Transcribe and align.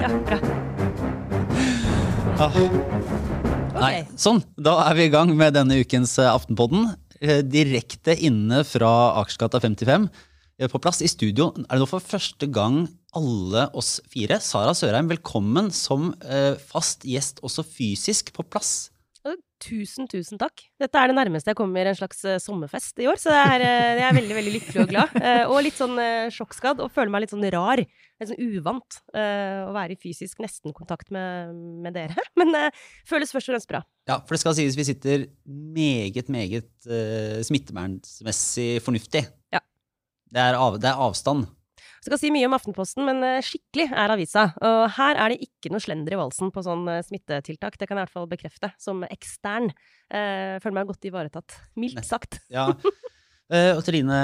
Ja, 0.00 0.08
bra. 0.26 0.38
Ah. 2.40 2.56
Nei, 3.76 3.92
sånn. 4.18 4.40
Da 4.58 4.72
er 4.88 4.96
vi 4.98 5.06
i 5.06 5.12
gang 5.12 5.30
med 5.38 5.54
denne 5.54 5.78
ukens 5.84 6.16
eh, 6.18 6.26
Aftenpodden. 6.26 6.88
Eh, 7.20 7.44
Direkte 7.46 8.16
inne 8.18 8.64
fra 8.66 8.90
Akersgata 9.20 9.60
55. 9.62 10.08
Eh, 10.58 10.66
På 10.72 10.80
plass 10.82 10.98
i 11.04 11.10
studio 11.12 11.52
er 11.62 11.76
det 11.76 11.82
nå 11.84 11.88
for 11.92 12.02
første 12.02 12.50
gang 12.50 12.88
alle 13.14 13.68
oss 13.78 14.00
fire. 14.10 14.40
Sara 14.42 14.74
Sørheim, 14.74 15.06
velkommen 15.10 15.70
som 15.74 16.10
fast 16.70 17.06
gjest, 17.06 17.38
også 17.46 17.62
fysisk 17.66 18.34
på 18.34 18.42
plass. 18.50 18.89
Tusen, 19.60 20.06
tusen 20.08 20.40
takk. 20.40 20.62
Dette 20.80 20.96
er 20.96 21.10
det 21.10 21.16
nærmeste 21.18 21.52
jeg 21.52 21.58
kommer 21.58 21.84
en 21.90 21.96
slags 21.96 22.22
eh, 22.24 22.38
sommerfest 22.40 23.00
i 23.02 23.08
år, 23.10 23.18
så 23.20 23.32
det 23.34 23.40
er, 23.40 23.64
eh, 23.66 23.98
jeg 23.98 24.06
er 24.06 24.16
veldig 24.16 24.36
veldig 24.38 24.54
lykkelig 24.54 24.80
og 24.80 24.88
glad. 24.88 25.18
Eh, 25.20 25.42
og 25.44 25.60
litt 25.66 25.76
sånn 25.76 26.00
sjokkskadd, 26.32 26.80
og 26.80 26.92
føler 26.94 27.12
meg 27.12 27.26
litt 27.26 27.34
sånn 27.34 27.44
rar. 27.52 27.82
Litt 27.82 28.30
sånn 28.30 28.40
uvant 28.40 28.98
å 29.16 29.72
være 29.72 29.94
i 29.94 30.00
fysisk 30.00 30.40
nesten-kontakt 30.40 31.12
med, 31.14 31.52
med 31.84 31.96
dere. 31.96 32.16
Men 32.40 32.56
føles 33.08 33.32
først 33.32 33.50
og 33.50 33.54
fremst 33.54 33.70
bra. 33.70 33.82
Ja, 34.08 34.18
for 34.24 34.36
det 34.36 34.42
skal 34.42 34.56
sies 34.56 34.76
vi 34.78 34.88
sitter 34.88 35.24
meget, 35.46 36.28
meget 36.32 36.68
uh, 36.88 37.40
smittevernmessig 37.46 38.80
fornuftig. 38.84 39.24
Ja. 39.54 39.62
Det 40.30 40.44
er, 40.50 40.58
av, 40.60 40.80
det 40.82 40.90
er 40.90 41.00
avstand. 41.04 41.48
Skal 42.00 42.16
si 42.16 42.30
mye 42.32 42.48
om 42.48 42.54
Aftenposten, 42.56 43.04
men 43.04 43.20
eh, 43.26 43.42
skikkelig 43.44 43.90
er 43.92 44.12
avisa. 44.14 44.46
Og 44.64 44.84
her 44.96 45.18
er 45.20 45.34
det 45.34 45.44
ikke 45.44 45.72
noe 45.72 45.82
slender 45.84 46.16
i 46.16 46.20
valsen 46.20 46.52
på 46.54 46.62
sånn 46.64 46.86
eh, 46.88 47.02
smittetiltak. 47.04 47.76
Det 47.76 47.88
kan 47.88 47.98
jeg 47.98 48.06
i 48.06 48.08
hvert 48.08 48.14
fall 48.14 48.30
bekrefte, 48.30 48.70
som 48.80 49.02
ekstern. 49.04 49.68
Eh, 50.08 50.56
føler 50.64 50.78
meg 50.78 50.88
godt 50.88 51.10
ivaretatt. 51.10 51.58
Mildt 51.80 52.06
sagt. 52.08 52.40
Ja. 52.50 52.70
Uh, 53.50 53.74
og 53.74 53.80
Trine 53.82 54.16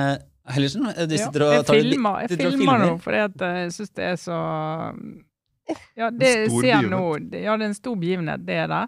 Hellersen, 0.54 0.84
du 0.86 1.14
Ja, 1.16 1.26
sitter 1.26 1.42
og 1.42 1.52
jeg 1.56 1.64
tar 1.66 1.78
filmer, 1.80 2.18
jeg 2.22 2.30
filmer, 2.30 2.52
filmer 2.54 2.78
nå 2.78 2.90
fordi 3.02 3.22
at 3.24 3.42
jeg 3.42 3.72
syns 3.74 3.90
det 3.98 4.04
er 4.06 4.20
så 4.22 4.36
Ja, 5.98 6.10
det 6.14 6.30
ser 6.52 6.86
nå 6.86 7.00
Ja, 7.34 7.56
det 7.58 7.64
er 7.64 7.64
en 7.66 7.74
stor 7.74 7.96
begivenhet, 7.98 8.44
det 8.46 8.60
er 8.62 8.70
det. 8.70 8.84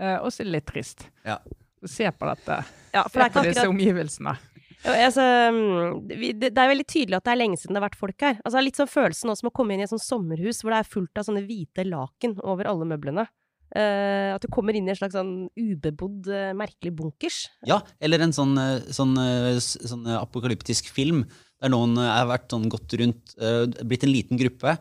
Uh, 0.00 0.16
og 0.22 0.30
så 0.32 0.40
er 0.40 0.48
det 0.48 0.54
litt 0.54 0.68
trist. 0.70 1.04
Ja. 1.28 1.36
Se 1.84 2.08
på 2.08 2.30
dette. 2.30 2.56
Ja, 2.96 3.04
for 3.04 3.20
det 3.20 3.26
Se 3.26 3.28
er 3.28 3.34
på 3.34 3.44
ikke 3.44 3.52
disse 3.52 3.68
omgivelsene. 3.68 4.36
Altså, 4.84 5.22
mm, 5.54 6.04
det, 6.10 6.52
er 6.52 6.70
veldig 6.70 6.86
tydelig 6.86 7.16
at 7.18 7.26
det 7.26 7.32
er 7.32 7.40
lenge 7.40 7.58
siden 7.58 7.74
det 7.74 7.80
har 7.80 7.88
vært 7.88 7.98
folk 8.02 8.26
her. 8.26 8.36
Altså, 8.44 8.62
litt 8.62 8.78
sånn 8.78 8.90
følelsen 8.90 9.32
også 9.32 9.44
som 9.44 9.50
å 9.50 9.56
komme 9.56 9.74
inn 9.74 9.82
i 9.82 9.86
et 9.86 9.92
sånt 9.92 10.04
sommerhus 10.04 10.60
hvor 10.62 10.74
det 10.74 10.82
er 10.82 10.92
fullt 10.92 11.20
av 11.20 11.26
sånne 11.26 11.46
hvite 11.48 11.86
laken 11.88 12.36
over 12.44 12.70
alle 12.70 12.88
møblene. 12.88 13.26
Uh, 13.74 14.30
at 14.36 14.44
du 14.44 14.46
kommer 14.52 14.76
inn 14.78 14.86
i 14.86 14.92
en 14.92 14.98
slags 14.98 15.16
sånn 15.16 15.48
ubebodd, 15.58 16.28
uh, 16.30 16.52
merkelig 16.56 16.92
bunkers. 16.96 17.46
Ja, 17.66 17.80
eller 17.98 18.22
en 18.22 18.34
sånn, 18.34 18.54
eh, 18.62 18.92
sånn, 18.94 19.16
sånn 19.58 20.06
apokalyptisk 20.14 20.92
film 20.94 21.24
der 21.60 21.72
noen 21.72 21.96
har 21.98 22.28
vært 22.30 22.52
sånn 22.52 22.68
gått 22.70 22.94
rundt, 23.00 23.34
uh, 23.42 23.66
blitt 23.82 24.06
en 24.06 24.14
liten 24.14 24.40
gruppe, 24.40 24.78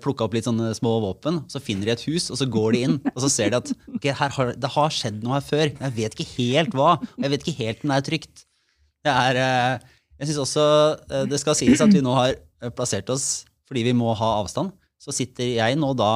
plukka 0.00 0.24
opp 0.24 0.32
litt 0.32 0.46
sånne 0.46 0.70
små 0.72 0.94
våpen, 1.04 1.42
så 1.52 1.60
finner 1.60 1.84
de 1.84 1.92
et 1.92 2.04
hus, 2.08 2.30
og 2.32 2.38
så 2.40 2.46
går 2.48 2.70
de 2.72 2.78
inn, 2.86 2.94
og 3.10 3.18
så 3.20 3.28
ser 3.28 3.50
de 3.52 3.58
at 3.58 3.72
okay, 3.92 4.14
har, 4.16 4.54
det 4.56 4.70
har 4.72 4.94
skjedd 4.96 5.18
noe 5.20 5.34
her 5.34 5.44
før, 5.44 5.72
men 5.74 5.84
jeg 5.84 5.96
vet 5.98 6.16
ikke 6.16 6.28
helt 6.30 6.76
hva, 6.78 6.94
og 6.96 7.26
jeg 7.26 7.32
vet 7.34 7.44
ikke 7.44 7.58
helt 7.58 7.84
om 7.84 7.92
det 7.92 7.98
er 7.98 8.06
trygt. 8.06 8.46
Det 9.06 9.12
er, 9.14 9.38
eh, 9.38 9.92
jeg 10.20 10.30
synes 10.32 10.42
også 10.46 10.64
eh, 11.10 11.26
det 11.30 11.38
skal 11.42 11.54
sies 11.58 11.82
at 11.84 11.92
vi 11.94 12.02
nå 12.04 12.14
har 12.16 12.34
eh, 12.34 12.72
plassert 12.74 13.08
oss, 13.14 13.44
fordi 13.68 13.84
vi 13.86 13.94
må 13.94 14.10
ha 14.18 14.32
avstand, 14.40 14.72
så 15.02 15.14
sitter 15.14 15.54
jeg 15.60 15.78
nå 15.78 15.92
da 15.98 16.10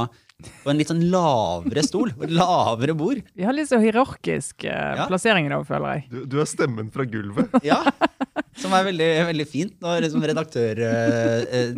på 0.65 0.71
en 0.73 0.79
litt 0.81 0.89
sånn 0.89 1.03
lavere 1.13 1.83
stol, 1.85 2.15
og 2.17 2.31
lavere 2.33 2.95
bord. 2.97 3.19
Vi 3.37 3.45
har 3.45 3.53
litt 3.53 3.69
så 3.69 3.77
hierarkisk 3.83 4.65
eh, 4.65 4.95
Ja. 4.97 5.05
plassering 5.11 5.45
i 5.47 5.53
dag, 5.53 5.67
føler 5.69 5.99
jeg. 5.99 6.07
Du, 6.15 6.23
du 6.33 6.39
er 6.41 6.49
stemmen 6.49 6.89
fra 6.95 7.05
gulvet. 7.05 7.53
Ja, 7.71 7.83
som 8.57 8.73
er 8.77 8.87
veldig, 8.89 9.11
veldig 9.29 9.47
fint 9.51 9.77
når 9.85 10.07
liksom 10.07 10.25
redaktør 10.25 10.81
eh, 10.81 11.75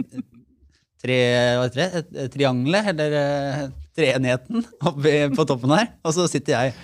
tre, 1.02 1.18
hva 1.58 1.66
heter 1.66 1.80
det, 1.80 1.88
Et- 2.04 2.16
et 2.26 2.32
triangelet, 2.36 2.92
eller 2.94 3.72
treenheten, 3.98 4.62
oppe 4.88 5.16
på 5.34 5.44
toppen 5.50 5.74
her. 5.74 5.90
Og 6.06 6.14
så 6.16 6.28
sitter 6.30 6.54
jeg 6.54 6.76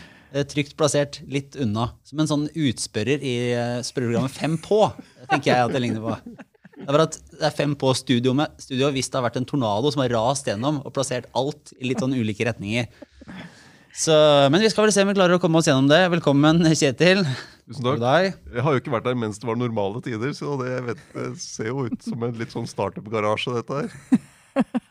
trygt 0.50 0.76
plassert 0.78 1.20
litt 1.30 1.56
unna, 1.60 1.90
som 2.06 2.20
en 2.20 2.30
sånn 2.30 2.46
utspørrer 2.52 3.24
i 3.24 3.34
eh, 3.54 3.78
spørreprogrammet 3.86 4.34
Fem 4.34 4.56
på, 4.62 4.82
tenker 5.30 5.52
jeg 5.52 5.66
at 5.66 5.74
det 5.74 5.82
ligner 5.84 6.04
på. 6.04 6.16
Det 6.78 6.86
er 6.94 7.02
at 7.02 7.16
det 7.32 7.46
er 7.48 7.54
fem 7.56 7.72
på 7.78 7.90
studio, 7.98 8.32
med, 8.38 8.52
studio 8.62 8.90
hvis 8.94 9.08
det 9.10 9.18
har 9.18 9.24
vært 9.26 9.40
en 9.40 9.48
tornado 9.48 9.90
som 9.90 10.04
har 10.04 10.12
rast 10.14 10.46
gjennom 10.46 10.78
og 10.84 10.92
plassert 10.94 11.26
alt 11.36 11.72
i 11.80 11.90
litt 11.90 12.02
sånn 12.02 12.14
ulike 12.14 12.46
retninger. 12.46 12.86
Så, 13.98 14.14
men 14.52 14.62
vi 14.62 14.70
skal 14.70 14.86
vel 14.86 14.92
se 14.94 15.02
om 15.02 15.10
vi 15.10 15.16
klarer 15.18 15.38
å 15.38 15.42
komme 15.42 15.58
oss 15.58 15.66
gjennom 15.66 15.88
det. 15.90 16.04
Velkommen, 16.12 16.62
Kjetil. 16.78 17.24
Tusen 17.66 17.88
takk. 17.88 18.36
Jeg 18.54 18.64
har 18.64 18.76
jo 18.76 18.82
ikke 18.82 18.94
vært 18.94 19.08
der 19.08 19.18
mens 19.18 19.42
det 19.42 19.48
var 19.48 19.58
normale 19.58 20.00
tider, 20.04 20.30
så 20.36 20.54
det, 20.60 20.76
vet, 20.86 21.02
ser 21.42 21.72
jo 21.72 21.88
ut 21.88 22.06
som 22.06 22.22
en 22.28 22.38
litt 22.38 22.54
sånn 22.54 22.68
startup-garasje, 22.70 23.58
dette 23.58 23.82
her. 23.82 24.86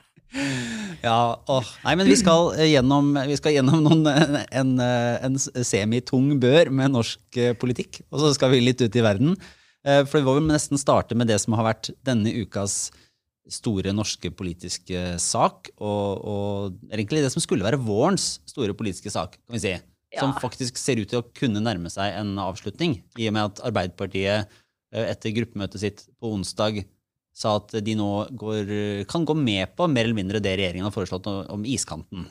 Ja, 1.03 1.37
åh. 1.47 1.69
Nei, 1.85 1.93
men 1.99 2.09
vi 2.09 2.17
skal 2.19 2.51
eh, 2.57 2.71
gjennom, 2.73 3.13
vi 3.29 3.37
skal 3.39 3.55
gjennom 3.55 3.83
noen, 3.85 4.03
en, 4.09 4.37
en, 4.49 4.73
en 5.29 5.37
semitung 5.39 6.33
bør 6.41 6.71
med 6.73 6.93
norsk 6.95 7.39
eh, 7.39 7.53
politikk. 7.57 8.01
Og 8.11 8.21
så 8.23 8.33
skal 8.35 8.51
vi 8.53 8.63
litt 8.63 8.81
ut 8.81 8.97
i 8.97 9.05
verden. 9.05 9.35
Eh, 9.85 10.03
For 10.09 10.19
vi 10.19 10.25
må 10.41 10.49
nesten 10.49 10.79
starte 10.81 11.17
med 11.17 11.29
det 11.31 11.39
som 11.43 11.55
har 11.57 11.69
vært 11.69 11.91
denne 12.07 12.33
ukas 12.41 12.89
store 13.47 13.93
norske 13.95 14.31
politiske 14.35 15.13
sak. 15.23 15.71
Og, 15.77 16.25
og 16.27 16.91
egentlig 16.91 17.23
det 17.23 17.31
som 17.31 17.43
skulle 17.43 17.67
være 17.67 17.79
vårens 17.79 18.37
store 18.49 18.75
politiske 18.77 19.13
sak, 19.13 19.37
kan 19.39 19.55
vi 19.57 19.63
si. 19.63 19.75
Som 20.17 20.33
faktisk 20.39 20.79
ser 20.79 20.99
ut 21.01 21.09
til 21.11 21.21
å 21.21 21.27
kunne 21.35 21.61
nærme 21.63 21.91
seg 21.93 22.15
en 22.19 22.35
avslutning. 22.41 23.01
I 23.19 23.29
og 23.29 23.37
med 23.37 23.51
at 23.51 23.63
Arbeiderpartiet 23.69 24.47
eh, 24.49 25.07
etter 25.07 25.35
gruppemøtet 25.35 25.83
sitt 25.83 26.05
på 26.19 26.33
onsdag 26.35 26.83
sa 27.37 27.57
at 27.59 27.75
de 27.85 27.93
nå 27.97 28.09
går, 28.39 28.73
kan 29.09 29.25
gå 29.27 29.35
med 29.37 29.75
på 29.77 29.87
mer 29.91 30.07
eller 30.07 30.17
mindre 30.17 30.41
det 30.43 30.55
regjeringen 30.57 30.87
har 30.87 30.95
foreslått 30.95 31.29
om 31.29 31.65
iskanten. 31.69 32.25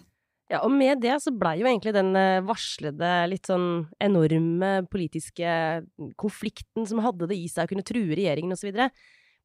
Ja, 0.47 0.61
og 0.62 0.71
med 0.71 1.00
det 1.03 1.17
så 1.25 1.33
blei 1.34 1.56
jo 1.59 1.67
egentlig 1.67 1.91
den 1.97 2.12
eh, 2.15 2.43
varslede, 2.47 3.11
litt 3.31 3.49
sånn 3.50 3.89
enorme 4.03 4.84
politiske 4.91 5.83
konflikten 6.21 6.87
som 6.87 7.03
hadde 7.03 7.27
det 7.33 7.39
i 7.39 7.49
seg 7.50 7.66
å 7.66 7.72
kunne 7.72 7.87
true 7.87 8.15
regjeringen 8.15 8.55
osv., 8.55 8.71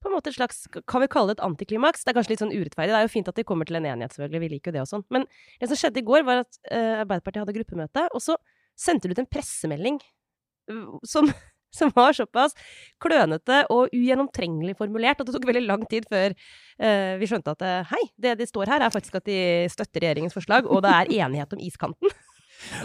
på 0.01 0.09
en 0.09 0.15
måte 0.15 0.31
et 0.31 0.37
slags, 0.37 0.63
kan 0.89 1.03
vi 1.03 1.09
kalle 1.13 1.29
det 1.29 1.37
et 1.37 1.43
antiklimaks? 1.45 2.01
Det 2.01 2.09
er 2.09 2.15
kanskje 2.17 2.31
litt 2.31 2.41
sånn 2.41 2.53
urettferdig. 2.55 2.89
Det 2.89 2.97
er 2.97 3.05
jo 3.05 3.11
fint 3.13 3.27
at 3.29 3.37
de 3.37 3.43
kommer 3.45 3.69
til 3.69 3.77
en 3.77 3.85
enighet, 3.85 4.15
selvfølgelig, 4.15 4.41
vi 4.41 4.49
liker 4.55 4.71
jo 4.71 4.75
det 4.77 4.81
og 4.81 4.89
sånn. 4.89 5.03
Men 5.13 5.27
det 5.61 5.69
som 5.69 5.77
skjedde 5.77 6.01
i 6.01 6.05
går, 6.07 6.23
var 6.25 6.41
at 6.41 6.57
eh, 6.73 7.03
Arbeiderpartiet 7.03 7.43
hadde 7.43 7.55
gruppemøte, 7.59 8.07
og 8.09 8.23
så 8.25 8.37
sendte 8.81 9.05
de 9.05 9.13
ut 9.13 9.21
en 9.21 9.29
pressemelding 9.29 9.99
eh, 10.01 10.81
som, 11.05 11.29
som 11.77 11.91
var 11.95 12.15
såpass 12.17 12.55
klønete 13.01 13.63
og 13.73 13.93
ugjennomtrengelig 13.95 14.75
formulert 14.79 15.21
at 15.21 15.29
det 15.29 15.35
tok 15.35 15.47
veldig 15.49 15.63
lang 15.67 15.85
tid 15.91 16.07
før 16.11 16.35
uh, 16.35 17.13
vi 17.21 17.29
skjønte 17.29 17.55
at 17.55 17.63
eh, 17.65 17.93
hei, 17.93 18.03
det 18.21 18.35
de 18.41 18.47
står 18.49 18.71
her 18.73 18.83
er 18.83 18.93
faktisk 18.93 19.19
at 19.19 19.29
de 19.29 19.39
støtter 19.71 20.03
regjeringens 20.03 20.35
forslag, 20.35 20.67
og 20.67 20.83
det 20.85 20.91
er 20.91 21.13
enighet 21.25 21.55
om 21.55 21.63
iskanten. 21.63 22.11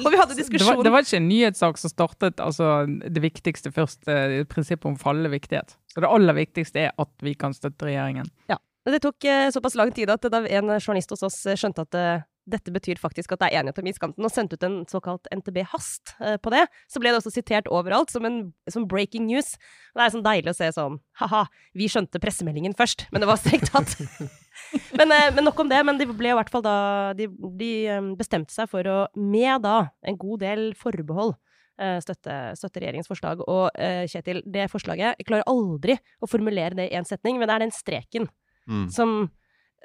og 0.05 0.09
vi 0.13 0.21
hadde 0.21 0.37
Det 0.37 0.65
var, 0.65 0.83
det 0.85 0.93
var 0.93 1.05
ikke 1.05 1.19
en 1.19 1.29
nyhetssak 1.29 1.81
som 1.81 1.93
startet 1.93 2.41
altså, 2.41 2.87
det 2.87 3.23
viktigste 3.23 3.73
først, 3.75 4.07
eh, 4.09 4.45
prinsippet 4.49 4.89
om 4.89 4.97
fallende 5.01 5.33
viktighet. 5.35 5.77
Så 5.93 6.05
det 6.05 6.13
aller 6.13 6.37
viktigste 6.37 6.87
er 6.87 6.95
at 6.99 7.13
vi 7.25 7.35
kan 7.35 7.55
støtte 7.57 7.89
regjeringen. 7.89 8.31
Ja. 8.49 8.59
det 8.87 9.03
tok 9.03 9.25
eh, 9.25 9.51
såpass 9.51 9.77
lang 9.77 9.93
tid 9.93 10.11
at 10.11 10.25
da 10.31 10.45
en 10.47 10.77
journalist 10.79 11.13
hos 11.13 11.27
oss 11.27 11.43
skjønte 11.59 11.87
at 11.89 11.99
eh, 11.99 12.25
dette 12.47 12.73
betyr 12.75 13.01
faktisk 13.03 13.33
at 13.35 13.41
det 13.43 13.49
er 13.51 13.61
enighet 13.61 13.81
om 13.83 13.89
iskanten, 13.91 14.27
og 14.27 14.33
sendte 14.33 14.57
ut 14.57 14.65
en 14.67 14.77
såkalt 14.91 15.27
NTB-hast 15.35 16.15
eh, 16.21 16.37
på 16.43 16.53
det, 16.55 16.63
så 16.91 17.03
ble 17.03 17.11
det 17.11 17.19
også 17.19 17.33
sitert 17.35 17.71
overalt 17.73 18.13
som, 18.15 18.27
en, 18.29 18.39
som 18.71 18.87
breaking 18.89 19.27
news. 19.27 19.55
Det 19.97 20.05
er 20.05 20.15
sånn 20.15 20.25
deilig 20.27 20.53
å 20.53 20.59
se 20.59 20.69
sånn 20.77 21.01
ha-ha, 21.21 21.47
vi 21.75 21.89
skjønte 21.91 22.23
pressemeldingen 22.23 22.77
først, 22.79 23.09
men 23.11 23.25
det 23.25 23.31
var 23.31 23.41
strengt 23.43 23.73
tatt. 23.75 23.97
men, 24.99 25.11
eh, 25.11 25.33
men 25.35 25.49
nok 25.49 25.65
om 25.65 25.73
det. 25.73 25.83
Men 25.87 25.99
de 25.99 26.07
ble 26.11 26.31
i 26.31 26.39
hvert 26.39 26.53
fall 26.53 26.65
da 26.65 26.77
De, 27.19 27.27
de 27.59 27.73
eh, 27.91 28.13
bestemte 28.19 28.55
seg 28.55 28.71
for 28.71 28.87
å, 28.87 29.03
med 29.19 29.67
da 29.67 29.91
en 30.07 30.17
god 30.21 30.47
del 30.47 30.67
forbehold, 30.79 31.35
eh, 31.83 31.99
støtte, 32.05 32.39
støtte 32.57 32.81
regjeringens 32.83 33.11
forslag. 33.11 33.43
Og 33.43 33.69
Kjetil, 34.11 34.45
det 34.47 34.71
forslaget 34.73 35.19
Jeg 35.19 35.29
klarer 35.29 35.51
aldri 35.51 35.99
å 36.23 36.31
formulere 36.31 36.79
det 36.79 36.91
i 36.91 36.99
én 36.99 37.07
setning, 37.09 37.41
men 37.41 37.51
det 37.51 37.59
er 37.59 37.67
den 37.67 37.75
streken 37.75 38.31
Mm. 38.67 38.89
som 38.91 39.11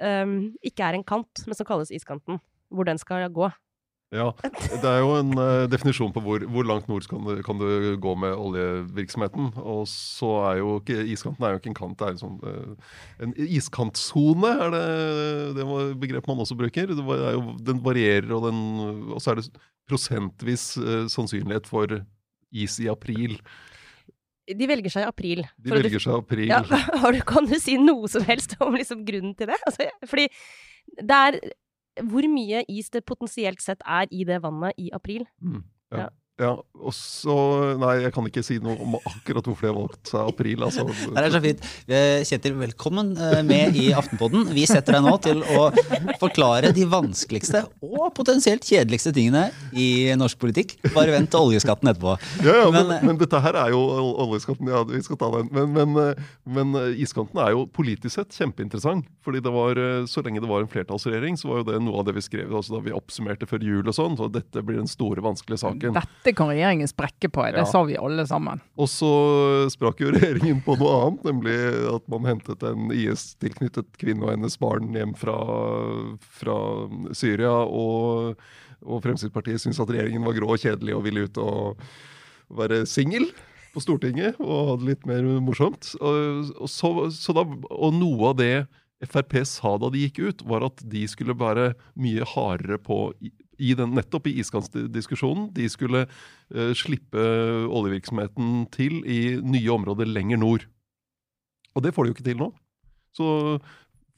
um, 0.01 0.31
ikke 0.65 0.87
er 0.87 0.97
en 0.97 1.03
kant, 1.05 1.43
men 1.45 1.53
som 1.53 1.67
kalles 1.67 1.91
iskanten. 1.93 2.39
Hvor 2.71 2.87
den 2.87 3.01
skal 3.01 3.27
gå. 3.33 3.51
Ja, 4.11 4.33
Det 4.43 4.83
er 4.83 4.97
jo 4.99 5.13
en 5.15 5.31
uh, 5.39 5.69
definisjon 5.71 6.11
på 6.11 6.19
hvor, 6.23 6.43
hvor 6.51 6.65
langt 6.67 6.89
nord 6.91 7.05
kan 7.07 7.21
du, 7.23 7.37
kan 7.47 7.59
du 7.61 7.95
gå 8.03 8.15
med 8.19 8.35
oljevirksomheten. 8.35 9.53
Og 9.55 9.85
så 9.87 10.31
er 10.49 10.57
jo 10.59 10.73
ikke 10.81 11.05
iskanten 11.13 11.47
er 11.47 11.53
jo 11.53 11.61
ikke 11.61 11.71
en 11.71 11.77
kant, 11.77 11.95
det 11.99 12.09
er 12.09 12.17
en 12.17 12.19
sånn 12.19 12.35
uh, 12.43 12.91
En 13.23 13.31
iskantsone 13.39 14.51
er 14.65 14.75
det 14.75 14.83
det 15.61 15.67
begrep 16.03 16.27
man 16.27 16.43
også 16.43 16.59
bruker. 16.59 16.91
Det 16.91 17.05
er 17.15 17.37
jo, 17.37 17.55
den 17.63 17.79
varierer, 17.85 18.27
og, 18.35 18.49
den, 18.49 18.59
og 19.15 19.23
så 19.23 19.31
er 19.31 19.39
det 19.39 19.63
prosentvis 19.87 20.73
uh, 20.81 21.05
sannsynlighet 21.11 21.71
for 21.71 22.01
is 22.51 22.81
i 22.83 22.91
april. 22.91 23.39
De 24.51 24.67
velger 24.67 24.91
seg 24.91 25.05
i 25.05 25.07
april. 25.07 25.45
De 25.55 25.71
velger 25.71 25.95
du, 25.95 26.03
seg 26.03 26.19
april. 26.19 26.49
Ja, 26.51 26.59
har 27.05 27.15
du, 27.15 27.23
kan 27.23 27.47
du 27.47 27.55
si 27.63 27.79
noe 27.79 28.11
som 28.11 28.27
helst 28.27 28.59
om 28.59 28.75
liksom 28.75 29.07
grunnen 29.07 29.39
til 29.39 29.53
det? 29.53 29.59
Altså, 29.63 29.87
fordi 30.03 30.27
det 30.99 31.23
er 31.29 31.39
Hvor 31.99 32.27
mye 32.31 32.63
is 32.71 32.89
det 32.89 33.03
potensielt 33.05 33.61
sett 33.61 33.81
er 33.85 34.07
i 34.11 34.23
det 34.23 34.39
vannet 34.43 34.77
i 34.79 34.89
april? 34.95 35.25
Mm, 35.41 35.63
ja. 35.91 35.97
Ja. 35.97 36.07
Ja, 36.41 36.55
og 36.57 36.93
så 36.97 37.33
Nei, 37.77 37.91
jeg 38.01 38.11
kan 38.15 38.25
ikke 38.25 38.41
si 38.45 38.55
noe 38.61 38.73
om 38.81 38.95
akkurat 38.97 39.45
hvorfor 39.45 39.65
de 39.65 39.69
har 39.69 39.77
valgt 39.77 40.09
seg 40.09 40.29
april. 40.31 40.63
Altså. 40.65 40.85
Det 40.89 41.21
er 41.21 41.33
så 41.33 41.41
fint. 41.43 41.67
Kjetil, 42.31 42.55
velkommen 42.57 43.11
eh, 43.13 43.41
med 43.45 43.77
i 43.77 43.91
Aftenpodden. 43.97 44.47
Vi 44.55 44.63
setter 44.69 44.97
deg 44.97 45.05
nå 45.05 45.13
til 45.21 45.43
å 45.45 45.67
forklare 46.21 46.71
de 46.73 46.85
vanskeligste 46.89 47.63
og 47.85 48.09
potensielt 48.17 48.65
kjedeligste 48.65 49.13
tingene 49.13 49.47
i 49.77 50.09
norsk 50.17 50.39
politikk. 50.41 50.75
Bare 50.95 51.13
vent 51.13 51.29
til 51.33 51.45
oljeskatten 51.45 51.91
etterpå. 51.91 52.15
Ja, 52.45 52.57
ja, 52.63 52.71
men, 52.73 52.89
Men, 52.89 53.05
men, 53.11 53.15
eh, 53.15 53.21
dette 53.21 53.43
her 53.45 53.59
er 53.61 53.75
jo 53.75 53.83
oljeskatten. 54.25 54.73
Ja, 54.73 54.81
vi 54.89 55.03
skal 55.05 55.21
ta 55.21 55.29
den. 55.37 55.51
Men, 55.53 55.69
men, 55.77 56.01
eh, 56.01 56.33
men 56.57 56.73
iskanten 56.97 57.43
er 57.45 57.53
jo 57.53 57.67
politisk 57.69 58.17
sett 58.17 58.33
kjempeinteressant. 58.39 59.05
fordi 59.21 59.43
det 59.45 59.53
var, 59.53 59.77
Så 60.09 60.25
lenge 60.25 60.41
det 60.41 60.49
var 60.49 60.65
en 60.65 60.71
flertallsregjering, 60.71 61.37
så 61.37 61.51
var 61.51 61.61
jo 61.61 61.69
det 61.69 61.79
noe 61.85 62.01
av 62.01 62.09
det 62.09 62.17
vi 62.17 62.25
skrev 62.25 62.49
altså 62.57 62.79
da 62.79 62.81
vi 62.81 62.97
oppsummerte 62.97 63.45
før 63.45 63.61
jul 63.61 63.85
og 63.85 63.93
sånn. 63.93 64.17
Så 64.17 64.31
dette 64.33 64.65
blir 64.65 64.81
den 64.81 64.89
store, 64.89 65.21
vanskelige 65.21 65.61
saken. 65.61 65.93
Dette 65.93 66.30
kan 66.37 66.49
regjeringen 66.51 66.89
sprekke 66.89 67.29
på, 67.31 67.43
det 67.51 67.61
Ja. 67.61 67.65
sa 67.69 67.83
vi 67.87 67.97
alle 67.97 68.25
sammen. 68.27 68.61
Og 68.77 68.87
så 68.89 69.11
sprakk 69.73 70.01
jo 70.03 70.11
regjeringen 70.15 70.61
på 70.65 70.77
noe 70.79 70.95
annet, 71.05 71.23
nemlig 71.29 71.57
at 71.95 72.07
man 72.11 72.25
hentet 72.29 72.63
en 72.67 72.89
IS-tilknyttet 72.95 73.91
kvinne 74.01 74.25
og 74.25 74.33
hennes 74.35 74.57
barn 74.61 74.91
hjem 74.95 75.13
fra, 75.17 75.37
fra 76.39 76.57
Syria. 77.17 77.53
Og, 77.67 78.35
og 78.81 79.03
Fremskrittspartiet 79.05 79.61
syntes 79.63 79.81
at 79.83 79.91
regjeringen 79.93 80.25
var 80.25 80.37
grå 80.37 80.53
og 80.55 80.61
kjedelig 80.63 80.97
og 80.97 81.05
ville 81.07 81.27
ut 81.27 81.37
og 81.41 81.81
være 82.51 82.83
singel 82.89 83.29
på 83.71 83.79
Stortinget 83.79 84.35
og 84.43 84.67
ha 84.67 84.77
det 84.81 84.89
litt 84.89 85.05
mer 85.07 85.23
morsomt. 85.43 85.93
Og, 86.01 86.51
og, 86.59 86.67
så, 86.71 86.89
så 87.15 87.35
da, 87.37 87.45
og 87.71 87.93
noe 87.95 88.33
av 88.33 88.39
det 88.41 88.53
Frp 89.01 89.39
sa 89.49 89.77
da 89.81 89.87
de 89.89 90.03
gikk 90.03 90.19
ut, 90.21 90.41
var 90.45 90.61
at 90.67 90.81
de 90.85 91.07
skulle 91.09 91.33
være 91.33 91.71
mye 91.97 92.25
hardere 92.35 92.77
på 92.77 92.97
i, 93.61 93.75
den, 93.77 93.93
nettopp 93.97 94.29
i 94.31 94.35
iskantdiskusjonen. 94.41 95.49
De 95.55 95.67
skulle 95.71 96.05
uh, 96.07 96.71
slippe 96.77 97.27
oljevirksomheten 97.69 98.65
til 98.73 98.99
i 99.05 99.21
nye 99.45 99.75
områder 99.75 100.09
lenger 100.09 100.41
nord. 100.41 100.65
Og 101.77 101.85
det 101.85 101.93
får 101.95 102.03
de 102.03 102.11
jo 102.11 102.17
ikke 102.17 102.27
til 102.27 102.41
nå. 102.41 102.49
Så, 103.15 103.27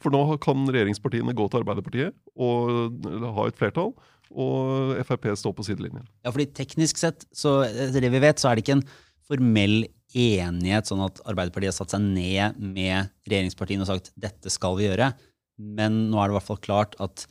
for 0.01 0.13
nå 0.13 0.23
kan 0.43 0.65
regjeringspartiene 0.69 1.35
gå 1.37 1.47
til 1.49 1.61
Arbeiderpartiet 1.61 2.17
og 2.33 3.07
ha 3.37 3.47
et 3.47 3.57
flertall, 3.59 3.93
og 4.33 4.93
Frp 5.05 5.27
står 5.37 5.53
på 5.57 5.65
sidelinjen. 5.65 6.05
Ja, 6.25 6.31
fordi 6.33 6.47
teknisk 6.57 7.01
sett, 7.01 7.25
så 7.33 7.61
det 7.65 8.09
vi 8.13 8.21
vet, 8.21 8.41
så 8.41 8.49
er 8.49 8.57
det 8.57 8.65
ikke 8.65 8.79
en 8.79 8.87
formell 9.29 9.83
enighet, 10.13 10.89
sånn 10.89 11.03
at 11.05 11.21
Arbeiderpartiet 11.25 11.71
har 11.71 11.77
satt 11.77 11.95
seg 11.95 12.05
ned 12.05 12.57
med 12.59 13.09
regjeringspartiene 13.29 13.85
og 13.85 13.89
sagt 13.89 14.11
dette 14.19 14.51
skal 14.53 14.77
vi 14.77 14.87
gjøre. 14.87 15.11
Men 15.57 16.07
nå 16.11 16.19
er 16.19 16.29
det 16.29 16.35
i 16.35 16.37
hvert 16.39 16.49
fall 16.49 16.61
klart 16.63 16.97
at 17.03 17.25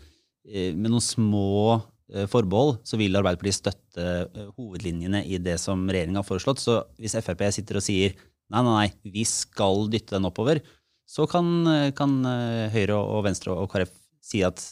eh, 0.46 0.72
med 0.74 0.90
noen 0.90 1.04
små 1.04 1.82
forbehold 2.30 2.80
så 2.88 2.98
vil 3.00 3.16
Arbeiderpartiet 3.18 3.58
støtte 3.60 4.04
eh, 4.26 4.50
hovedlinjene 4.58 5.22
i 5.24 5.40
det 5.42 5.58
som 5.62 5.84
regjeringa 5.88 6.20
har 6.22 6.28
foreslått. 6.28 6.62
Så 6.62 6.82
hvis 7.00 7.16
Frp 7.20 7.46
sitter 7.54 7.80
og 7.80 7.84
sier 7.86 8.14
nei, 8.52 8.60
nei, 8.60 8.76
nei, 8.76 9.12
vi 9.14 9.24
skal 9.28 9.88
dytte 9.92 10.16
den 10.16 10.28
oppover, 10.28 10.62
så 11.08 11.26
kan, 11.30 11.50
eh, 11.68 11.90
kan 11.96 12.18
eh, 12.28 12.68
Høyre 12.74 13.00
og 13.00 13.26
Venstre 13.26 13.56
og 13.56 13.70
KrF 13.72 13.92
si 14.22 14.44
at 14.46 14.62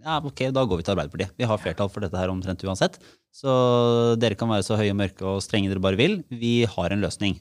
ja, 0.00 0.16
ok, 0.24 0.46
da 0.54 0.64
går 0.64 0.80
vi 0.80 0.84
til 0.86 0.94
Arbeiderpartiet. 0.94 1.36
Vi 1.36 1.48
har 1.48 1.60
flertall 1.60 1.90
for 1.92 2.04
dette 2.04 2.16
her 2.16 2.32
omtrent 2.32 2.62
uansett. 2.64 2.96
Så 3.30 3.52
dere 4.18 4.36
kan 4.38 4.48
være 4.50 4.64
så 4.66 4.78
høye 4.80 4.94
og 4.94 4.98
mørke 4.98 5.26
og 5.28 5.42
strenge 5.44 5.68
dere 5.70 5.82
bare 5.84 5.98
vil. 6.00 6.22
Vi 6.32 6.62
har 6.64 6.94
en 6.94 7.04
løsning. 7.04 7.36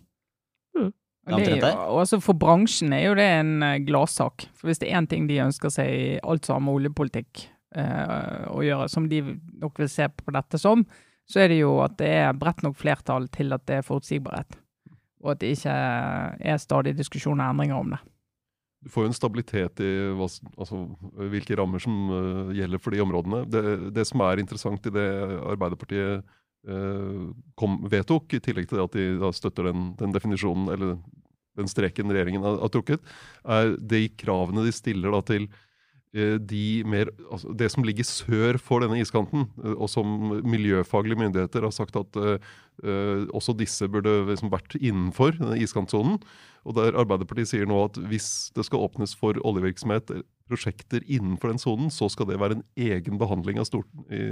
Og 1.30 1.40
det, 1.40 1.48
er 1.48 1.56
jo- 1.56 1.62
der. 1.62 1.78
altså 2.02 2.20
for 2.24 2.34
bransjen 2.34 2.94
er 2.94 3.06
jo 3.06 3.16
det 3.16 3.28
en 3.40 3.64
eh, 3.64 3.80
gladsak. 3.86 4.48
For 4.56 4.70
hvis 4.70 4.80
det 4.80 4.90
er 4.90 4.98
én 5.02 5.08
ting 5.10 5.28
de 5.28 5.42
ønsker 5.44 5.70
seg 5.70 5.88
i 5.88 6.20
alt 6.24 6.46
som 6.46 6.58
har 6.58 6.64
med 6.66 6.80
oljepolitikk 6.80 7.46
eh, 7.46 7.59
å 7.69 8.63
gjøre, 8.66 8.88
som 8.89 9.06
de 9.12 9.19
nok 9.62 9.77
vil 9.77 9.89
se 9.92 10.07
på 10.10 10.33
dette 10.33 10.57
som, 10.57 10.81
så 11.30 11.44
er 11.44 11.51
det 11.51 11.60
jo 11.60 11.75
at 11.83 12.00
det 12.01 12.10
er 12.24 12.38
bredt 12.38 12.63
nok 12.66 12.77
flertall 12.80 13.27
til 13.30 13.54
at 13.54 13.66
det 13.69 13.80
er 13.80 13.86
forutsigbarhet. 13.86 14.57
Og 15.21 15.36
at 15.36 15.42
det 15.44 15.51
ikke 15.54 15.75
er 15.75 16.57
stadig 16.62 16.95
diskusjon 16.98 17.38
og 17.38 17.45
endringer 17.45 17.77
om 17.77 17.94
det. 17.94 18.00
Du 18.80 18.89
får 18.94 19.06
jo 19.06 19.12
en 19.12 19.18
stabilitet 19.18 19.81
i 19.83 19.92
hva, 20.16 20.27
altså, 20.56 20.81
hvilke 21.30 21.57
rammer 21.60 21.83
som 21.83 21.95
uh, 22.13 22.51
gjelder 22.56 22.80
for 22.81 22.95
de 22.95 23.04
områdene. 23.04 23.44
Det, 23.51 23.63
det 23.95 24.06
som 24.07 24.24
er 24.24 24.39
interessant 24.39 24.86
i 24.88 24.94
det 24.95 25.07
Arbeiderpartiet 25.38 26.24
uh, 26.24 27.25
kom, 27.60 27.81
vedtok, 27.92 28.38
i 28.38 28.44
tillegg 28.44 28.69
til 28.69 28.80
det 28.80 28.86
at 28.88 28.95
de 28.95 29.07
da 29.19 29.33
støtter 29.36 29.68
den, 29.68 29.89
den 30.00 30.16
definisjonen, 30.16 30.71
eller 30.71 30.95
den 31.60 31.68
streken 31.68 32.13
regjeringen 32.16 32.45
har, 32.48 32.62
har 32.63 32.71
trukket, 32.71 33.04
er 33.44 33.75
de 33.75 34.06
kravene 34.16 34.63
de 34.63 34.71
stiller 34.71 35.12
da 35.12 35.19
til 35.27 35.50
eh, 35.50 35.66
de 36.12 36.82
mer, 36.90 37.12
altså 37.30 37.54
det 37.54 37.68
som 37.70 37.86
ligger 37.86 38.08
sør 38.08 38.58
for 38.58 38.82
denne 38.82 38.98
iskanten, 38.98 39.46
eh, 39.62 39.76
og 39.76 39.90
som 39.94 40.40
miljøfaglige 40.42 41.20
myndigheter 41.20 41.68
har 41.68 41.76
sagt 41.76 42.00
at 42.00 42.18
eh, 42.18 42.48
eh, 42.84 43.28
også 43.36 43.54
disse 43.60 43.86
burde 43.92 44.16
liksom 44.32 44.50
vært 44.50 44.74
innenfor 44.80 45.38
denne 45.38 45.60
iskantsonen. 45.62 46.18
Og 46.68 46.76
der 46.76 46.98
Arbeiderpartiet 46.98 47.52
sier 47.52 47.70
nå 47.70 47.78
at 47.86 48.00
hvis 48.10 48.50
det 48.56 48.66
skal 48.68 48.84
åpnes 48.88 49.14
for 49.20 49.38
oljevirksomhet, 49.46 50.12
eh, 50.16 50.26
prosjekter 50.50 51.04
innenfor 51.06 51.54
den 51.54 51.62
sonen, 51.62 51.92
så 51.94 52.10
skal 52.10 52.26
det 52.26 52.40
være 52.42 52.58
en 52.58 52.66
egen 52.74 53.20
behandling 53.22 53.62
av, 53.62 53.68
stort, 53.70 53.90
i, 54.10 54.24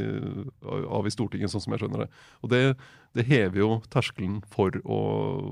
av 0.66 1.06
i 1.06 1.14
Stortinget, 1.14 1.54
sånn 1.54 1.62
som 1.62 1.76
jeg 1.76 1.84
skjønner 1.84 2.08
det. 2.08 2.10
Og 2.42 2.50
det, 2.54 2.62
det 3.14 3.28
hever 3.30 3.62
jo 3.62 3.70
terskelen 3.94 4.40
for 4.50 4.74
å, 4.82 5.00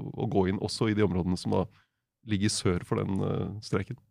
å 0.09 0.29
gå 0.31 0.47
inn 0.49 0.61
også 0.65 0.89
i 0.89 0.97
de 0.97 1.05
områdene 1.05 1.37
som 1.37 1.53
da 1.53 1.67
ligger 2.25 2.49
sør 2.49 2.85
for 2.87 3.03
den 3.03 3.21
eh, 3.21 3.47
streken. 3.61 4.01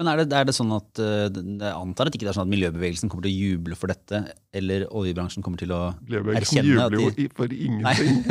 Men 0.00 0.08
er 0.08 0.22
det, 0.22 0.32
er 0.32 0.46
det 0.48 0.54
sånn 0.56 0.70
at 0.72 0.96
eh, 1.04 1.26
Jeg 1.28 1.72
antar 1.76 2.08
at 2.08 2.14
ikke 2.16 2.24
det 2.24 2.30
er 2.32 2.36
sånn 2.38 2.46
at 2.48 2.52
miljøbevegelsen 2.54 3.10
kommer 3.12 3.26
til 3.26 3.34
å 3.34 3.40
juble 3.50 3.76
for 3.76 3.92
dette, 3.92 4.20
eller 4.56 4.86
oljebransjen 4.96 5.44
kommer 5.44 5.60
til 5.60 5.74
å 5.76 5.80
Erkjenne 6.08 6.86
at 6.86 6.94
de 6.94 7.02
jubler 7.04 7.26
jo 7.26 7.32
for 7.36 7.52
ingenting. 7.52 8.22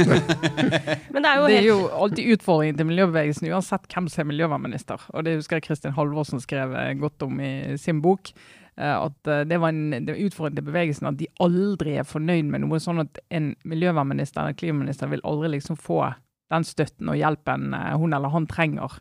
Men 1.14 1.22
det 1.22 1.30
er 1.30 1.38
jo 1.38 1.50
Det 1.52 1.60
er 1.60 1.68
jo 1.68 1.76
alltid 1.94 2.32
utfordringen 2.34 2.80
til 2.80 2.90
miljøbevegelsen, 2.90 3.52
uansett 3.54 3.86
hvem 3.94 4.08
som 4.10 4.24
er 4.24 4.30
miljøvernminister. 4.32 5.06
Og 5.14 5.28
det 5.28 5.36
husker 5.38 5.60
jeg 5.60 5.68
Kristin 5.68 5.94
Halvorsen 6.00 6.42
skrev 6.42 6.74
eh, 6.74 6.96
godt 6.98 7.28
om 7.30 7.38
i 7.38 7.52
sin 7.78 8.02
bok. 8.02 8.34
eh, 8.74 8.96
At 8.96 9.32
det 9.46 9.62
var 9.62 9.70
en 9.70 9.94
det 9.94 10.10
var 10.16 10.26
utfordring 10.26 10.58
til 10.58 10.70
bevegelsen 10.72 11.12
at 11.14 11.22
de 11.22 11.30
aldri 11.46 12.00
er 12.02 12.10
fornøyd 12.10 12.50
med 12.50 12.66
noe. 12.66 12.82
Sånn 12.82 13.06
at 13.06 13.22
en 13.30 13.54
miljøvernminister 13.62 14.42
eller 14.42 14.58
klimaminister 14.58 15.14
vil 15.14 15.22
aldri 15.22 15.54
liksom 15.60 15.78
få 15.78 16.02
den 16.50 16.66
støtten 16.66 17.14
og 17.14 17.20
hjelpen 17.20 17.76
hun 18.02 18.10
eller 18.18 18.34
han 18.34 18.50
trenger 18.50 18.98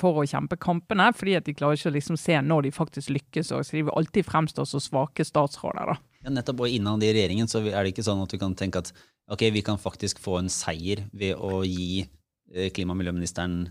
for 0.00 0.22
å 0.22 0.24
kjempe 0.24 0.56
kampene. 0.56 1.10
Fordi 1.12 1.34
at 1.36 1.44
de 1.44 1.52
klarer 1.52 1.76
ikke 1.76 1.90
å 1.90 1.94
liksom 1.98 2.16
se 2.16 2.38
når 2.40 2.64
de 2.64 2.70
faktisk 2.72 3.10
lykkes. 3.12 3.50
Og 3.52 3.66
så 3.66 3.76
de 3.76 3.82
vil 3.84 3.96
alltid 3.98 4.24
fremstå 4.24 4.64
som 4.66 4.80
svake 4.80 5.26
statsråder. 5.28 5.92
da. 5.92 5.98
Ja, 6.24 6.32
nettopp, 6.32 6.64
og 6.64 6.72
innad 6.72 7.04
i 7.04 7.12
regjeringen 7.12 7.50
så 7.50 7.60
er 7.60 7.76
det 7.82 7.92
ikke 7.92 8.06
sånn 8.06 8.22
at 8.24 8.32
du 8.32 8.40
kan 8.40 8.56
tenke 8.56 8.80
at 8.80 8.90
ok, 9.30 9.46
vi 9.52 9.62
kan 9.64 9.80
faktisk 9.80 10.20
få 10.24 10.38
en 10.40 10.50
seier 10.52 11.04
ved 11.12 11.36
å 11.36 11.60
gi 11.64 12.06
eh, 12.54 12.70
klima- 12.72 12.96
og 12.96 13.00
miljøministeren 13.02 13.66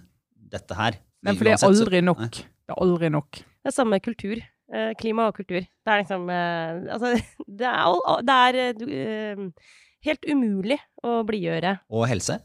dette 0.53 0.77
her. 0.77 0.99
Men 1.25 1.37
for 1.39 1.49
det 1.49 1.55
er 1.55 1.67
aldri 1.67 2.01
nok. 2.05 2.21
Nei. 2.21 2.49
Det 2.63 2.75
er 2.75 2.81
aldri 2.85 3.09
nok. 3.13 3.41
Det 3.41 3.71
er 3.71 3.75
samme 3.75 3.99
kultur. 4.03 4.41
Eh, 4.73 4.91
klima 4.99 5.27
og 5.29 5.37
kultur. 5.37 5.61
Det 5.63 5.91
er 5.91 6.03
liksom 6.03 6.29
eh, 6.33 6.93
Altså, 6.93 7.13
det 7.59 7.69
er, 7.69 8.21
det 8.27 8.37
er 8.47 8.59
eh, 8.61 8.83
eh, 9.01 9.71
helt 10.07 10.29
umulig 10.29 10.79
å 11.03 11.21
blidgjøre. 11.27 11.77
Og 11.93 12.07
helse? 12.11 12.39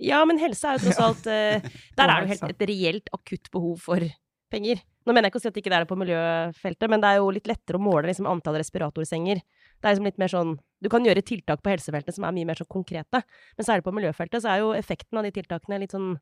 Ja, 0.00 0.22
men 0.28 0.40
helse 0.40 0.66
er 0.66 0.78
jo 0.78 0.86
tross 0.86 1.02
alt 1.08 1.28
eh, 1.28 1.60
Der 1.96 2.08
er 2.08 2.14
det 2.14 2.24
jo 2.24 2.32
helt 2.34 2.54
et 2.54 2.66
reelt 2.70 3.12
akutt 3.16 3.50
behov 3.52 3.76
for 3.84 4.06
penger. 4.50 4.80
Nå 5.06 5.14
mener 5.14 5.28
jeg 5.28 5.32
ikke 5.32 5.40
å 5.40 5.44
si 5.44 5.48
at 5.50 5.56
det 5.56 5.62
ikke 5.62 5.72
er 5.72 5.84
det 5.84 5.90
på 5.90 5.98
miljøfeltet, 5.98 6.90
men 6.92 7.02
det 7.02 7.10
er 7.10 7.20
jo 7.20 7.30
litt 7.32 7.48
lettere 7.48 7.78
å 7.78 7.82
måle 7.82 8.10
liksom, 8.10 8.28
antall 8.28 8.58
respiratorsenger. 8.60 9.40
Det 9.40 9.88
er 9.88 9.94
liksom 9.94 10.08
litt 10.08 10.18
mer 10.20 10.32
sånn 10.32 10.56
Du 10.80 10.88
kan 10.92 11.04
gjøre 11.04 11.22
tiltak 11.24 11.62
på 11.64 11.72
helsefeltet 11.72 12.16
som 12.16 12.24
er 12.24 12.34
mye 12.36 12.48
mer 12.48 12.56
sånn 12.56 12.68
konkrete, 12.72 13.22
men 13.56 13.66
særlig 13.66 13.84
på 13.84 13.92
miljøfeltet 13.96 14.44
så 14.44 14.52
er 14.52 14.62
jo 14.62 14.74
effekten 14.76 15.20
av 15.20 15.26
de 15.26 15.32
tiltakene 15.36 15.80
litt 15.82 15.92
sånn 15.92 16.14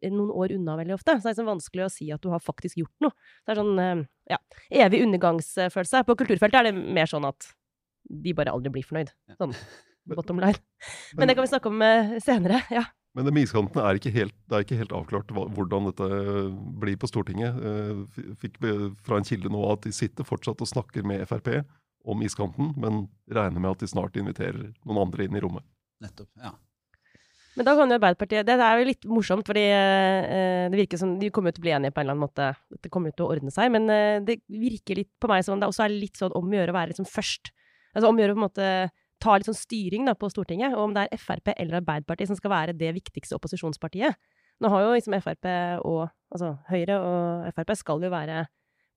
eh, 0.00 0.12
noen 0.12 0.30
år 0.30 0.54
unna 0.56 0.76
veldig 0.78 0.94
ofte. 0.94 1.16
Så 1.16 1.26
det 1.26 1.32
er 1.32 1.36
liksom 1.36 1.50
vanskelig 1.50 1.86
å 1.86 1.92
si 1.92 2.10
at 2.14 2.22
du 2.22 2.30
har 2.30 2.42
faktisk 2.42 2.78
gjort 2.82 3.06
noe. 3.06 3.14
Det 3.42 3.54
er 3.54 3.60
sånn 3.62 3.82
eh, 3.82 4.04
ja, 4.34 4.40
evig 4.84 5.02
undergangsfølelse. 5.06 6.04
På 6.06 6.18
kulturfeltet 6.18 6.60
er 6.60 6.70
det 6.70 6.76
mer 6.76 7.10
sånn 7.10 7.26
at 7.26 7.50
de 8.06 8.36
bare 8.38 8.54
aldri 8.54 8.74
blir 8.74 8.86
fornøyd. 8.86 9.10
Sånn 9.38 9.54
bottom 10.18 10.42
line. 10.42 10.62
Men 11.18 11.30
det 11.30 11.38
kan 11.38 11.46
vi 11.46 11.54
snakke 11.54 11.72
om 11.74 11.82
senere. 12.22 12.62
Ja. 12.74 12.86
Men 13.16 13.30
med 13.32 13.46
iskanten 13.46 13.80
er 13.80 13.96
ikke 13.96 14.12
helt, 14.12 14.34
det 14.44 14.58
er 14.58 14.64
ikke 14.66 14.76
helt 14.76 14.92
avklart 14.92 15.30
hva, 15.32 15.46
hvordan 15.56 15.88
dette 15.88 16.08
blir 16.82 16.98
på 17.00 17.08
Stortinget. 17.08 17.56
Eh, 17.56 18.02
Fikk 18.42 18.60
fra 19.06 19.16
en 19.16 19.26
kilde 19.26 19.52
nå 19.52 19.62
at 19.72 19.86
de 19.86 19.94
sitter 19.96 20.26
fortsatt 20.28 20.60
og 20.60 20.68
snakker 20.68 21.06
med 21.06 21.24
Frp 21.30 21.48
om 22.06 22.20
iskanten, 22.22 22.74
men 22.78 23.06
regner 23.32 23.62
med 23.62 23.72
at 23.72 23.82
de 23.82 23.88
snart 23.90 24.18
inviterer 24.20 24.68
noen 24.84 25.06
andre 25.06 25.26
inn 25.26 25.38
i 25.38 25.42
rommet. 25.42 25.64
Nettopp, 26.04 26.28
ja. 26.44 26.52
Men 27.56 27.64
da 27.64 27.72
kan 27.72 27.88
jo 27.88 27.96
Arbeiderpartiet 27.96 28.44
Det 28.44 28.54
er 28.60 28.78
jo 28.78 28.88
litt 28.90 29.06
morsomt, 29.08 29.46
fordi 29.48 29.64
eh, 29.72 30.66
det 30.68 30.76
virker 30.76 31.00
som 31.00 31.14
De 31.16 31.30
kommer 31.32 31.54
til 31.56 31.62
å 31.62 31.64
bli 31.64 31.72
enige 31.72 31.94
på 31.96 32.02
en 32.02 32.04
eller 32.04 32.18
annen 32.18 32.26
måte. 32.26 32.50
Det 32.84 32.92
kommer 32.92 33.08
jo 33.10 33.16
til 33.16 33.24
å 33.24 33.30
ordne 33.32 33.54
seg. 33.54 33.72
Men 33.72 33.88
eh, 33.92 34.18
det 34.20 34.42
virker 34.44 35.00
litt 35.00 35.14
på 35.16 35.30
meg 35.32 35.46
som 35.46 35.56
det 35.62 35.70
også 35.70 35.86
er 35.86 35.94
litt 35.94 36.20
sånn 36.20 36.36
om 36.36 36.52
å 36.52 36.58
gjøre 36.58 36.74
å 36.74 36.76
være 36.76 36.92
liksom 36.92 37.08
først. 37.08 37.54
Altså 37.96 38.10
om 38.10 38.20
å 38.20 38.22
gjøre 38.22 38.36
på 38.36 38.42
en 38.42 38.44
måte 38.44 38.68
ta 39.22 39.36
litt 39.36 39.48
sånn 39.48 39.56
styring 39.58 40.08
da, 40.08 40.16
på 40.18 40.30
Stortinget. 40.32 40.74
Og 40.76 40.88
om 40.88 40.96
det 40.96 41.06
er 41.06 41.20
Frp 41.20 41.52
eller 41.56 41.80
Arbeiderpartiet 41.80 42.30
som 42.30 42.38
skal 42.38 42.52
være 42.52 42.76
det 42.76 42.92
viktigste 42.98 43.36
opposisjonspartiet. 43.38 44.18
Nå 44.62 44.70
har 44.72 44.86
jo 44.86 44.94
liksom 44.96 45.16
Frp 45.20 45.50
og 45.84 46.06
Altså 46.34 46.56
Høyre 46.66 46.96
og 46.98 47.50
Frp 47.54 47.70
skal 47.78 48.02
jo 48.02 48.08
være 48.10 48.44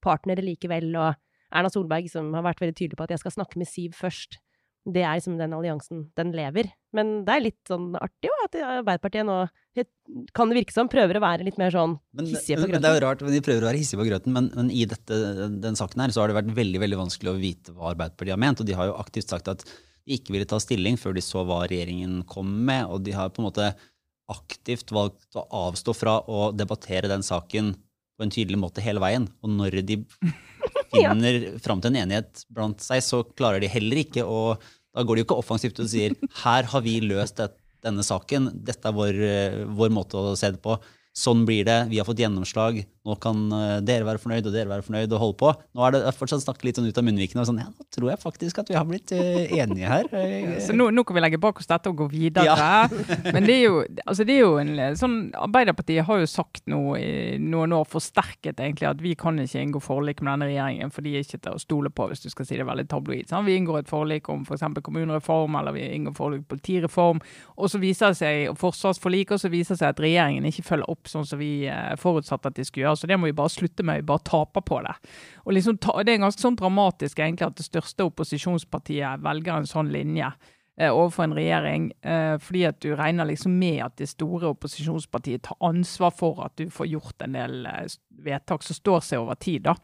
partnere 0.02 0.42
likevel. 0.42 0.88
Og 0.98 1.54
Erna 1.54 1.70
Solberg 1.70 2.08
som 2.10 2.32
har 2.34 2.46
vært 2.46 2.64
veldig 2.64 2.78
tydelig 2.78 2.98
på 2.98 3.06
at 3.06 3.14
jeg 3.14 3.22
skal 3.22 3.36
snakke 3.36 3.60
med 3.62 3.70
Siv 3.70 3.98
først. 3.98 4.40
det 4.90 5.04
er 5.04 5.18
liksom 5.20 5.36
den 5.38 5.54
alliansen 5.54 6.06
den 6.18 6.32
lever. 6.34 6.72
Men 6.96 7.24
det 7.28 7.34
er 7.36 7.44
litt 7.44 7.60
sånn 7.68 7.92
artig 8.00 8.32
jo, 8.32 8.36
at 8.46 8.56
Arbeiderpartiet 8.58 9.28
nå 9.28 9.44
kan 10.34 10.50
det 10.50 10.58
virke 10.58 10.74
som 10.74 10.90
prøver 10.90 11.20
å 11.20 11.22
være 11.22 11.46
litt 11.46 11.60
mer 11.62 11.70
sånn 11.72 11.98
hissige 12.24 12.58
på 12.58 12.68
men 12.72 12.82
det 12.82 12.90
er 12.90 12.98
jo 12.98 13.04
rart, 13.06 13.22
De 13.22 13.42
prøver 13.46 13.62
å 13.62 13.70
være 13.70 13.80
hissige 13.80 14.00
på 14.02 14.08
grøten, 14.08 14.34
men, 14.34 14.50
men 14.56 14.72
i 14.74 14.88
dette, 14.90 15.20
den 15.62 15.78
saken 15.78 16.02
her 16.02 16.16
så 16.16 16.24
har 16.24 16.32
det 16.32 16.40
vært 16.40 16.50
veldig 16.58 16.82
veldig 16.82 17.00
vanskelig 17.04 17.32
å 17.32 17.38
vite 17.40 17.76
hva 17.76 17.92
Arbeiderpartiet 17.94 18.34
har 18.34 18.42
ment. 18.42 18.64
og 18.64 18.68
De 18.68 18.76
har 18.80 18.90
jo 18.90 18.98
aktivt 19.04 19.30
sagt 19.30 19.52
at 19.52 19.68
ikke 20.10 20.34
ville 20.36 20.48
ta 20.50 20.60
stilling 20.62 20.98
før 21.00 21.16
de 21.18 21.24
så 21.24 21.44
hva 21.48 21.62
regjeringen 21.70 22.24
kom 22.30 22.50
med. 22.68 22.90
Og 22.90 23.04
de 23.06 23.16
har 23.16 23.32
på 23.34 23.44
en 23.44 23.50
måte 23.50 23.70
aktivt 24.30 24.92
valgt 24.94 25.38
å 25.38 25.46
avstå 25.68 25.96
fra 25.98 26.20
å 26.30 26.50
debattere 26.54 27.10
den 27.10 27.26
saken 27.26 27.74
på 28.20 28.26
en 28.26 28.34
tydelig 28.34 28.60
måte 28.62 28.84
hele 28.84 29.02
veien. 29.02 29.30
Og 29.44 29.54
når 29.56 29.80
de 29.88 30.02
finner 30.94 31.40
fram 31.64 31.82
til 31.82 31.94
en 31.94 32.02
enighet 32.04 32.44
blant 32.54 32.84
seg, 32.84 33.02
så 33.06 33.24
klarer 33.32 33.64
de 33.64 33.72
heller 33.72 34.06
ikke 34.06 34.26
å 34.28 34.60
Da 34.90 35.04
går 35.06 35.16
de 35.16 35.22
jo 35.22 35.26
ikke 35.28 35.36
offensivt 35.38 35.80
og 35.80 35.88
sier 35.92 36.16
her 36.42 36.66
har 36.66 36.82
vi 36.82 36.96
løst 37.06 37.38
dette 37.38 37.62
denne 37.86 38.04
saken, 38.04 38.50
dette 38.66 38.90
er 38.90 38.96
vår, 38.96 39.20
eh, 39.24 39.60
vår 39.78 39.92
måte 39.94 40.20
å 40.20 40.36
se 40.36 40.52
det 40.52 40.62
på. 40.64 40.76
Sånn 41.18 41.42
blir 41.48 41.66
det, 41.66 41.88
vi 41.90 41.98
har 41.98 42.06
fått 42.08 42.20
gjennomslag, 42.22 42.84
nå 43.10 43.16
kan 43.24 43.40
eh, 43.56 43.80
dere 43.82 44.06
være 44.06 44.22
fornøyd 44.22 44.46
og 44.46 44.54
dere 44.54 44.70
være 44.70 44.86
fornøyd 44.86 45.14
og 45.16 45.22
holde 45.24 45.38
på. 45.40 45.50
Nå 45.76 45.84
er 45.88 45.96
det 45.96 46.12
fortsatt 46.16 46.44
snakket 46.44 46.68
litt 46.68 46.78
sånn 46.80 46.88
ut 46.88 47.00
av 47.02 47.06
munnvikene 47.08 47.42
og 47.42 47.48
sånn, 47.50 47.62
ja, 47.64 47.70
nå 47.74 47.86
tror 47.96 48.12
jeg 48.12 48.22
faktisk 48.22 48.60
at 48.62 48.70
vi 48.70 48.78
har 48.78 48.86
blitt 48.88 49.14
eh, 49.16 49.50
enige 49.60 49.90
her. 49.90 50.10
Eh, 50.20 50.60
Så 50.62 50.74
nå, 50.76 50.90
nå 50.94 51.04
kan 51.08 51.16
vi 51.16 51.22
legge 51.24 51.40
bak 51.42 51.60
oss 51.62 51.68
dette 51.70 51.90
og 51.90 51.98
gå 52.02 52.06
videre. 52.12 52.54
Men 53.34 53.46
det 53.48 53.56
er 53.56 53.64
jo, 53.64 53.80
altså 54.04 54.26
det 54.28 54.36
er 54.36 54.42
jo 54.44 54.58
en 54.62 54.98
sånn 55.00 55.16
Arbeiderpartiet 55.40 56.06
har 56.06 56.20
jo 56.22 56.28
sagt 56.30 56.66
nå 56.70 56.80
i 57.00 57.38
noen 57.42 57.74
år 57.78 57.88
forsterket 57.90 58.60
egentlig 58.62 58.90
at 58.90 59.02
vi 59.02 59.14
kan 59.20 59.40
ikke 59.42 59.64
inngå 59.64 59.82
forlik 59.84 60.22
med 60.22 60.34
denne 60.34 60.50
regjeringen, 60.52 60.92
for 60.94 61.06
de 61.06 61.16
er 61.16 61.26
ikke 61.26 61.40
til 61.42 61.56
å 61.56 61.62
stole 61.62 61.92
på, 61.94 62.10
hvis 62.12 62.24
du 62.26 62.30
skal 62.34 62.48
si 62.50 62.60
det 62.60 62.68
veldig 62.68 62.86
tabloid. 62.92 63.30
Sånn? 63.32 63.48
Vi 63.48 63.56
inngår 63.58 63.82
et 63.84 63.92
forlik 63.92 64.30
om 64.32 64.44
f.eks. 64.46 64.66
kommunereform, 64.86 65.58
eller 65.62 65.76
vi 65.78 65.88
inngår 65.98 66.18
forlik 66.20 66.44
om 66.44 66.50
politireform, 66.54 67.24
og 67.58 67.72
så 67.72 67.82
viser 67.82 68.14
det 68.14 68.20
seg, 68.22 68.42
og 68.52 68.60
forsvarsforlik, 68.62 69.34
og 69.36 69.42
så 69.42 69.52
viser 69.54 69.76
det 69.78 69.82
seg 69.84 69.96
at 69.96 70.04
regjeringen 70.04 70.50
ikke 70.52 70.68
følger 70.68 70.92
opp 70.92 70.99
sånn 71.08 71.26
som 71.26 71.40
vi 71.40 71.68
eh, 71.70 71.96
forutsatte 72.00 72.52
at 72.52 72.58
de 72.58 72.66
skulle 72.68 72.88
gjøre. 72.88 73.00
Så 73.00 73.08
det 73.08 73.18
må 73.20 73.30
vi 73.30 73.38
bare 73.38 73.54
slutte 73.54 73.86
med. 73.86 74.02
Vi 74.02 74.10
bare 74.10 74.26
taper 74.28 74.66
på 74.66 74.82
det. 74.86 74.96
Og 75.46 75.54
liksom 75.54 75.78
Det 75.80 76.14
er 76.14 76.24
ganske 76.24 76.42
sånn 76.42 76.60
dramatisk 76.60 77.20
egentlig 77.20 77.48
at 77.48 77.58
det 77.58 77.68
største 77.68 78.08
opposisjonspartiet 78.10 79.24
velger 79.24 79.56
en 79.56 79.70
sånn 79.70 79.92
linje 79.94 80.32
eh, 80.80 80.90
overfor 80.90 81.24
en 81.24 81.38
regjering, 81.38 81.92
eh, 82.02 82.36
fordi 82.42 82.66
at 82.66 82.80
du 82.82 82.96
regner 82.96 83.26
liksom 83.30 83.58
med 83.60 83.84
at 83.86 83.98
det 83.98 84.10
store 84.10 84.52
opposisjonspartiet 84.56 85.44
tar 85.48 85.58
ansvar 85.62 86.12
for 86.12 86.44
at 86.46 86.56
du 86.58 86.70
får 86.70 86.92
gjort 86.92 87.22
en 87.24 87.40
del 87.40 87.68
vedtak 88.24 88.64
som 88.64 88.76
står 88.76 89.02
seg 89.06 89.24
over 89.24 89.40
tid. 89.40 89.64
da. 89.70 89.76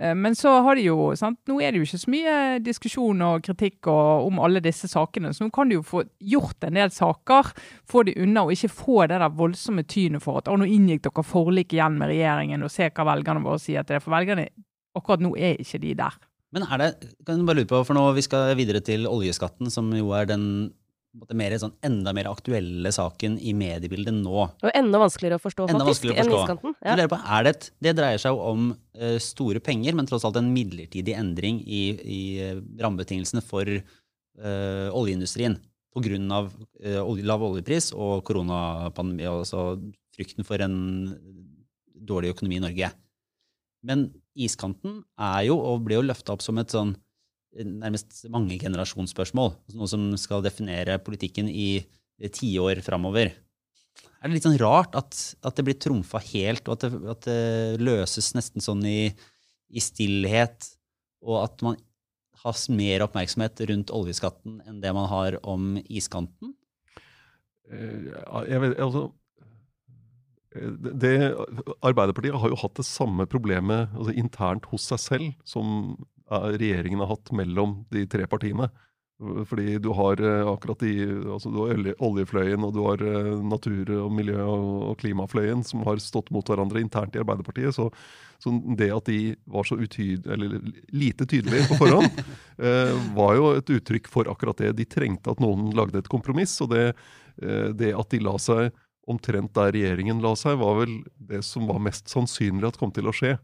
Eh, 0.00 0.14
Men 0.14 0.34
så 0.36 0.52
har 0.62 0.76
de 0.76 0.82
jo, 0.88 1.14
sant? 1.16 1.38
nå 1.48 1.60
er 1.60 1.72
det 1.72 1.80
jo 1.80 1.86
ikke 1.88 2.02
så 2.02 2.12
mye 2.12 2.36
diskusjon 2.64 3.22
og 3.24 3.42
kritikk 3.46 3.88
og, 3.88 4.26
om 4.28 4.40
alle 4.44 4.60
disse 4.64 4.88
sakene, 4.92 5.32
så 5.32 5.46
nå 5.46 5.50
kan 5.54 5.68
de 5.68 5.78
jo 5.78 5.82
få 5.86 6.04
gjort 6.20 6.68
en 6.68 6.76
del 6.76 6.92
saker, 6.92 7.52
få 7.88 8.04
de 8.08 8.16
unna 8.22 8.44
og 8.44 8.52
ikke 8.52 8.72
få 8.72 9.06
det 9.06 9.20
der 9.22 9.36
voldsomme 9.40 9.86
tynet 9.88 10.22
for 10.24 10.42
at 10.42 10.52
nå 10.52 10.68
inngikk 10.68 11.06
dere 11.08 11.24
forlik 11.26 11.72
igjen 11.72 11.98
med 12.00 12.12
regjeringen 12.12 12.62
og 12.66 12.72
se 12.72 12.90
hva 12.90 13.08
velgerne 13.12 13.44
våre 13.44 13.62
sier 13.62 13.86
til 13.86 13.96
det. 13.96 14.02
For 14.04 14.14
velgerne 14.14 14.48
akkurat 14.96 15.24
nå 15.24 15.34
er 15.36 15.60
ikke 15.60 15.80
de 15.82 15.94
der. 15.96 16.16
Men 16.54 16.62
er 16.62 16.78
det, 16.80 16.90
kan 17.26 17.40
du 17.40 17.44
bare 17.48 17.58
lure 17.60 17.68
på, 17.68 17.82
for 17.84 17.96
nå 17.96 18.04
vi 18.16 18.24
skal 18.24 18.54
videre 18.56 18.80
til 18.84 19.08
oljeskatten, 19.10 19.68
som 19.72 19.90
jo 19.96 20.12
er 20.16 20.28
den 20.30 20.44
mer, 21.36 21.54
sånn, 21.60 21.74
enda 21.86 22.12
mer 22.16 22.28
aktuelle 22.30 22.90
saken 22.94 23.38
i 23.40 23.52
mediebildet 23.56 24.14
nå. 24.14 24.46
Og 24.48 24.72
enda 24.76 25.00
vanskeligere 25.02 25.38
å 25.38 25.42
forstå, 25.42 25.68
Enda 25.72 25.86
faktisk, 25.88 26.10
enn 26.12 26.32
iskanten. 26.32 26.74
Ja. 26.84 26.96
på, 27.10 27.20
det, 27.46 27.52
et, 27.52 27.68
det 27.86 27.94
dreier 27.98 28.22
seg 28.22 28.34
jo 28.34 28.42
om 28.52 28.66
uh, 28.74 29.16
store 29.22 29.62
penger, 29.64 29.96
men 29.96 30.08
tross 30.08 30.26
alt 30.28 30.38
en 30.40 30.52
midlertidig 30.54 31.16
endring 31.16 31.62
i, 31.64 31.84
i 32.02 32.20
eh, 32.42 32.60
rammebetingelsene 32.82 33.44
for 33.44 33.70
uh, 33.70 34.88
oljeindustrien 34.96 35.58
pga. 35.96 36.42
Uh, 36.84 37.00
olje, 37.06 37.24
lav 37.24 37.44
oljepris 37.46 37.90
og 37.96 38.20
koronapandemi, 38.28 39.24
altså 39.30 39.78
frykten 40.16 40.46
for 40.46 40.60
en 40.64 40.76
dårlig 42.06 42.34
økonomi 42.34 42.60
i 42.60 42.64
Norge. 42.66 42.92
Men 43.86 44.08
iskanten 44.36 45.00
er 45.16 45.46
jo, 45.48 45.56
og 45.56 45.84
ble 45.86 45.98
jo 45.98 46.06
løfta 46.06 46.34
opp 46.34 46.44
som 46.44 46.58
et 46.60 46.72
sånn 46.72 46.94
nærmest 47.64 48.26
mangegenerasjonsspørsmål. 48.28 49.54
generasjonsspørsmål. 49.56 49.78
noe 49.78 49.88
som 49.88 50.06
skal 50.20 50.44
definere 50.44 50.98
politikken 50.98 51.48
i 51.48 51.84
tiår 52.32 52.82
framover. 52.84 53.32
Er 54.20 54.28
det 54.28 54.36
litt 54.36 54.46
sånn 54.46 54.60
rart 54.60 54.96
at, 54.98 55.16
at 55.46 55.56
det 55.56 55.64
blir 55.66 55.78
trumfa 55.80 56.20
helt, 56.32 56.68
og 56.68 56.76
at 56.76 56.86
det, 56.86 57.00
at 57.12 57.26
det 57.28 57.84
løses 57.84 58.32
nesten 58.36 58.64
sånn 58.64 58.84
i, 58.88 59.12
i 59.68 59.82
stillhet, 59.82 60.70
og 61.26 61.42
at 61.44 61.64
man 61.64 61.78
har 62.42 62.58
mer 62.76 63.04
oppmerksomhet 63.06 63.60
rundt 63.70 63.92
oljeskatten 63.94 64.60
enn 64.66 64.80
det 64.82 64.92
man 64.96 65.08
har 65.10 65.38
om 65.46 65.76
iskanten? 65.86 66.54
Eh, 67.70 68.12
jeg 68.50 68.62
vet, 68.62 68.76
altså, 68.82 69.08
det, 70.56 71.14
Arbeiderpartiet 71.84 72.36
har 72.40 72.52
jo 72.52 72.58
hatt 72.60 72.78
det 72.78 72.86
samme 72.88 73.26
problemet 73.28 73.92
altså, 73.96 74.14
internt 74.16 74.68
hos 74.72 74.86
seg 74.90 75.02
selv 75.02 75.32
som 75.44 75.96
regjeringen 76.30 77.00
har 77.02 77.14
hatt 77.14 77.32
mellom 77.36 77.80
de 77.94 78.06
tre 78.10 78.26
partiene. 78.30 78.70
Fordi 79.48 79.78
du 79.80 79.88
har 79.96 80.20
eh, 80.20 80.48
akkurat 80.48 80.82
de, 80.84 80.92
altså 81.32 81.48
du 81.48 81.56
har 81.62 81.78
oljefløyen 82.04 82.64
og 82.66 82.74
du 82.76 82.82
har 82.84 83.00
eh, 83.00 83.30
natur- 83.48 83.94
og 84.02 84.10
miljø- 84.12 84.44
og, 84.44 84.66
og 84.90 84.98
klimafløyen 85.00 85.62
som 85.64 85.86
har 85.88 86.02
stått 86.04 86.28
mot 86.34 86.44
hverandre 86.44 86.82
internt 86.84 87.16
i 87.16 87.22
Arbeiderpartiet. 87.22 87.72
Så, 87.72 87.88
så 88.42 88.52
det 88.76 88.90
at 88.92 89.08
de 89.08 89.32
var 89.48 89.64
så 89.64 89.78
utyd, 89.80 90.28
eller 90.28 90.58
lite 90.92 91.24
tydelige 91.24 91.64
på 91.70 91.80
forhånd, 91.80 92.20
eh, 92.68 92.92
var 93.16 93.38
jo 93.38 93.54
et 93.56 93.72
uttrykk 93.78 94.12
for 94.12 94.28
akkurat 94.28 94.60
det. 94.60 94.74
De 94.76 94.84
trengte 94.84 95.32
at 95.32 95.40
noen 95.40 95.70
lagde 95.76 96.02
et 96.02 96.12
kompromiss. 96.12 96.58
og 96.60 96.74
det, 96.74 96.90
eh, 97.40 97.72
det 97.72 97.94
at 97.96 98.12
de 98.12 98.20
la 98.20 98.36
seg 98.36 98.68
omtrent 99.08 99.54
der 99.56 99.72
regjeringen 99.72 100.20
la 100.20 100.34
seg, 100.36 100.60
var 100.60 100.82
vel 100.82 100.98
det 101.16 101.40
som 101.46 101.64
var 101.70 101.80
mest 101.80 102.12
sannsynlig 102.12 102.68
at 102.68 102.76
kom 102.76 102.92
til 102.92 103.08
å 103.08 103.16
skje. 103.16 103.38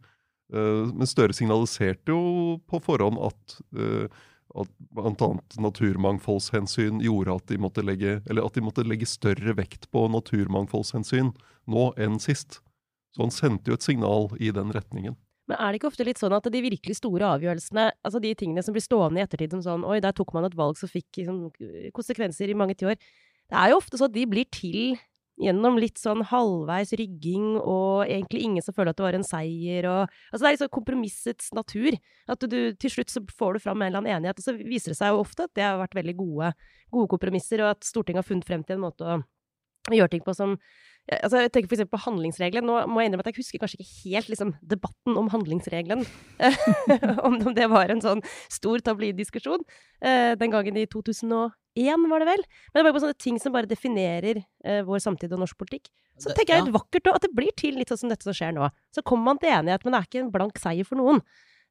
Eh, 0.52 0.92
Men 0.92 1.08
Støre 1.08 1.34
signaliserte 1.36 2.12
jo 2.12 2.58
på 2.68 2.80
forhånd 2.84 3.20
at, 3.24 3.56
eh, 3.78 4.06
at 4.52 4.72
bl.a. 4.92 5.30
naturmangfoldshensyn 5.64 7.00
gjorde 7.04 7.38
at 7.38 7.48
de, 7.48 7.58
måtte 7.62 7.84
legge, 7.84 8.20
at 8.20 8.58
de 8.58 8.64
måtte 8.64 8.84
legge 8.84 9.08
større 9.08 9.56
vekt 9.56 9.88
på 9.90 10.06
naturmangfoldshensyn 10.12 11.32
nå 11.72 11.88
enn 11.96 12.20
sist. 12.20 12.60
Så 13.12 13.24
han 13.24 13.32
sendte 13.32 13.72
jo 13.72 13.76
et 13.76 13.84
signal 13.84 14.30
i 14.40 14.52
den 14.54 14.72
retningen. 14.72 15.16
Men 15.50 15.58
er 15.58 15.72
det 15.72 15.80
ikke 15.80 15.90
ofte 15.90 16.04
litt 16.06 16.20
sånn 16.20 16.34
at 16.36 16.46
de 16.52 16.60
virkelig 16.64 16.96
store 17.00 17.32
avgjørelsene, 17.34 17.88
altså 18.06 18.20
de 18.22 18.30
tingene 18.38 18.62
som 18.64 18.76
blir 18.76 18.84
stående 18.84 19.20
i 19.20 19.24
ettertid 19.24 19.56
som 19.56 19.64
sånn 19.64 19.86
Oi, 19.88 19.98
der 20.00 20.14
tok 20.16 20.30
man 20.36 20.46
et 20.46 20.56
valg 20.56 20.78
som 20.78 20.88
fikk 20.88 21.18
liksom, 21.18 21.48
konsekvenser 21.96 22.52
i 22.52 22.56
mange 22.56 22.76
tiår. 22.78 23.00
Det 23.50 23.58
er 23.58 23.72
jo 23.72 23.80
ofte 23.80 23.98
sånn 23.98 24.12
at 24.12 24.14
de 24.14 24.28
blir 24.30 24.46
til 24.54 24.94
gjennom 25.42 25.78
litt 25.80 25.98
sånn 26.00 26.22
halvveis 26.30 26.94
rygging 26.98 27.56
og 27.58 28.04
egentlig 28.06 28.44
ingen 28.46 28.64
som 28.64 28.76
føler 28.76 28.92
at 28.92 29.00
det 29.00 29.06
var 29.06 29.18
en 29.18 29.26
seier 29.26 29.88
og 29.90 30.00
Altså 30.04 30.42
det 30.42 30.48
er 30.48 30.56
liksom 30.56 30.72
kompromissets 30.72 31.50
natur. 31.56 31.96
At 32.30 32.46
du 32.48 32.58
til 32.78 32.94
slutt 32.94 33.12
så 33.12 33.22
får 33.38 33.58
du 33.58 33.64
fram 33.64 33.82
en 33.82 33.90
eller 33.90 34.02
annen 34.02 34.16
enighet, 34.18 34.40
og 34.40 34.46
så 34.46 34.54
viser 34.56 34.94
det 34.94 35.00
seg 35.00 35.12
jo 35.12 35.20
ofte 35.24 35.46
at 35.48 35.54
det 35.58 35.66
har 35.66 35.80
vært 35.80 35.98
veldig 35.98 36.16
gode, 36.18 36.52
gode 36.94 37.10
kompromisser, 37.12 37.64
og 37.64 37.74
at 37.74 37.86
Stortinget 37.86 38.22
har 38.22 38.28
funnet 38.28 38.48
frem 38.48 38.64
til 38.66 38.78
en 38.78 38.86
måte 38.86 39.06
å 39.06 39.20
gjøre 39.90 40.14
ting 40.14 40.24
på 40.24 40.34
som 40.36 40.56
Altså, 41.10 41.40
jeg 41.42 41.50
tenker 41.50 41.74
eksempel 41.74 41.96
på 41.96 42.04
handlingsregelen. 42.04 42.68
Nå 42.68 42.76
må 42.86 43.02
jeg 43.02 43.10
innrømme 43.10 43.24
at 43.24 43.32
jeg 43.32 43.40
husker 43.40 43.58
kanskje 43.58 43.80
ikke 43.82 44.12
helt 44.12 44.28
liksom, 44.30 44.52
debatten 44.70 45.16
om 45.18 45.30
handlingsregelen. 45.32 46.04
om 47.26 47.40
det 47.56 47.66
var 47.72 47.90
en 47.90 48.02
sånn 48.04 48.22
stor 48.46 48.84
tabloiddiskusjon 48.86 49.64
eh, 49.98 50.38
den 50.38 50.54
gangen 50.54 50.78
i 50.78 50.86
2001, 50.86 51.50
var 51.76 52.18
det 52.20 52.26
vel. 52.28 52.42
Men 52.72 52.78
det 52.80 52.84
var 52.84 52.92
bare 52.92 53.02
sånne 53.06 53.18
ting 53.18 53.38
som 53.40 53.52
bare 53.52 53.66
definerer 53.66 54.44
eh, 54.64 54.82
vår 54.82 54.98
samtid 55.00 55.32
og 55.32 55.40
norsk 55.40 55.56
politikk. 55.56 55.88
Så 56.18 56.28
Det- 56.28 56.36
tenker 56.36 56.54
jeg 56.58 56.66
ja. 56.66 56.72
vakkert 56.72 57.08
òg, 57.08 57.14
at 57.16 57.22
det 57.22 57.34
blir 57.34 57.50
til 57.56 57.74
litt 57.74 57.88
sånn 57.88 57.98
som 57.98 58.08
dette 58.10 58.22
som 58.24 58.32
skjer 58.32 58.52
nå. 58.54 58.70
Så 58.94 59.02
kommer 59.02 59.24
man 59.24 59.38
til 59.38 59.48
enighet, 59.50 59.84
men 59.84 59.92
det 59.92 59.98
er 60.00 60.06
ikke 60.10 60.24
en 60.24 60.30
blank 60.30 60.58
seier 60.58 60.84
for 60.84 60.96
noen. 60.96 61.22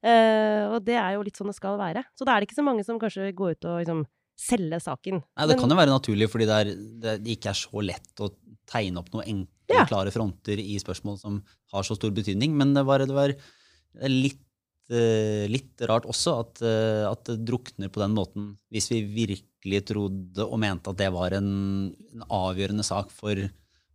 Eh, 0.03 0.65
og 0.73 0.83
det 0.83 0.95
er 0.97 1.13
jo 1.13 1.21
litt 1.23 1.37
sånn 1.37 1.47
det 1.47 1.55
skal 1.55 1.77
være. 1.77 2.03
Så 2.17 2.25
da 2.25 2.33
er 2.35 2.41
det 2.41 2.49
ikke 2.49 2.57
så 2.59 2.65
mange 2.65 2.83
som 2.83 2.97
kanskje 2.99 3.31
går 3.35 3.51
ut 3.51 3.65
og 3.65 3.85
liksom 3.85 4.05
selger 4.41 4.81
saken. 4.81 5.21
Nei, 5.37 5.45
Det 5.47 5.55
Men- 5.55 5.59
kan 5.59 5.69
jo 5.69 5.75
være 5.75 5.93
naturlig, 6.01 6.27
fordi 6.29 6.45
det, 6.47 6.57
er, 6.57 7.19
det 7.21 7.37
ikke 7.37 7.49
er 7.51 7.59
så 7.61 7.83
lett 7.85 8.15
å 8.17 8.31
tegne 8.65 8.97
opp 8.97 9.11
noen 9.11 9.27
enkle, 9.27 9.47
Ja. 9.69 9.85
klare 9.85 10.11
fronter 10.11 10.57
i 10.57 10.79
spørsmål 10.81 11.19
som 11.19 11.43
har 11.71 11.83
så 11.83 11.95
stor 11.95 12.09
betydning. 12.09 12.51
Men 12.57 12.73
det 12.73 12.83
var, 12.85 12.97
det 13.05 13.13
var 13.13 13.33
litt, 14.09 14.39
litt 15.51 15.81
rart 15.87 16.07
også 16.09 16.35
at, 16.41 16.61
eh, 16.65 17.05
at 17.07 17.23
det 17.29 17.45
drukner 17.47 17.91
på 17.91 18.01
den 18.03 18.15
måten, 18.17 18.51
hvis 18.73 18.89
vi 18.91 19.01
virkelig 19.25 19.85
trodde 19.91 20.45
og 20.45 20.59
mente 20.61 20.91
at 20.91 20.99
det 20.99 21.09
var 21.15 21.35
en, 21.37 21.49
en 22.11 22.27
avgjørende 22.27 22.85
sak 22.85 23.13
for 23.15 23.39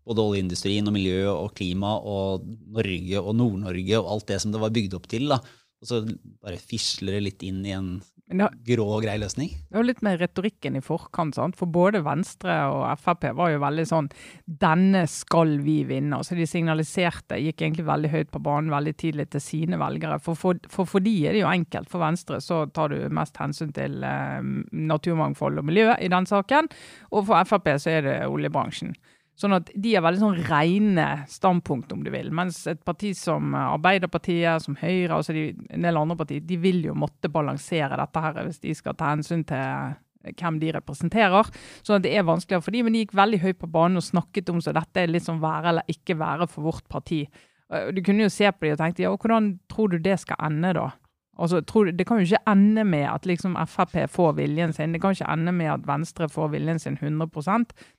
både 0.07 0.23
oljeindustrien 0.23 0.87
og 0.87 0.95
miljø 0.95 1.21
og 1.33 1.55
klima 1.59 1.97
og 1.99 2.47
Norge 2.47 3.23
og 3.23 3.35
Nord-Norge 3.37 3.99
og 3.99 4.11
alt 4.15 4.29
det 4.31 4.41
som 4.43 4.55
det 4.55 4.63
var 4.63 4.75
bygd 4.75 4.95
opp 4.99 5.09
til. 5.11 5.29
da. 5.33 5.41
Og 5.83 5.89
så 5.89 6.03
bare 6.43 6.61
fisler 6.61 7.19
det 7.19 7.25
litt 7.27 7.43
inn 7.47 7.65
i 7.67 7.75
en 7.77 7.97
har, 8.27 8.51
grå 8.67 8.85
og 8.97 9.05
grei 9.05 9.15
løsning. 9.23 9.53
det 9.71 9.77
var 9.77 9.87
litt 9.87 10.01
mer 10.03 10.17
retorikken 10.19 10.75
i 10.79 10.83
forkant. 10.83 11.37
sant? 11.37 11.55
For 11.59 11.71
både 11.71 12.01
Venstre 12.03 12.57
og 12.73 12.83
Frp 12.99 13.29
var 13.39 13.53
jo 13.53 13.61
veldig 13.63 13.85
sånn 13.87 14.09
'Denne 14.51 15.05
skal 15.07 15.59
vi 15.63 15.85
vinne'. 15.85 16.19
Så 16.25 16.35
De 16.35 16.47
signaliserte, 16.47 17.39
gikk 17.39 17.63
egentlig 17.63 17.87
veldig 17.87 18.11
høyt 18.11 18.31
på 18.33 18.43
banen 18.43 18.71
veldig 18.71 18.97
tidlig 18.97 19.31
til 19.31 19.41
sine 19.41 19.79
velgere. 19.79 20.19
For 20.19 20.35
for, 20.35 20.59
for, 20.69 20.85
for 20.85 20.99
de 20.99 21.15
er 21.27 21.33
det 21.33 21.43
jo 21.43 21.53
enkelt. 21.53 21.89
For 21.89 22.01
Venstre 22.01 22.41
så 22.41 22.67
tar 22.73 22.89
du 22.89 23.09
mest 23.09 23.37
hensyn 23.37 23.73
til 23.73 24.03
eh, 24.03 24.43
naturmangfold 24.73 25.59
og 25.59 25.65
miljø 25.65 25.95
i 25.95 26.09
den 26.09 26.27
saken. 26.27 26.69
Og 27.13 27.27
for 27.27 27.45
Frp 27.45 27.79
så 27.79 27.91
er 27.91 28.03
det 28.03 28.27
oljebransjen. 28.27 28.97
Sånn 29.37 29.53
at 29.53 29.69
de 29.69 29.91
har 29.93 30.05
veldig 30.07 30.23
sånn 30.23 30.39
rene 30.49 31.07
standpunkt, 31.29 31.91
om 31.93 32.01
du 32.05 32.09
vil. 32.15 32.31
Mens 32.33 32.63
et 32.71 32.81
parti 32.89 33.11
som 33.17 33.53
Arbeiderpartiet, 33.59 34.65
som 34.65 34.79
Høyre, 34.81 35.19
altså 35.19 35.37
en 35.37 35.85
del 35.85 36.01
andre 36.01 36.17
partier, 36.23 36.41
de 36.41 36.57
vil 36.61 36.81
jo 36.87 36.97
måtte 36.97 37.29
balansere 37.33 37.99
dette 38.01 38.23
her 38.25 38.41
hvis 38.47 38.63
de 38.65 38.73
skal 38.79 38.97
ta 38.97 39.13
hensyn 39.13 39.45
til 39.45 39.97
hvem 40.41 40.61
de 40.63 40.73
representerer. 40.75 41.51
Så 41.85 42.01
det 42.03 42.15
er 42.17 42.27
vanskeligere 42.27 42.65
for 42.65 42.75
dem. 42.75 42.89
men 42.89 42.97
de 42.97 43.05
gikk 43.05 43.15
veldig 43.15 43.43
høyt 43.45 43.61
på 43.61 43.71
banen 43.71 44.01
og 44.01 44.09
snakket 44.09 44.49
om 44.51 44.63
så 44.65 44.75
dette 44.75 45.03
er 45.03 45.13
litt 45.13 45.27
sånn 45.27 45.43
være 45.45 45.75
eller 45.75 45.93
ikke 45.93 46.19
være 46.19 46.49
for 46.51 46.67
vårt 46.67 46.89
parti. 46.89 47.27
Du 47.67 48.01
kunne 48.03 48.27
jo 48.27 48.33
se 48.33 48.51
på 48.51 48.65
dem 48.65 48.77
og 48.77 48.81
tenkte 48.81 49.05
ja, 49.05 49.11
hvordan 49.11 49.59
tror 49.69 49.91
du 49.93 49.99
det 49.99 50.21
skal 50.23 50.41
ende 50.49 50.73
da? 50.77 50.91
Altså, 51.39 51.61
tror 51.61 51.93
Det 51.93 52.07
kan 52.09 52.19
jo 52.19 52.25
ikke 52.25 52.51
ende 52.51 52.85
med 52.85 53.05
at 53.11 53.27
liksom 53.29 53.57
Frp 53.69 54.09
får 54.11 54.33
viljen 54.39 54.73
sin. 54.73 54.93
Det 54.93 55.01
kan 55.03 55.13
ikke 55.13 55.29
ende 55.33 55.53
med 55.53 55.73
at 55.73 55.87
Venstre 55.87 56.29
får 56.33 56.49
viljen 56.55 56.79
sin 56.81 56.97
100 56.97 57.29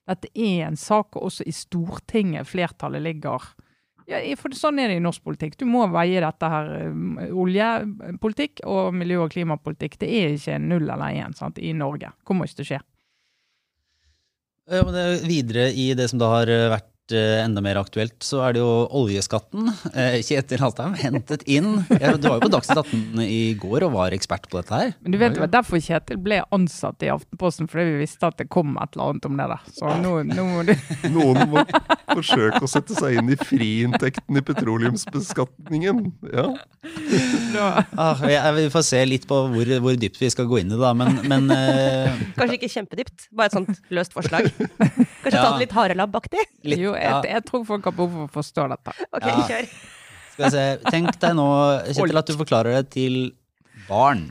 Dette 0.08 0.28
er 0.34 0.66
en 0.66 0.76
sak, 0.76 1.16
og 1.16 1.22
også 1.30 1.46
i 1.46 1.52
Stortinget 1.52 2.46
flertallet 2.46 3.02
ligger. 3.02 3.42
Ja, 4.08 4.18
for 4.40 4.54
Sånn 4.56 4.80
er 4.80 4.88
det 4.88 4.96
i 4.96 5.04
norsk 5.04 5.22
politikk. 5.22 5.58
Du 5.60 5.66
må 5.68 5.84
veie 5.92 6.20
dette 6.24 6.48
her. 6.48 6.70
eh, 6.80 7.32
Oljepolitikk 7.32 8.62
og 8.64 8.94
miljø- 8.94 9.22
og 9.24 9.30
klimapolitikk. 9.30 9.98
Det 9.98 10.08
er 10.08 10.34
ikke 10.34 10.58
null 10.58 10.88
eller 10.88 11.12
én 11.12 11.58
i 11.58 11.72
Norge. 11.72 12.12
Kommer 12.24 12.46
ikke 12.46 12.62
til 12.62 12.64
å 12.64 12.70
skje. 12.72 12.80
Ja, 14.68 14.84
men 14.84 14.94
videre 15.28 15.72
i 15.72 15.94
det 15.94 16.10
som 16.10 16.18
da 16.18 16.28
har 16.28 16.48
eh, 16.48 16.68
vært 16.72 16.88
enda 17.16 17.62
mer 17.64 17.78
aktuelt, 17.80 18.16
så 18.24 18.40
er 18.46 18.56
det 18.56 18.62
jo 18.62 18.70
oljeskatten. 18.98 19.70
Eh, 19.94 20.18
Kjetil 20.26 20.60
Haltheim 20.62 20.94
hentet 20.98 21.44
inn 21.48 21.78
Du 21.88 22.26
var 22.28 22.38
jo 22.38 22.42
på 22.44 22.50
Dagsnytt 22.52 22.82
18 22.82 23.22
i 23.24 23.54
går 23.58 23.86
og 23.86 23.94
var 23.96 24.16
ekspert 24.16 24.48
på 24.50 24.60
dette 24.60 24.74
her. 24.74 24.92
Men 25.02 25.14
du 25.14 25.18
vet 25.20 25.30
Ja, 25.30 25.34
det 25.38 25.44
var 25.46 25.52
derfor 25.58 25.82
Kjetil 25.82 26.20
ble 26.22 26.40
ansatt 26.54 27.04
i 27.06 27.10
Aftenposten, 27.12 27.68
fordi 27.70 27.94
vi 27.94 28.02
visste 28.04 28.28
at 28.28 28.38
det 28.40 28.48
kom 28.52 28.76
et 28.80 28.96
eller 28.96 29.14
annet 29.14 29.28
om 29.28 29.38
det 29.40 29.48
der. 29.54 29.70
Så 29.78 29.94
nå, 30.02 30.14
nå 30.28 30.46
må 30.48 30.64
du 30.68 30.74
Noen 31.14 31.42
må 31.52 31.64
forsøke 32.12 32.62
å 32.64 32.70
sette 32.70 32.96
seg 32.96 33.20
inn 33.20 33.32
i 33.32 33.38
friinntekten 33.38 34.38
i 34.38 34.44
petroleumsbeskatningen. 34.44 36.04
Ja. 36.32 36.48
Ah, 37.98 38.52
vi 38.56 38.68
får 38.72 38.84
se 38.86 39.02
litt 39.08 39.26
på 39.28 39.40
hvor, 39.52 39.72
hvor 39.84 39.98
dypt 40.00 40.20
vi 40.20 40.30
skal 40.32 40.48
gå 40.50 40.60
inn 40.62 40.72
i 40.72 40.76
det, 40.76 40.82
da. 40.82 40.92
Men, 40.96 41.20
men 41.28 41.50
eh, 41.54 42.22
Kanskje 42.38 42.58
ikke 42.58 42.72
kjempedypt, 42.72 43.28
bare 43.36 43.50
et 43.50 43.56
sånt 43.56 43.82
løst 43.94 44.14
forslag. 44.16 44.48
Kanskje 44.58 45.36
ta 45.36 45.48
det 45.54 45.64
litt 45.66 45.76
harelabbaktig? 45.76 46.44
litt, 46.68 46.82
Jo, 46.82 46.94
jeg, 46.98 47.10
ja, 47.10 47.20
jeg 47.34 47.44
tror 47.48 47.64
folk 47.68 47.84
har 47.88 47.94
behov 47.96 48.12
for 48.16 48.28
å 48.28 48.32
forstå 48.42 48.68
dette. 48.74 48.94
Ok, 49.12 49.26
Ja. 49.26 49.36
kjør. 49.48 49.68
skal 50.32 50.44
vi 50.44 50.50
se. 50.54 50.64
Tenk 50.90 51.18
deg 51.20 51.34
nå, 51.38 51.48
Kjetil, 51.92 52.18
at 52.22 52.26
du 52.26 52.36
forklarer 52.38 52.78
det 52.78 52.90
til 52.94 53.18
barn. 53.88 54.28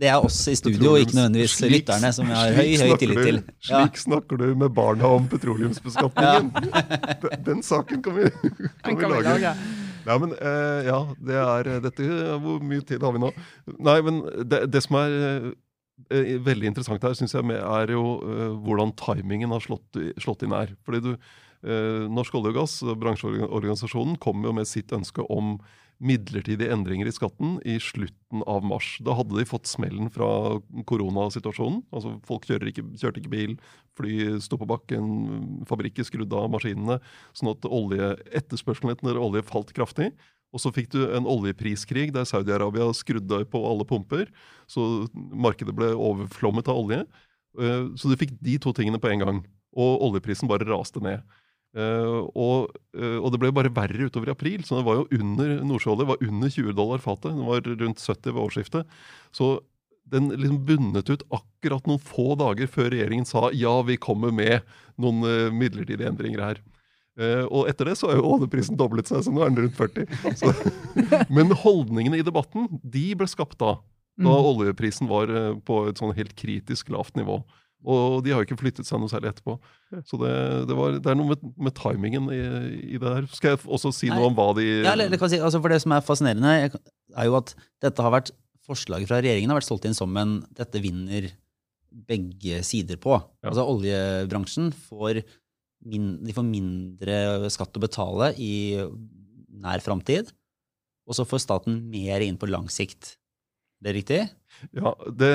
Det 0.00 0.08
er 0.08 0.16
oss 0.24 0.38
i 0.48 0.54
studio, 0.56 0.94
ikke 0.96 1.12
nødvendigvis 1.12 1.58
Slik- 1.58 1.74
lytterne, 1.74 2.08
som 2.16 2.26
jeg 2.30 2.36
har 2.38 2.54
høy, 2.56 2.70
høy 2.80 2.96
tillit 2.96 3.18
du- 3.18 3.24
til. 3.26 3.40
Ja. 3.68 3.82
Slik 3.84 3.98
snakker 4.00 4.38
du 4.40 4.54
med 4.56 4.72
barna 4.72 5.04
om 5.18 5.26
petroleumsbeskatningen. 5.28 6.48
Den, 7.20 7.42
den 7.44 7.62
saken 7.62 8.00
kan 8.02 8.16
vi, 8.16 8.30
kan 8.84 8.96
kan 8.96 9.10
vi 9.12 9.20
lage. 9.20 9.34
lage. 9.36 9.52
Nei, 10.06 10.16
men 10.22 10.30
uh, 10.32 10.80
ja, 10.86 10.98
det 11.20 11.36
er 11.36 11.80
dette 11.84 12.06
Hvor 12.40 12.62
mye 12.64 12.80
tid 12.88 13.02
har 13.04 13.12
vi 13.12 13.20
nå? 13.20 13.28
Nei, 13.84 13.98
men 14.00 14.22
det, 14.48 14.62
det 14.72 14.80
som 14.86 14.96
er 14.96 15.16
eh, 15.28 15.50
veldig 16.08 16.70
interessant 16.70 17.04
her, 17.04 17.14
syns 17.18 17.34
jeg, 17.36 17.44
er 17.58 17.92
jo 17.94 18.04
eh, 18.24 18.48
hvordan 18.64 18.94
timingen 18.98 19.52
har 19.54 19.62
slått, 19.64 19.98
slått 20.22 20.46
inn 20.46 20.56
her. 20.56 20.72
Fordi 20.86 21.02
du 21.04 21.12
eh, 21.12 22.06
Norsk 22.10 22.38
olje 22.38 22.54
og 22.54 22.58
gass, 22.62 22.80
bransjeorganisasjonen, 23.02 24.18
kom 24.22 24.44
jo 24.46 24.54
med 24.56 24.68
sitt 24.70 24.94
ønske 24.96 25.26
om 25.28 25.58
midlertidige 26.00 26.72
endringer 26.72 27.10
i 27.10 27.12
skatten 27.12 27.58
i 27.68 27.74
slutten 27.82 28.40
av 28.48 28.64
mars. 28.64 28.94
Da 29.04 29.12
hadde 29.18 29.36
de 29.36 29.44
fått 29.48 29.68
smellen 29.68 30.08
fra 30.12 30.56
koronasituasjonen. 30.88 31.82
Altså 31.92 32.14
Folk 32.24 32.48
ikke, 32.48 32.86
kjørte 32.96 33.20
ikke 33.20 33.34
bil, 33.34 33.54
fly 33.98 34.40
sto 34.40 34.56
på 34.60 34.68
bakken, 34.70 35.10
fabrikker 35.68 36.06
skrudde 36.08 36.40
av 36.40 36.48
maskinene. 36.54 37.00
Sånn 37.36 37.52
at 37.52 37.68
olje, 37.68 38.14
etterspørselen 38.32 38.94
etter 38.94 39.20
olje 39.20 39.44
falt 39.44 39.74
kraftig. 39.76 40.14
Og 40.50 40.62
så 40.62 40.72
fikk 40.74 40.90
du 40.94 41.02
en 41.14 41.28
oljepriskrig 41.30 42.08
der 42.14 42.26
Saudi-Arabia 42.26 42.88
skrudde 42.96 43.44
på 43.50 43.60
alle 43.68 43.86
pumper. 43.86 44.30
Så 44.70 45.06
markedet 45.14 45.74
ble 45.76 45.92
overflommet 45.94 46.70
av 46.70 46.80
olje. 46.80 47.04
Eh, 47.58 47.86
Så 47.94 48.10
du 48.10 48.16
fikk 48.18 48.34
de 48.40 48.58
to 48.58 48.72
tingene 48.74 48.98
på 48.98 49.10
en 49.12 49.22
gang. 49.22 49.38
Og 49.76 50.02
oljeprisen 50.10 50.50
bare 50.50 50.66
raste 50.66 51.02
ned. 51.02 51.22
Eh, 51.76 52.18
og, 52.34 52.74
eh, 52.98 53.18
og 53.22 53.30
det 53.30 53.38
ble 53.38 53.52
bare 53.54 53.70
verre 53.70 54.10
utover 54.10 54.28
i 54.28 54.34
april. 54.34 54.62
Så 54.66 54.80
det 54.80 54.86
var 54.86 54.98
jo 54.98 55.20
under 55.20 55.60
nordsjøolje 55.62 56.08
var 56.10 56.26
under 56.26 56.48
20 56.50 56.74
dollar 56.74 56.98
fatet. 56.98 57.36
Det 57.36 57.46
var 57.46 57.60
rundt 57.62 58.02
70 58.02 58.32
ved 58.32 58.42
årsskiftet. 58.42 58.96
Så 59.30 59.60
den 60.10 60.32
liksom 60.34 60.64
bundet 60.66 61.10
ut 61.10 61.22
akkurat 61.30 61.86
noen 61.86 62.02
få 62.02 62.34
dager 62.34 62.66
før 62.66 62.90
regjeringen 62.90 63.28
sa 63.28 63.52
ja, 63.54 63.76
vi 63.86 63.94
kommer 63.96 64.32
med 64.34 64.66
noen 64.98 65.54
midlertidige 65.54 66.10
endringer 66.10 66.42
her. 66.42 66.58
Eh, 67.20 67.44
og 67.52 67.68
etter 67.68 67.90
det 67.90 67.96
så 68.00 68.08
har 68.10 68.18
jo 68.20 68.32
oljeprisen 68.34 68.78
doblet 68.80 69.10
seg, 69.10 69.22
så 69.26 69.32
nå 69.34 69.44
er 69.44 69.52
den 69.52 69.66
rundt 69.66 69.76
40. 69.76 70.36
Så, 70.40 70.52
men 71.36 71.52
holdningene 71.62 72.20
i 72.20 72.26
debatten 72.26 72.68
de 72.80 73.06
ble 73.18 73.28
skapt 73.30 73.58
da. 73.60 73.76
Da 74.20 74.28
Mm. 74.36 74.46
oljeprisen 74.50 75.08
var 75.08 75.30
uh, 75.32 75.54
på 75.64 75.86
et 75.88 76.00
sånn 76.00 76.10
helt 76.16 76.34
kritisk 76.36 76.90
lavt 76.92 77.14
nivå. 77.16 77.38
Og 77.88 78.18
de 78.24 78.34
har 78.34 78.42
jo 78.42 78.48
ikke 78.50 78.58
flyttet 78.60 78.84
seg 78.84 79.00
noe 79.00 79.08
særlig 79.08 79.30
etterpå. 79.30 79.54
Så 80.04 80.18
det, 80.20 80.32
det, 80.68 80.74
var, 80.76 80.98
det 81.00 81.08
er 81.08 81.16
noe 81.16 81.30
med, 81.30 81.46
med 81.56 81.72
timingen 81.78 82.26
i, 82.34 82.40
i 82.96 83.00
det 83.00 83.14
her. 83.14 83.28
Skal 83.32 83.54
jeg 83.54 83.62
også 83.64 83.92
si 83.96 84.10
Nei. 84.10 84.18
noe 84.18 84.28
om 84.28 84.36
hva 84.36 84.50
de 84.58 84.66
Ja, 84.66 84.92
eller, 84.92 85.08
eller 85.08 85.30
si, 85.32 85.40
altså 85.40 85.62
for 85.64 85.72
Det 85.72 85.80
som 85.80 85.94
er 85.96 86.04
fascinerende, 86.04 86.52
er 87.16 87.30
jo 87.30 87.38
at 87.38 87.54
dette 87.80 88.04
har 88.04 88.12
vært 88.12 88.34
forslaget 88.68 89.08
fra 89.08 89.22
regjeringen 89.24 89.54
har 89.54 89.62
vært 89.62 89.70
solgt 89.70 89.88
inn 89.88 89.96
som 89.96 90.12
en 90.20 90.36
dette 90.58 90.82
vinner 90.84 91.30
begge 91.90 92.60
sider 92.66 93.00
på. 93.00 93.16
Ja. 93.40 93.48
Altså 93.50 93.64
Oljebransjen 93.66 94.70
får, 94.90 95.22
min, 95.86 96.12
de 96.24 96.34
får 96.36 96.46
mindre 96.46 97.50
skatt 97.52 97.76
å 97.76 97.82
betale 97.82 98.32
i 98.40 98.52
nær 99.60 99.82
framtid, 99.84 100.32
og 101.08 101.16
så 101.16 101.26
får 101.26 101.42
staten 101.42 101.80
mer 101.90 102.22
inn 102.24 102.38
på 102.40 102.48
lang 102.50 102.68
sikt. 102.72 103.16
Det 103.80 103.90
er 103.90 103.96
riktig? 103.96 104.20
Ja, 104.76 104.92
det, 105.08 105.32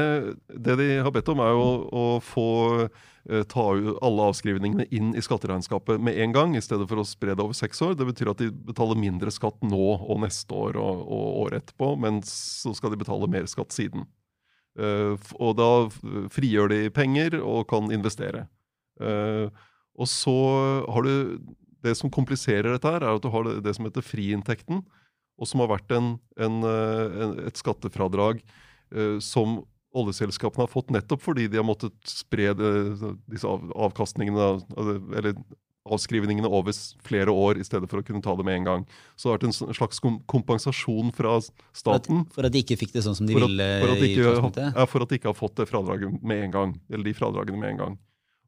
det 0.54 0.76
de 0.78 0.88
har 1.02 1.14
bedt 1.14 1.30
om, 1.34 1.42
er 1.42 1.50
jo 1.56 1.62
å, 1.66 1.78
å 1.90 2.04
få 2.22 2.50
eh, 2.86 3.42
ta 3.50 3.64
alle 3.74 4.28
avskrivningene 4.30 4.86
inn 4.94 5.16
i 5.18 5.24
skatteregnskapet 5.26 5.98
med 5.98 6.20
en 6.22 6.36
gang, 6.36 6.54
i 6.54 6.62
stedet 6.62 6.86
for 6.92 7.02
å 7.02 7.08
spre 7.10 7.34
det 7.34 7.42
over 7.42 7.58
seks 7.58 7.82
år. 7.82 7.96
Det 7.98 8.06
betyr 8.12 8.30
at 8.36 8.44
de 8.44 8.52
betaler 8.70 9.02
mindre 9.02 9.34
skatt 9.34 9.66
nå 9.66 9.88
og 9.98 10.22
neste 10.22 10.54
år 10.54 10.78
og, 10.78 11.02
og 11.10 11.42
året 11.48 11.64
etterpå, 11.64 11.96
men 12.06 12.22
så 12.30 12.76
skal 12.78 12.94
de 12.94 13.02
betale 13.02 13.32
mer 13.34 13.50
skatt 13.50 13.74
siden. 13.74 14.06
Eh, 14.78 15.32
og 15.42 15.58
da 15.58 15.72
frigjør 16.36 16.70
de 16.76 16.82
penger 16.94 17.40
og 17.42 17.66
kan 17.72 17.90
investere. 17.96 18.46
Eh, 19.02 19.50
og 19.96 20.10
så 20.12 20.36
har 20.92 21.08
du 21.08 21.40
Det 21.86 21.94
som 21.94 22.10
kompliserer 22.10 22.72
dette, 22.74 22.90
her 22.90 23.04
er 23.04 23.14
at 23.14 23.22
du 23.22 23.30
har 23.30 23.44
det, 23.46 23.60
det 23.62 23.76
som 23.78 23.86
heter 23.86 24.02
friinntekten, 24.02 24.80
og 25.38 25.46
som 25.46 25.62
har 25.62 25.68
vært 25.70 25.92
en, 25.94 26.16
en, 26.42 26.56
eh, 26.66 27.18
en, 27.22 27.36
et 27.46 27.60
skattefradrag 27.60 28.40
uh, 28.96 29.20
som 29.22 29.60
oljeselskapene 29.94 30.66
har 30.66 30.72
fått 30.72 30.90
nettopp 30.96 31.22
fordi 31.22 31.46
de 31.46 31.60
har 31.60 31.68
måttet 31.68 31.94
spre 32.10 32.56
det, 32.58 32.72
disse 33.30 33.46
av, 33.46 33.70
avkastningene, 33.86 34.48
eller 35.14 35.38
avskrivningene 35.86 36.50
over 36.50 36.74
flere 37.06 37.32
år, 37.32 37.60
i 37.62 37.66
stedet 37.66 37.90
for 37.92 38.02
å 38.02 38.06
kunne 38.06 38.24
ta 38.26 38.34
det 38.38 38.46
med 38.48 38.60
en 38.60 38.68
gang. 38.70 38.86
Så 39.14 39.28
det 39.28 39.32
har 39.32 39.38
vært 39.38 39.48
en 39.52 39.76
slags 39.78 40.02
kompensasjon 40.32 41.14
fra 41.16 41.38
staten. 41.46 42.26
For 42.26 42.32
at, 42.32 42.34
for 42.40 42.50
at 42.50 42.56
de 42.56 42.64
ikke 42.66 42.80
fikk 42.82 42.96
det 42.96 43.06
sånn 43.06 43.18
som 43.20 43.30
de 43.30 43.38
For 43.38 43.46
at, 43.46 43.54
ville 43.54 43.70
for, 43.84 43.94
at 43.94 44.02
de 44.02 44.10
ikke, 44.10 44.66
ja, 44.66 44.88
for 44.90 45.06
at 45.06 45.14
de 45.14 45.20
ikke 45.22 45.30
har 45.30 45.38
fått 45.38 45.62
det 45.62 45.70
fradraget 45.70 46.18
med 46.26 46.48
en 46.48 46.56
gang. 46.56 46.76
Eller 46.90 47.12
de 47.12 47.16
fradragene 47.18 47.62
med 47.62 47.76
en 47.76 47.82
gang. 47.84 48.00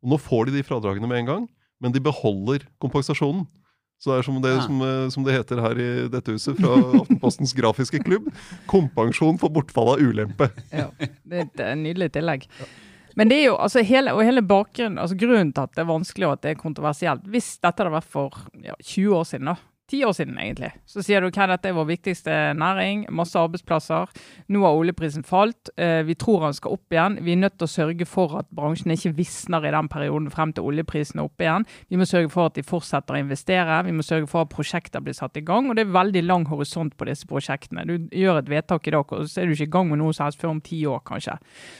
Og 0.04 0.12
nå 0.14 0.20
får 0.22 0.48
de 0.50 0.58
de 0.60 0.64
fradragene 0.68 1.08
med 1.10 1.24
en 1.24 1.30
gang, 1.32 1.46
men 1.82 1.92
de 1.96 2.02
beholder 2.04 2.66
kompensasjonen. 2.82 3.46
Så 3.98 4.12
det 4.12 4.18
er 4.20 4.26
som 4.28 4.42
det, 4.42 4.52
Ja. 4.54 4.62
som, 4.62 4.82
eh, 4.82 5.10
som 5.10 5.24
det 5.26 5.34
heter 5.34 5.60
her 5.60 5.80
i 5.82 6.08
dette 6.08 6.30
huset, 6.36 6.56
fra 6.60 6.76
Aftenpostens 7.02 7.54
grafiske 7.58 7.98
klubb. 8.06 8.28
Kompensasjon 8.70 9.40
for 9.42 9.50
bortfall 9.50 9.96
av 9.96 10.04
ulempe. 10.04 10.52
Ja, 10.72 10.92
det 11.26 11.40
er 11.58 11.72
et 11.74 11.78
nydelig 11.82 12.12
tillegg. 12.14 12.46
Men 13.18 13.30
det 13.32 13.40
er 13.40 13.46
jo, 13.48 13.56
altså 13.58 13.82
hele, 13.84 14.14
og 14.14 14.22
hele 14.22 14.44
bakgrunnen, 14.46 15.00
altså 15.02 15.18
grunnen 15.18 15.50
til 15.52 15.64
at 15.64 15.72
det 15.74 15.82
er 15.82 15.90
vanskelig 15.90 16.28
og 16.28 16.34
at 16.36 16.42
det 16.44 16.52
er 16.52 16.60
kontroversielt 16.62 17.24
Hvis 17.26 17.56
dette 17.60 17.82
hadde 17.82 17.96
vært 17.96 18.06
for 18.06 18.30
ja, 18.62 18.76
20 18.84 19.16
år 19.18 19.26
siden, 19.26 19.46
da, 19.50 19.56
ti 19.88 20.02
år 20.06 20.12
siden, 20.12 20.36
egentlig. 20.40 20.74
Så 20.86 21.02
sier 21.06 21.24
du 21.24 21.30
hva 21.32 21.48
dette 21.48 21.70
er 21.70 21.76
vår 21.78 21.88
viktigste 21.88 22.34
næring, 22.60 23.06
masse 23.16 23.40
arbeidsplasser. 23.40 24.12
Nå 24.52 24.64
har 24.66 24.76
oljeprisen 24.76 25.24
falt. 25.28 25.72
Eh, 25.80 26.02
vi 26.08 26.16
tror 26.20 26.44
han 26.44 26.56
skal 26.56 26.76
opp 26.76 26.92
igjen. 26.92 27.18
Vi 27.24 27.34
er 27.34 27.40
nødt 27.40 27.56
til 27.58 27.68
å 27.68 27.72
sørge 27.72 28.08
for 28.10 28.36
at 28.42 28.50
bransjen 28.56 28.92
ikke 28.92 29.14
visner 29.16 29.64
i 29.64 29.72
den 29.72 29.88
perioden 29.92 30.28
frem 30.34 30.52
til 30.54 30.68
oljeprisen 30.68 31.22
er 31.22 31.30
oppe 31.30 31.48
igjen. 31.48 31.68
Vi 31.88 32.00
må 32.00 32.08
sørge 32.10 32.32
for 32.34 32.52
at 32.52 32.58
de 32.60 32.66
fortsetter 32.68 33.16
å 33.16 33.22
investere. 33.22 33.80
Vi 33.88 33.96
må 33.96 34.04
sørge 34.04 34.28
for 34.28 34.44
at 34.44 34.52
prosjekter 34.52 35.04
blir 35.04 35.16
satt 35.16 35.40
i 35.40 35.46
gang. 35.48 35.70
Og 35.70 35.80
det 35.80 35.88
er 35.88 35.96
veldig 35.96 36.26
lang 36.26 36.48
horisont 36.52 36.98
på 37.00 37.08
disse 37.08 37.30
prosjektene. 37.30 37.88
Du 37.88 38.12
gjør 38.12 38.42
et 38.42 38.52
vedtak 38.52 38.92
i 38.92 38.96
dag, 38.98 39.08
og 39.08 39.32
så 39.32 39.42
er 39.42 39.48
du 39.48 39.56
ikke 39.56 39.70
i 39.70 39.76
gang 39.78 39.90
med 39.92 40.02
noe 40.04 40.16
som 40.16 40.28
helst 40.28 40.44
før 40.44 40.56
om 40.58 40.62
ti 40.64 40.82
år, 40.90 41.00
kanskje. 41.08 41.38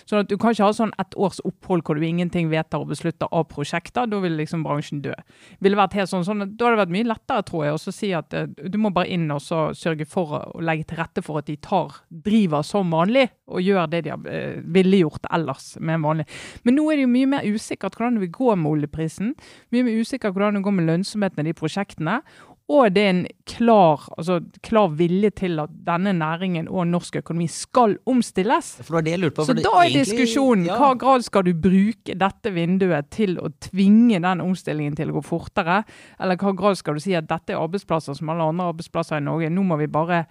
Sånn 0.08 0.24
at 0.24 0.32
du 0.32 0.38
kan 0.40 0.56
ikke 0.56 0.70
ha 0.70 0.78
sånn 0.80 0.96
ett 1.02 1.20
års 1.20 1.42
opphold 1.48 1.84
hvor 1.84 2.00
du 2.00 2.08
ingenting 2.08 2.48
vedtar 2.54 2.86
og 2.86 2.94
beslutter 2.94 3.28
av 3.36 3.50
prosjekter. 3.52 4.08
Da 4.08 4.24
vil 4.24 4.40
liksom 4.40 4.64
bransjen 4.64 5.04
dø. 5.04 5.16
Ville 5.60 5.80
vært 5.80 6.00
helt 6.00 6.12
sånn, 6.12 6.24
sånn, 6.28 6.46
Da 6.58 6.68
hadde 6.68 6.78
det 6.78 6.84
vært 6.86 6.96
mye 6.96 7.12
lettere, 7.12 7.44
tror 7.44 7.66
jeg, 7.66 7.76
si 7.98 8.12
at 8.16 8.34
uh, 8.38 8.48
du 8.48 8.78
må 8.82 8.92
bare 8.96 9.12
inn 9.14 9.28
og 9.34 9.44
sørge 9.44 10.08
for 10.10 10.36
å 10.38 10.64
legge 10.64 10.88
til 10.90 11.02
rette 11.02 11.24
for 11.26 11.42
at 11.42 11.50
de 11.50 11.58
tar, 11.62 12.02
driver 12.10 12.66
som 12.68 12.94
vanlig 12.94 13.28
og 13.48 13.64
gjør 13.64 13.90
det 13.92 14.04
de 14.06 14.14
har 14.14 14.28
uh, 14.28 14.60
ville 14.78 15.04
gjort 15.04 15.30
ellers 15.34 15.74
med 15.82 16.04
vanlig. 16.06 16.28
Men 16.68 16.80
nå 16.80 16.88
er 16.92 17.00
det 17.00 17.08
jo 17.08 17.14
mye 17.16 17.32
mer 17.38 17.48
usikkert 17.48 17.98
hvordan 17.98 18.20
det 18.20 18.28
vil 18.28 18.36
gå 18.38 18.54
med 18.56 18.72
oljeprisen. 18.72 19.34
Mye 19.74 19.88
mer 19.88 20.04
usikkert 20.04 20.38
hvordan 20.38 20.60
det 20.60 20.66
går 20.68 20.78
med 20.78 20.90
lønnsomheten 20.92 21.44
i 21.44 21.50
de 21.50 21.58
prosjektene. 21.58 22.22
Og 22.68 22.92
det 22.92 23.04
er 23.04 23.10
en 23.14 23.22
klar, 23.48 24.02
altså, 24.18 24.42
klar, 24.66 24.90
vilje 25.00 25.30
til 25.40 25.62
at 25.64 25.72
denne 25.88 26.12
næringen 26.18 26.68
og 26.68 26.90
norsk 26.90 27.16
økonomi 27.22 27.48
skal 27.48 27.96
omstilles. 28.06 28.74
På. 28.84 29.46
Så 29.48 29.56
da 29.56 29.72
er 29.86 29.94
diskusjonen 29.94 30.68
ja. 30.68 30.76
hva 30.76 30.92
grad 31.00 31.24
skal 31.24 31.46
du 31.48 31.54
bruke 31.56 32.18
dette 32.20 32.52
vinduet 32.52 33.08
til 33.16 33.38
å 33.40 33.54
tvinge 33.70 34.20
den 34.24 34.44
omstillingen 34.44 34.98
til 35.00 35.14
å 35.14 35.20
gå 35.20 35.24
fortere, 35.30 35.80
eller 36.20 36.40
hva 36.42 36.52
grad 36.60 36.80
skal 36.80 37.00
du 37.00 37.06
si 37.06 37.16
at 37.16 37.30
dette 37.32 37.56
er 37.56 37.62
arbeidsplasser 37.62 38.20
som 38.20 38.36
alle 38.36 38.50
andre 38.52 38.68
arbeidsplasser 38.74 39.22
i 39.22 39.26
Norge. 39.30 39.54
Nå 39.54 39.64
må 39.64 39.80
vi 39.80 39.88
bare 39.88 40.26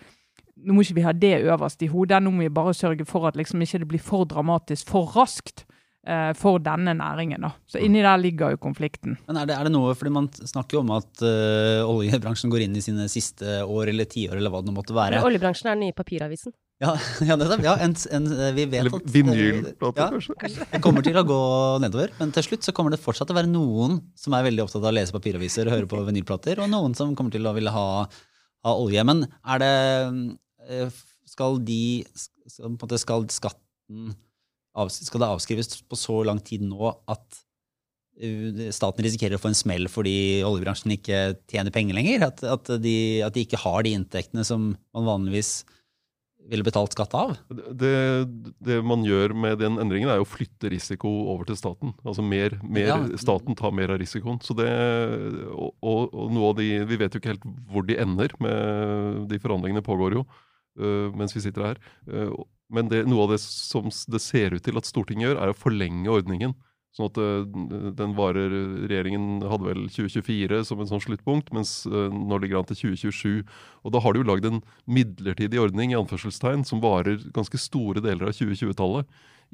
nå 0.56 0.72
må 0.72 0.84
ikke 0.84 0.96
vi 0.96 1.04
ha 1.04 1.12
det 1.12 1.34
øverst 1.44 1.82
i 1.84 1.90
hodet, 1.92 2.22
nå 2.22 2.32
må 2.32 2.46
vi 2.46 2.52
bare 2.52 2.72
sørge 2.76 3.04
for 3.08 3.28
at 3.28 3.36
liksom 3.36 3.60
ikke 3.64 3.82
det 3.82 3.88
blir 3.90 4.02
for 4.02 4.28
dramatisk 4.28 4.88
for 4.92 5.08
raskt. 5.16 5.65
Eh, 6.06 6.32
for 6.38 6.60
denne 6.62 6.92
næringen. 6.94 7.42
Da. 7.42 7.48
Så 7.66 7.80
inni 7.82 7.98
der 8.04 8.20
ligger 8.20 8.52
jo 8.54 8.60
konflikten. 8.62 9.16
Men 9.26 9.40
er 9.40 9.48
det, 9.48 9.56
er 9.56 9.66
det 9.66 9.72
noe, 9.74 9.94
fordi 9.98 10.12
Man 10.14 10.28
snakker 10.30 10.78
jo 10.78 10.82
om 10.84 10.92
at 10.94 11.22
uh, 11.26 11.82
oljebransjen 11.82 12.52
går 12.52 12.62
inn 12.62 12.76
i 12.78 12.82
sine 12.84 13.08
siste 13.10 13.64
år 13.66 13.90
eller 13.90 14.06
tiår, 14.06 14.36
eller 14.38 14.52
hva 14.54 14.60
det 14.62 14.74
måtte 14.76 14.94
være. 14.94 15.18
Men 15.18 15.26
oljebransjen 15.26 15.66
er 15.66 15.74
den 15.74 15.88
nye 15.88 15.96
papiravisen? 15.96 16.54
Ja, 16.78 16.92
ja, 17.26 17.34
nettopp. 17.40 17.64
Ja, 17.64 17.74
en, 17.82 17.96
en, 18.14 18.28
vi 18.54 18.68
vet 18.70 18.84
eller 18.84 18.94
vinylplate, 19.02 20.04
ja, 20.04 20.06
kanskje. 20.12 20.68
Det 20.70 20.80
kommer 20.84 21.02
til 21.02 21.18
å 21.18 21.24
gå 21.26 21.40
nedover, 21.82 22.14
men 22.20 22.34
til 22.36 22.46
slutt 22.46 22.68
så 22.68 22.74
kommer 22.76 22.94
det 22.94 23.00
fortsatt 23.02 23.26
til 23.26 23.34
å 23.34 23.40
være 23.40 23.50
noen 23.50 23.98
som 24.14 24.36
er 24.38 24.46
veldig 24.46 24.62
opptatt 24.62 24.84
av 24.84 24.92
å 24.92 24.94
lese 24.94 25.16
papiraviser 25.16 25.66
og 25.66 25.74
høre 25.74 25.90
på 25.90 26.04
vinylplater, 26.06 26.62
og 26.62 26.70
noen 26.70 26.94
som 26.94 27.16
kommer 27.18 27.34
til 27.34 27.50
å 27.50 27.54
ville 27.56 27.72
ha, 27.74 27.88
ha 28.68 28.76
olje. 28.78 29.02
Men 29.10 29.26
er 29.42 29.64
det 29.64 29.74
eh, 30.70 31.02
Skal 31.26 31.58
de 31.66 31.82
Skal 32.46 33.26
skatten 33.34 34.14
skal 34.92 35.22
det 35.22 35.32
avskrives 35.32 35.82
på 35.88 35.98
så 35.98 36.20
lang 36.26 36.40
tid 36.44 36.64
nå 36.66 36.90
at 37.08 37.40
uh, 38.22 38.66
staten 38.74 39.06
risikerer 39.06 39.38
å 39.38 39.42
få 39.42 39.52
en 39.52 39.58
smell 39.58 39.88
fordi 39.92 40.42
oljebransjen 40.46 40.96
ikke 40.96 41.22
tjener 41.50 41.74
penger 41.74 41.98
lenger? 41.98 42.28
At, 42.28 42.44
at, 42.44 42.70
de, 42.82 42.98
at, 43.26 43.34
de, 43.36 43.46
ikke 43.46 43.62
har 43.64 43.86
de 43.86 43.96
inntektene 43.96 44.44
som 44.46 44.74
man 44.74 45.08
vanligvis 45.08 45.58
ville 46.46 46.62
betalt 46.66 46.94
skatt 46.94 47.14
av? 47.18 47.34
Det, 47.50 47.96
det, 48.62 48.78
man 48.86 49.02
gjør 49.06 49.34
med 49.34 49.58
den 49.62 49.80
endringen, 49.82 50.12
er 50.12 50.22
å 50.22 50.28
flytte 50.28 50.70
risiko 50.70 51.10
over 51.32 51.48
til 51.48 51.58
staten. 51.58 51.94
Altså 52.06 52.22
mer, 52.22 52.54
mer, 52.62 52.90
ja. 52.92 52.98
Staten 53.18 53.56
tar 53.58 53.74
mer 53.74 53.90
av 53.94 53.98
risikoen. 54.02 54.38
Så 54.46 54.54
det, 54.58 54.68
og, 55.50 55.72
og, 55.82 56.14
noe 56.30 56.52
av 56.52 56.58
de, 56.60 56.68
Vi 56.86 57.00
vet 57.00 57.16
jo 57.16 57.22
ikke 57.22 57.34
helt 57.34 57.48
hvor 57.72 57.86
de 57.88 57.98
ender, 57.98 58.36
med 58.42 59.26
de 59.32 59.40
forhandlingene 59.42 59.82
pågår 59.86 60.20
jo 60.20 60.26
uh, 60.26 61.10
mens 61.16 61.34
vi 61.34 61.42
sitter 61.48 61.72
her. 61.72 61.82
Men 62.72 62.88
det, 62.90 63.04
noe 63.06 63.26
av 63.26 63.34
det 63.34 63.40
som 63.42 63.90
det 64.10 64.22
ser 64.22 64.56
ut 64.56 64.64
til 64.66 64.78
at 64.78 64.88
Stortinget 64.88 65.28
gjør, 65.30 65.42
er 65.42 65.52
å 65.52 65.58
forlenge 65.58 66.10
ordningen. 66.10 66.56
Sånn 66.96 67.10
at 67.10 67.18
uh, 67.20 67.92
den 67.92 68.14
varer 68.16 68.52
Regjeringen 68.88 69.44
hadde 69.44 69.68
vel 69.68 69.82
2024 69.92 70.62
som 70.64 70.80
en 70.80 70.88
sånn 70.88 71.02
sluttpunkt, 71.04 71.52
mens 71.54 71.82
uh, 71.90 72.08
nå 72.08 72.38
ligger 72.40 72.62
an 72.62 72.68
til 72.70 72.96
2027. 72.96 73.56
Og 73.84 73.92
da 73.92 74.00
har 74.02 74.14
de 74.14 74.22
jo 74.22 74.28
lagd 74.30 74.48
en 74.48 74.62
midlertidig 74.88 75.60
ordning 75.60 75.92
i 75.92 75.98
anførselstegn 75.98 76.64
som 76.68 76.80
varer 76.84 77.20
ganske 77.36 77.60
store 77.60 78.00
deler 78.04 78.30
av 78.30 78.38
2020-tallet. 78.38 79.10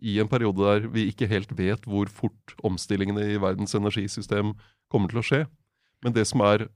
I 0.06 0.16
en 0.22 0.30
periode 0.30 0.62
der 0.62 0.86
vi 0.94 1.08
ikke 1.10 1.28
helt 1.28 1.50
vet 1.58 1.82
hvor 1.90 2.08
fort 2.08 2.54
omstillingene 2.64 3.26
i 3.34 3.40
verdens 3.42 3.74
energisystem 3.76 4.54
kommer 4.92 5.10
til 5.10 5.20
å 5.20 5.26
skje. 5.26 5.42
Men 6.06 6.14
det 6.14 6.24
som 6.30 6.46
er 6.46 6.68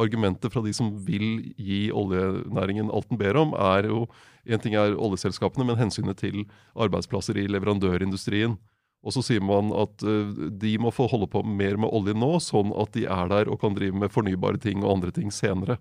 argumentet 0.00 0.52
fra 0.52 0.62
de 0.64 0.72
som 0.76 0.92
vil 1.06 1.54
gi 1.60 1.88
oljenæringen 1.94 2.90
alt 2.92 3.10
den 3.10 3.20
ber 3.20 3.38
om, 3.40 3.56
er 3.58 3.90
jo 3.90 4.06
En 4.44 4.60
ting 4.60 4.74
er 4.76 4.92
oljeselskapene, 5.00 5.64
men 5.64 5.78
hensynet 5.80 6.18
til 6.20 6.42
arbeidsplasser 6.76 7.38
i 7.40 7.46
leverandørindustrien. 7.48 8.58
Og 9.00 9.14
så 9.16 9.22
sier 9.24 9.40
man 9.40 9.70
at 9.72 10.04
uh, 10.04 10.36
de 10.52 10.74
må 10.76 10.90
få 10.92 11.06
holde 11.08 11.30
på 11.32 11.40
mer 11.48 11.78
med 11.80 11.88
olje 11.88 12.12
nå, 12.12 12.28
sånn 12.44 12.68
at 12.76 12.92
de 12.92 13.06
er 13.08 13.30
der 13.32 13.48
og 13.48 13.62
kan 13.62 13.72
drive 13.72 13.96
med 13.96 14.12
fornybare 14.12 14.60
ting 14.60 14.84
og 14.84 14.98
andre 14.98 15.14
ting 15.16 15.32
senere. 15.32 15.78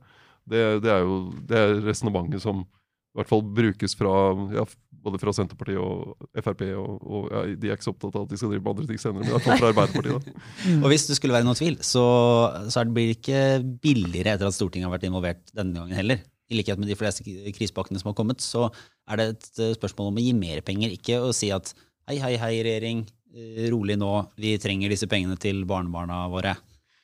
Det, 0.47 0.79
det 0.79 0.93
er 0.95 1.03
jo 1.03 1.17
det 1.43 1.61
resonnementet 1.83 2.43
som 2.43 2.63
i 2.63 3.19
hvert 3.19 3.29
fall 3.29 3.43
brukes 3.43 3.97
fra 3.99 4.13
ja, 4.55 4.63
både 5.03 5.19
fra 5.21 5.33
Senterpartiet 5.35 5.79
og 5.81 6.27
Frp. 6.43 6.63
Og, 6.79 6.99
og 7.03 7.31
ja, 7.31 7.43
de 7.59 7.69
er 7.69 7.77
ikke 7.77 7.87
så 7.87 7.93
opptatt 7.93 8.17
av 8.17 8.25
at 8.25 8.33
de 8.33 8.39
skal 8.39 8.53
drive 8.53 8.63
med 8.63 8.73
andre 8.73 8.89
ting 8.89 9.01
senere, 9.01 9.19
men 9.19 9.29
det 9.29 9.35
er 9.37 9.45
fall 9.45 9.61
fra 9.61 9.71
Arbeiderpartiet. 9.73 10.27
da. 10.27 10.75
og 10.83 10.87
hvis 10.93 11.07
det 11.09 11.17
skulle 11.19 11.35
være 11.35 11.47
noen 11.47 11.59
tvil, 11.59 11.79
så, 11.85 12.05
så 12.73 12.85
blir 12.89 13.11
det 13.11 13.17
ikke 13.19 13.41
billigere 13.83 14.35
etter 14.37 14.49
at 14.49 14.57
Stortinget 14.57 14.89
har 14.89 14.95
vært 14.95 15.07
involvert 15.09 15.55
denne 15.55 15.75
gangen 15.77 15.99
heller. 15.99 16.23
I 16.51 16.59
likhet 16.59 16.79
med 16.79 16.91
de 16.91 16.99
fleste 16.99 17.25
krisepakkene 17.25 18.01
som 18.01 18.11
har 18.11 18.17
kommet, 18.17 18.43
så 18.43 18.67
er 19.09 19.19
det 19.19 19.27
et 19.31 19.49
eh, 19.63 19.75
spørsmål 19.77 20.11
om 20.11 20.19
å 20.19 20.25
gi 20.25 20.33
mer 20.37 20.63
penger. 20.65 20.93
Ikke 20.95 21.21
å 21.23 21.31
si 21.35 21.49
at 21.55 21.73
hei, 22.09 22.19
hei, 22.21 22.35
hei, 22.39 22.53
regjering, 22.65 23.05
eh, 23.35 23.65
rolig 23.73 23.97
nå, 23.99 24.11
vi 24.39 24.55
trenger 24.61 24.93
disse 24.93 25.09
pengene 25.11 25.39
til 25.39 25.63
barnebarna 25.69 26.25
våre. 26.31 26.55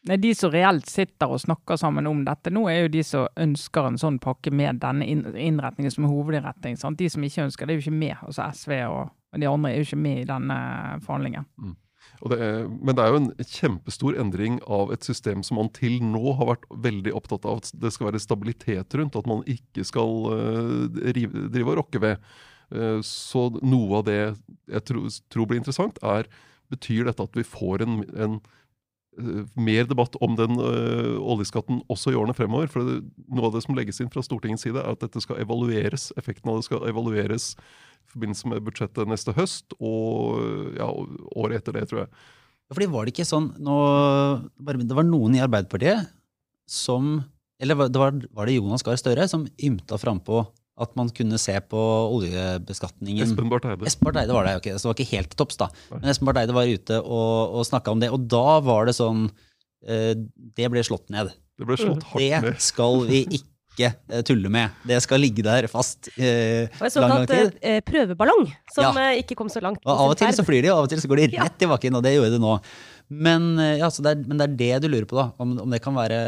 Nei, 0.10 0.17
De 0.17 0.32
som 0.36 0.50
reelt 0.50 0.88
sitter 0.89 1.30
og 1.30 1.41
snakker 1.43 1.78
sammen 1.78 2.08
om 2.10 2.24
dette 2.26 2.50
nå, 2.50 2.63
er 2.69 2.88
jo 2.88 2.93
de 2.95 3.04
som 3.06 3.28
ønsker 3.38 3.91
en 3.91 4.00
sånn 4.02 4.17
pakke 4.24 4.50
med 4.50 4.82
denne 4.82 5.06
innretningen 5.06 5.93
som 5.93 6.08
hovedinnretning. 6.10 6.80
Sant? 6.82 6.98
De 6.98 7.10
som 7.13 7.26
ikke 7.26 7.45
ønsker 7.45 7.69
det, 7.69 7.76
er 7.76 7.78
jo 7.78 7.86
ikke 7.86 8.00
med. 8.00 8.15
Altså 8.26 8.48
SV 8.58 8.74
og 8.88 9.38
de 9.38 9.45
andre 9.45 9.69
er 9.69 9.78
jo 9.78 9.86
ikke 9.86 10.02
med 10.02 10.24
i 10.24 10.26
denne 10.32 10.58
forhandlingen. 11.06 11.45
Mm. 11.62 11.78
Det 12.26 12.41
er, 12.41 12.65
men 12.67 12.95
det 12.98 13.04
er 13.04 13.13
jo 13.13 13.19
en 13.22 13.32
kjempestor 13.38 14.17
endring 14.19 14.58
av 14.65 14.89
et 14.91 15.06
system 15.06 15.43
som 15.45 15.60
man 15.62 15.69
til 15.78 16.02
nå 16.04 16.34
har 16.39 16.56
vært 16.56 16.65
veldig 16.89 17.13
opptatt 17.15 17.45
av 17.48 17.62
at 17.62 17.69
det 17.80 17.93
skal 17.93 18.10
være 18.10 18.26
stabilitet 18.26 18.98
rundt. 18.98 19.15
At 19.19 19.30
man 19.30 19.45
ikke 19.48 19.86
skal 19.88 20.26
uh, 20.34 21.02
rive, 21.13 21.48
drive 21.54 21.76
og 21.76 21.84
rokke 21.84 22.02
ved. 22.02 22.30
Uh, 22.74 22.98
så 23.06 23.52
noe 23.62 24.02
av 24.02 24.10
det 24.10 24.22
jeg 24.26 24.88
tro, 24.89 25.06
tror 25.30 25.52
blir 25.52 25.62
interessant, 25.62 26.02
er 26.02 26.26
betyr 26.74 27.06
dette 27.06 27.30
at 27.30 27.38
vi 27.38 27.45
får 27.45 27.86
en, 27.86 28.02
en 28.17 28.41
Eh, 28.41 28.68
mer 29.60 29.88
debatt 29.89 30.15
om 30.24 30.36
den 30.38 30.60
uh, 30.60 31.17
oljeskatten 31.19 31.82
også 31.91 32.13
i 32.13 32.17
årene 32.19 32.36
fremover. 32.38 32.69
For 32.72 32.86
det, 32.86 33.00
noe 33.28 33.50
av 33.50 33.56
det 33.56 33.63
som 33.65 33.78
legges 33.78 34.00
inn 34.04 34.12
fra 34.13 34.24
Stortingets 34.26 34.65
side, 34.67 34.80
er 34.80 34.93
at 34.93 35.04
dette 35.04 35.22
skal 35.24 35.41
evalueres. 35.43 36.10
Effekten 36.19 36.52
av 36.52 36.60
det 36.60 36.67
skal 36.69 36.86
evalueres 36.89 37.52
i 37.56 38.13
forbindelse 38.13 38.52
med 38.52 38.63
budsjettet 38.65 39.10
neste 39.10 39.36
høst 39.38 39.76
og 39.78 40.39
ja, 40.80 40.88
året 41.36 41.60
etter 41.60 41.76
det, 41.78 41.88
tror 41.89 42.04
jeg. 42.06 42.13
Ja, 42.69 42.78
fordi 42.78 42.89
var 42.93 43.06
det 43.06 43.15
ikke 43.15 43.26
sånn 43.26 43.50
nå, 43.65 43.76
Det 44.62 44.95
var 44.98 45.06
noen 45.08 45.36
i 45.36 45.41
Arbeiderpartiet 45.41 46.12
som 46.69 47.24
Eller 47.58 47.89
det 47.89 47.98
var, 47.98 48.13
var 48.30 48.45
det 48.45 48.60
Jonas 48.60 48.86
Gahr 48.86 49.00
Støre 49.02 49.26
som 49.30 49.48
ymta 49.58 49.98
frampå 49.98 50.43
at 50.83 50.95
man 50.99 51.11
kunne 51.15 51.39
se 51.41 51.55
på 51.71 51.81
oljebeskatningen. 52.15 53.25
Espen 53.27 53.51
Barth 53.51 53.69
Eide. 53.69 53.87
Espen 53.89 54.07
Barth 54.07 54.21
Eide 54.23 54.35
var 54.35 54.47
det, 54.47 54.55
okay. 54.61 54.77
så 54.77 54.87
det 54.87 54.91
var 54.91 54.97
ikke 54.97 55.17
helt 55.17 55.37
topps, 55.39 55.59
da. 55.59 55.69
Men 55.91 56.11
Espen 56.13 56.29
Barth 56.29 56.43
Eide 56.43 56.55
var 56.55 56.71
ute 56.71 56.99
og, 57.03 57.59
og 57.59 57.67
snakka 57.67 57.93
om 57.95 58.01
det, 58.03 58.11
og 58.15 58.25
da 58.31 58.59
var 58.65 58.89
det 58.89 58.95
sånn 58.97 59.27
eh, 59.85 60.13
Det 60.57 60.71
ble 60.71 60.83
slått 60.85 61.07
ned. 61.13 61.31
Det 61.59 61.67
ble 61.67 61.79
slått 61.79 62.05
hardt 62.13 62.23
ned. 62.23 62.51
Det 62.53 62.63
skal 62.63 63.01
vi 63.09 63.23
ikke 63.39 63.91
eh, 63.91 64.21
tulle 64.27 64.51
med. 64.53 64.77
Det 64.87 65.01
skal 65.03 65.23
ligge 65.23 65.43
der 65.45 65.67
fast 65.71 66.11
eh, 66.15 66.71
var 66.79 66.87
en 66.87 66.95
såkalt 66.95 67.35
eh, 67.35 67.81
prøveballong, 67.85 68.47
som 68.75 68.87
ja. 68.87 69.09
Eh, 69.09 69.23
ikke 69.23 69.37
kom 69.39 69.51
så 69.51 69.63
langt. 69.63 69.83
Og 69.83 69.91
Av 69.91 70.13
og 70.13 70.19
til 70.19 70.31
så 70.35 70.47
flyr 70.47 70.63
de, 70.63 70.71
og 70.71 70.83
av 70.83 70.87
og 70.87 70.93
til 70.93 71.03
så 71.03 71.11
går 71.11 71.25
de 71.25 71.33
rett 71.35 71.67
i 71.67 71.69
bakken, 71.73 71.99
og 71.99 72.07
det 72.07 72.15
gjorde 72.15 72.33
de 72.37 72.41
nå. 72.43 72.55
Men, 73.10 73.58
eh, 73.58 73.80
ja, 73.82 73.89
det 73.89 74.12
er, 74.12 74.22
men, 74.22 74.38
det 74.38 74.45
er, 74.45 74.56
det 74.58 74.86
du 74.86 74.91
lurer 74.91 75.08
på, 75.10 75.17
da. 75.17 75.32
Om, 75.41 75.58
om 75.65 75.74
det 75.74 75.82
kan 75.82 75.98
være, 75.98 76.19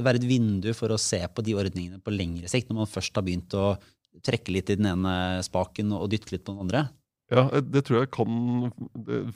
være, 0.00 0.16
et 0.16 0.28
vindu 0.28 0.70
for 0.76 0.94
å 0.94 1.00
se 1.00 1.20
på 1.28 1.44
de 1.44 1.56
ordningene 1.60 2.00
på 2.00 2.14
lengre 2.14 2.48
sikt, 2.48 2.70
når 2.70 2.82
man 2.82 2.90
først 2.90 3.18
har 3.18 3.26
begynt 3.26 3.56
å 3.58 3.74
trekke 4.24 4.54
litt 4.54 4.72
i 4.72 4.78
den 4.78 4.88
ene 4.88 5.42
spaken 5.44 5.92
og 5.94 6.08
dytte 6.10 6.32
litt 6.34 6.46
på 6.46 6.54
den 6.54 6.64
andre? 6.64 6.88
Ja, 7.28 7.44
det 7.60 7.82
tror 7.84 7.98
jeg 8.00 8.08
kan 8.14 8.70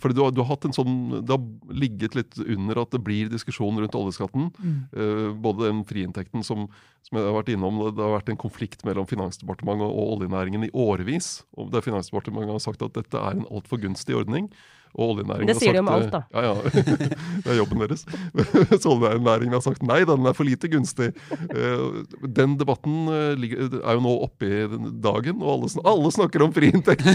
For 0.01 0.15
du 0.17 0.23
har, 0.23 0.31
du 0.33 0.39
har, 0.41 0.49
hatt 0.49 0.63
en 0.65 0.73
sånn 0.73 0.95
Det 1.21 1.35
har 1.35 1.75
ligget 1.77 2.15
litt 2.17 2.39
under 2.41 2.81
at 2.81 2.95
det 2.95 3.03
blir 3.05 3.29
diskusjon 3.29 3.83
rundt 3.83 3.99
oljeskatten. 3.99 4.49
Mm. 4.57 4.79
Uh, 4.97 5.29
både 5.37 5.67
den 5.67 5.83
friinntekten 5.89 6.47
som, 6.47 6.65
som, 7.05 7.19
jeg 7.19 7.27
har 7.27 7.37
vært 7.37 7.53
innom, 7.53 7.83
det 7.93 8.01
har 8.01 8.15
vært 8.17 8.33
en 8.33 8.41
konflikt 8.41 8.87
mellom 8.89 9.09
Finansdepartementet 9.11 9.85
og 9.85 10.15
oljenæringen 10.17 10.65
i 10.65 10.73
årevis. 10.73 11.43
Og 11.53 11.69
der 11.75 11.85
Finansdepartementet 11.85 12.57
har 12.57 12.65
sagt 12.65 12.87
at 12.87 12.97
dette 12.97 13.21
er 13.21 13.37
en 13.37 13.49
altfor 13.53 13.83
gunstig 13.85 14.17
ordning. 14.17 14.49
Og 14.93 15.15
oljenæringen 15.15 15.49
Det 15.49 15.55
sier 15.57 15.73
de 15.73 15.81
om 15.81 15.89
alt, 15.89 16.11
da. 16.13 16.19
Ja, 16.37 16.51
ja. 16.51 16.55
det 17.45 17.49
er 17.49 17.57
jobben 17.57 17.81
deres. 17.81 18.03
Så 18.83 18.91
oljenæringen 18.93 19.55
har 19.57 19.63
sagt 19.65 19.81
nei, 19.89 20.03
den 20.09 20.27
er 20.29 20.35
for 20.37 20.45
lite 20.45 20.69
gunstig. 20.69 21.09
Eh, 21.49 22.03
Den 22.29 22.59
debatten 22.61 23.09
eh, 23.09 23.47
er 23.81 23.97
jo 23.97 24.03
nå 24.05 24.13
oppe 24.27 24.45
i 24.51 24.59
dagen, 25.01 25.41
og 25.41 25.49
alle, 25.55 25.71
sn- 25.73 25.87
alle 25.89 26.13
snakker 26.13 26.45
om 26.45 26.53
friinntekt. 26.53 27.09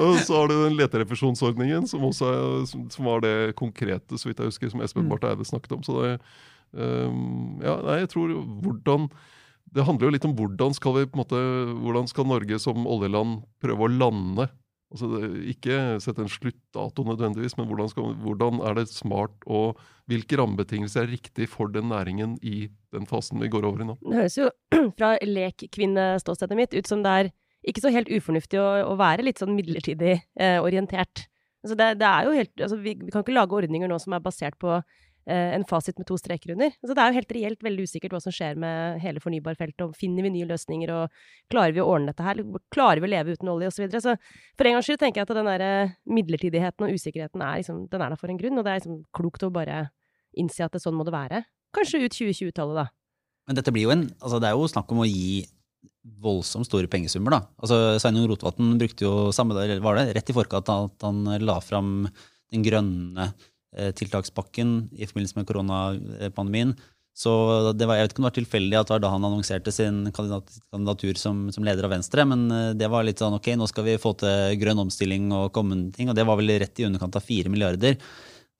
og 0.00 0.18
så 0.24 0.40
har 0.40 0.50
du 0.50 0.56
den 0.64 0.76
leterefusjonsordningen, 0.80 1.86
som 1.90 2.04
også 2.08 2.32
er, 2.32 2.66
som, 2.72 3.06
var 3.06 3.22
det 3.24 3.34
konkrete, 3.58 4.18
så 4.18 4.30
vidt 4.30 4.40
jeg 4.42 4.50
husker, 4.52 4.72
som 4.72 4.82
Espen 4.84 5.08
Barth 5.10 5.28
Eide 5.28 5.46
snakket 5.46 5.76
om. 5.76 5.84
Så 5.86 5.96
det, 6.00 6.12
ehm, 6.76 7.60
ja, 7.64 7.76
nei, 7.84 8.00
jeg 8.04 8.12
tror 8.16 8.32
hvordan 8.64 9.08
Det 9.76 9.84
handler 9.84 10.06
jo 10.08 10.14
litt 10.14 10.24
om 10.24 10.32
hvordan 10.38 10.72
skal 10.76 10.94
vi 10.96 11.06
på 11.10 11.18
en 11.18 11.22
måte, 11.24 11.40
hvordan 11.84 12.06
skal 12.08 12.28
Norge 12.30 12.56
som 12.62 12.86
oljeland 12.88 13.42
prøve 13.60 13.84
å 13.84 13.90
lande 13.92 14.46
Altså, 14.96 15.30
ikke 15.52 15.78
sette 16.02 16.24
en 16.24 16.32
sluttdato 16.32 17.04
nødvendigvis, 17.06 17.56
men 17.58 17.68
hvordan, 17.68 17.90
skal, 17.92 18.16
hvordan 18.24 18.60
er 18.64 18.78
det 18.80 18.86
smart 18.90 19.46
og 19.46 19.80
hvilke 20.10 20.38
rammebetingelser 20.40 21.04
er 21.04 21.12
riktig 21.12 21.48
for 21.52 21.70
den 21.72 21.90
næringen 21.92 22.36
i 22.42 22.70
den 22.94 23.06
fasen 23.10 23.42
vi 23.42 23.50
går 23.52 23.68
over 23.68 23.84
i 23.84 23.88
nå? 23.90 23.98
Det 24.00 24.20
høres 24.22 24.38
jo 24.40 24.50
fra 24.98 25.16
lekkvinneståstedet 25.22 26.58
mitt 26.58 26.76
ut 26.76 26.90
som 26.90 27.04
det 27.04 27.16
er 27.20 27.32
ikke 27.66 27.82
så 27.82 27.92
helt 27.94 28.10
ufornuftig 28.12 28.60
å, 28.62 28.68
å 28.92 28.98
være 28.98 29.26
litt 29.26 29.42
sånn 29.42 29.56
midlertidig 29.56 30.14
eh, 30.38 30.58
orientert. 30.62 31.26
Altså 31.66 31.76
det, 31.78 31.88
det 31.98 32.06
er 32.06 32.28
jo 32.28 32.36
helt, 32.36 32.52
altså 32.62 32.78
vi, 32.78 32.94
vi 33.00 33.10
kan 33.10 33.24
ikke 33.24 33.34
lage 33.34 33.56
ordninger 33.58 33.90
nå 33.90 33.98
som 33.98 34.14
er 34.14 34.22
basert 34.22 34.54
på 34.62 34.78
en 35.26 35.64
fasit 35.66 35.98
med 35.98 36.06
to 36.06 36.14
streker 36.20 36.52
under. 36.54 36.70
Så 36.78 36.94
det 36.94 37.02
er 37.02 37.10
jo 37.10 37.18
helt 37.18 37.32
reelt 37.34 37.64
veldig 37.66 37.86
usikkert 37.88 38.12
hva 38.14 38.20
som 38.22 38.34
skjer 38.34 38.58
med 38.62 39.00
hele 39.02 39.22
fornybarfeltet, 39.22 39.82
og 39.82 39.96
finner 39.98 40.22
vi 40.26 40.30
nye 40.36 40.46
løsninger, 40.46 40.92
og 40.94 41.50
klarer 41.52 41.74
vi 41.74 41.82
å 41.82 41.88
ordne 41.90 42.12
dette 42.12 42.26
her? 42.26 42.42
Klarer 42.74 43.02
vi 43.02 43.08
å 43.08 43.10
leve 43.10 43.34
uten 43.34 43.50
olje, 43.50 43.72
osv.? 43.72 43.80
Så, 43.80 43.82
videre. 43.86 44.02
så 44.04 44.54
for 44.58 44.68
en 44.68 44.76
gangs 44.76 44.86
skyld 44.86 45.02
tenker 45.02 45.22
jeg 45.22 45.28
at 45.28 45.34
den 45.34 45.50
der 45.50 45.66
eh, 45.66 45.96
midlertidigheten 46.06 46.86
og 46.86 46.94
usikkerheten 46.94 47.42
er, 47.42 47.58
liksom, 47.62 47.82
den 47.90 48.06
er 48.06 48.14
der 48.14 48.20
for 48.20 48.32
en 48.32 48.38
grunn, 48.40 48.60
og 48.60 48.66
det 48.66 48.72
er 48.72 48.80
liksom 48.80 49.02
klokt 49.16 49.46
å 49.46 49.52
bare 49.54 49.88
innse 50.38 50.66
at 50.66 50.76
det 50.76 50.84
sånn 50.84 50.96
må 50.96 51.06
det 51.08 51.16
være. 51.16 51.42
Kanskje 51.74 52.04
ut 52.04 52.14
2020-tallet, 52.14 52.84
da. 52.84 52.86
Men 53.46 53.58
dette 53.58 53.74
blir 53.74 53.86
jo 53.86 53.94
en, 53.94 54.06
altså 54.20 54.40
det 54.42 54.48
er 54.48 54.56
jo 54.58 54.70
snakk 54.70 54.90
om 54.94 55.02
å 55.04 55.08
gi 55.08 55.44
voldsomt 56.22 56.68
store 56.68 56.90
pengesummer. 56.90 57.34
da. 57.34 57.40
Altså 57.62 57.98
Sveinung 58.02 58.28
Rotevatn 58.30 58.76
brukte 58.78 59.06
jo 59.06 59.12
samme 59.34 59.56
dag, 59.58 59.74
var 59.82 59.98
det, 59.98 60.14
rett 60.16 60.30
i 60.30 60.36
forkant 60.36 60.70
at 60.72 61.06
han 61.06 61.24
la 61.42 61.58
fram 61.64 62.08
den 62.54 62.62
grønne 62.66 63.30
eh, 63.30 63.46
tiltakspakken 63.98 64.76
i 64.96 65.06
forbindelse 65.08 65.36
med 65.38 65.46
koronapandemien. 65.48 66.74
Så 67.16 67.32
det 67.72 67.86
var, 67.88 67.96
Jeg 67.96 68.04
vet 68.04 68.12
ikke 68.12 68.20
om 68.20 68.26
det 68.26 68.30
var 68.30 68.36
tilfeldig 68.36 68.76
at 68.76 68.88
det 68.90 68.92
var 68.92 69.02
da 69.06 69.10
han 69.14 69.24
annonserte 69.24 69.72
sin 69.72 70.02
kandidat, 70.12 70.50
kandidatur 70.68 71.16
som, 71.16 71.46
som 71.54 71.64
leder 71.64 71.86
av 71.88 71.94
Venstre, 71.94 72.26
men 72.28 72.42
eh, 72.52 72.72
det 72.76 72.90
var 72.92 73.06
litt 73.08 73.22
sånn 73.22 73.38
ok, 73.38 73.54
nå 73.56 73.64
skal 73.70 73.86
vi 73.88 73.94
få 74.02 74.12
til 74.20 74.56
grønn 74.60 74.82
omstilling 74.84 75.30
og 75.32 75.46
kommende 75.56 75.94
ting, 75.96 76.10
og 76.12 76.16
det 76.18 76.26
var 76.28 76.36
vel 76.36 76.52
rett 76.60 76.76
i 76.82 76.84
underkant 76.84 77.16
av 77.16 77.24
fire 77.24 77.48
milliarder. 77.48 77.96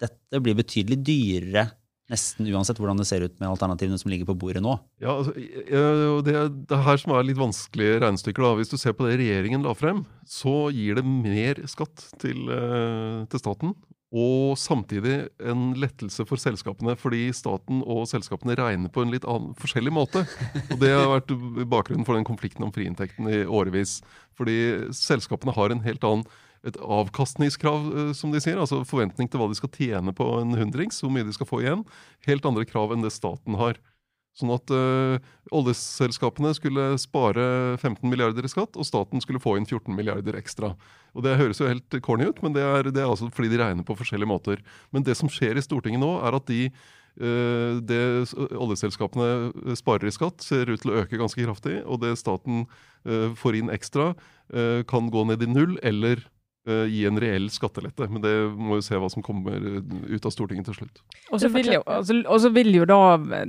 Dette 0.01 0.41
blir 0.41 0.57
betydelig 0.57 1.03
dyrere 1.05 1.67
nesten 2.09 2.47
uansett 2.55 2.79
hvordan 2.79 3.01
det 3.01 3.05
ser 3.09 3.25
ut 3.27 3.35
med 3.43 3.49
alternativene 3.51 3.99
som 3.99 4.09
ligger 4.13 4.29
på 4.29 4.37
bordet 4.39 4.61
nå. 4.65 4.77
Ja, 5.03 5.19
altså, 5.19 5.33
eh, 5.37 6.17
det, 6.25 6.37
er- 6.39 6.53
det 6.55 6.77
er 6.79 6.85
her 6.87 7.01
som 7.03 7.13
er 7.17 7.27
litt 7.29 7.41
vanskelige 7.41 7.99
regnestykker. 8.07 8.47
da. 8.47 8.55
Hvis 8.61 8.71
du 8.73 8.77
ser 8.81 8.95
på 8.97 9.05
det 9.09 9.19
regjeringen 9.21 9.67
la 9.67 9.75
frem, 9.77 10.05
så 10.25 10.71
gir 10.73 10.97
det 11.01 11.05
mer 11.05 11.61
skatt 11.69 12.07
til, 12.23 12.47
eh, 12.49 13.25
til 13.29 13.43
staten. 13.43 13.75
Og 14.15 14.55
samtidig 14.61 15.27
en 15.43 15.73
lettelse 15.75 16.23
for 16.29 16.39
selskapene, 16.39 16.95
fordi 16.99 17.25
staten 17.35 17.83
og 17.83 18.07
selskapene 18.07 18.55
regner 18.59 18.93
på 18.93 19.03
en 19.03 19.11
litt 19.11 19.27
annen, 19.27 19.57
forskjellig 19.59 19.93
måte. 19.93 20.23
Og 20.71 20.79
Det 20.83 20.93
har 20.95 21.11
vært 21.11 21.35
bakgrunnen 21.67 22.07
for 22.07 22.15
den 22.15 22.27
konflikten 22.29 22.65
om 22.65 22.73
friinntekten 22.75 23.27
i 23.27 23.43
årevis. 23.45 23.99
Fordi 24.39 24.93
selskapene 24.95 25.57
har 25.57 25.75
en 25.75 25.83
helt 25.87 26.07
annen 26.07 26.27
et 26.67 26.79
avkastningskrav, 26.83 27.85
eh, 27.97 28.13
som 28.17 28.33
de 28.33 28.41
sier. 28.43 28.59
Altså 28.59 28.83
forventning 28.89 29.31
til 29.31 29.41
hva 29.41 29.49
de 29.51 29.59
skal 29.59 29.71
tjene 29.75 30.15
på 30.17 30.27
en 30.41 30.57
hundrings, 30.59 30.99
hvor 31.03 31.13
mye 31.15 31.27
de 31.27 31.35
skal 31.37 31.49
få 31.49 31.63
igjen. 31.63 31.85
Helt 32.27 32.47
andre 32.49 32.67
krav 32.67 32.95
enn 32.95 33.05
det 33.05 33.15
staten 33.15 33.59
har. 33.61 33.79
Sånn 34.37 34.53
at 34.53 34.69
eh, 34.75 35.17
oljeselskapene 35.57 36.51
skulle 36.57 36.91
spare 37.01 37.47
15 37.79 38.05
milliarder 38.05 38.45
i 38.45 38.51
skatt, 38.53 38.77
og 38.77 38.85
staten 38.85 39.23
skulle 39.25 39.41
få 39.41 39.55
inn 39.57 39.65
14 39.65 39.89
milliarder 39.97 40.37
ekstra. 40.37 40.75
Og 41.17 41.25
Det 41.25 41.39
høres 41.41 41.63
jo 41.63 41.71
helt 41.71 41.97
corny 42.05 42.29
ut, 42.29 42.43
men 42.45 42.53
det 42.53 42.65
er, 42.67 42.91
det 42.93 43.01
er 43.01 43.09
altså 43.09 43.31
fordi 43.33 43.55
de 43.55 43.63
regner 43.63 43.87
på 43.87 43.97
forskjellige 43.97 44.29
måter. 44.29 44.61
Men 44.93 45.07
det 45.07 45.17
som 45.17 45.33
skjer 45.33 45.57
i 45.57 45.65
Stortinget 45.65 46.03
nå, 46.03 46.13
er 46.21 46.37
at 46.37 46.53
de 46.53 46.67
eh, 46.69 47.81
det 47.81 48.03
oljeselskapene 48.53 49.75
sparer 49.81 50.11
i 50.11 50.15
skatt, 50.15 50.45
ser 50.45 50.69
ut 50.69 50.85
til 50.85 50.93
å 50.93 51.01
øke 51.01 51.21
ganske 51.21 51.41
kraftig. 51.41 51.81
Og 51.89 52.05
det 52.05 52.13
staten 52.21 52.67
eh, 53.09 53.33
får 53.41 53.63
inn 53.63 53.73
ekstra, 53.73 54.13
eh, 54.53 54.83
kan 54.85 55.09
gå 55.09 55.25
ned 55.31 55.49
i 55.49 55.49
null 55.49 55.79
eller 55.81 56.21
eh, 56.21 56.36
gi 56.67 57.05
en 57.07 57.19
reell 57.23 57.47
skattelette. 57.53 58.09
Men 58.11 58.23
det 58.25 58.33
må 58.57 58.79
jo 58.81 58.85
se 58.85 58.99
hva 58.99 59.09
som 59.13 59.23
kommer 59.23 59.55
eh, 59.57 59.81
ut 60.17 60.27
av 60.27 60.33
Stortinget 60.35 60.67
til 60.67 60.75
slutt. 60.81 61.01
Og 61.33 61.41
så 61.43 61.51
vil, 61.53 61.71
jo- 61.77 61.83
altså, 61.87 62.51
vil 62.55 62.73
jo 62.75 62.85
da 62.89 62.99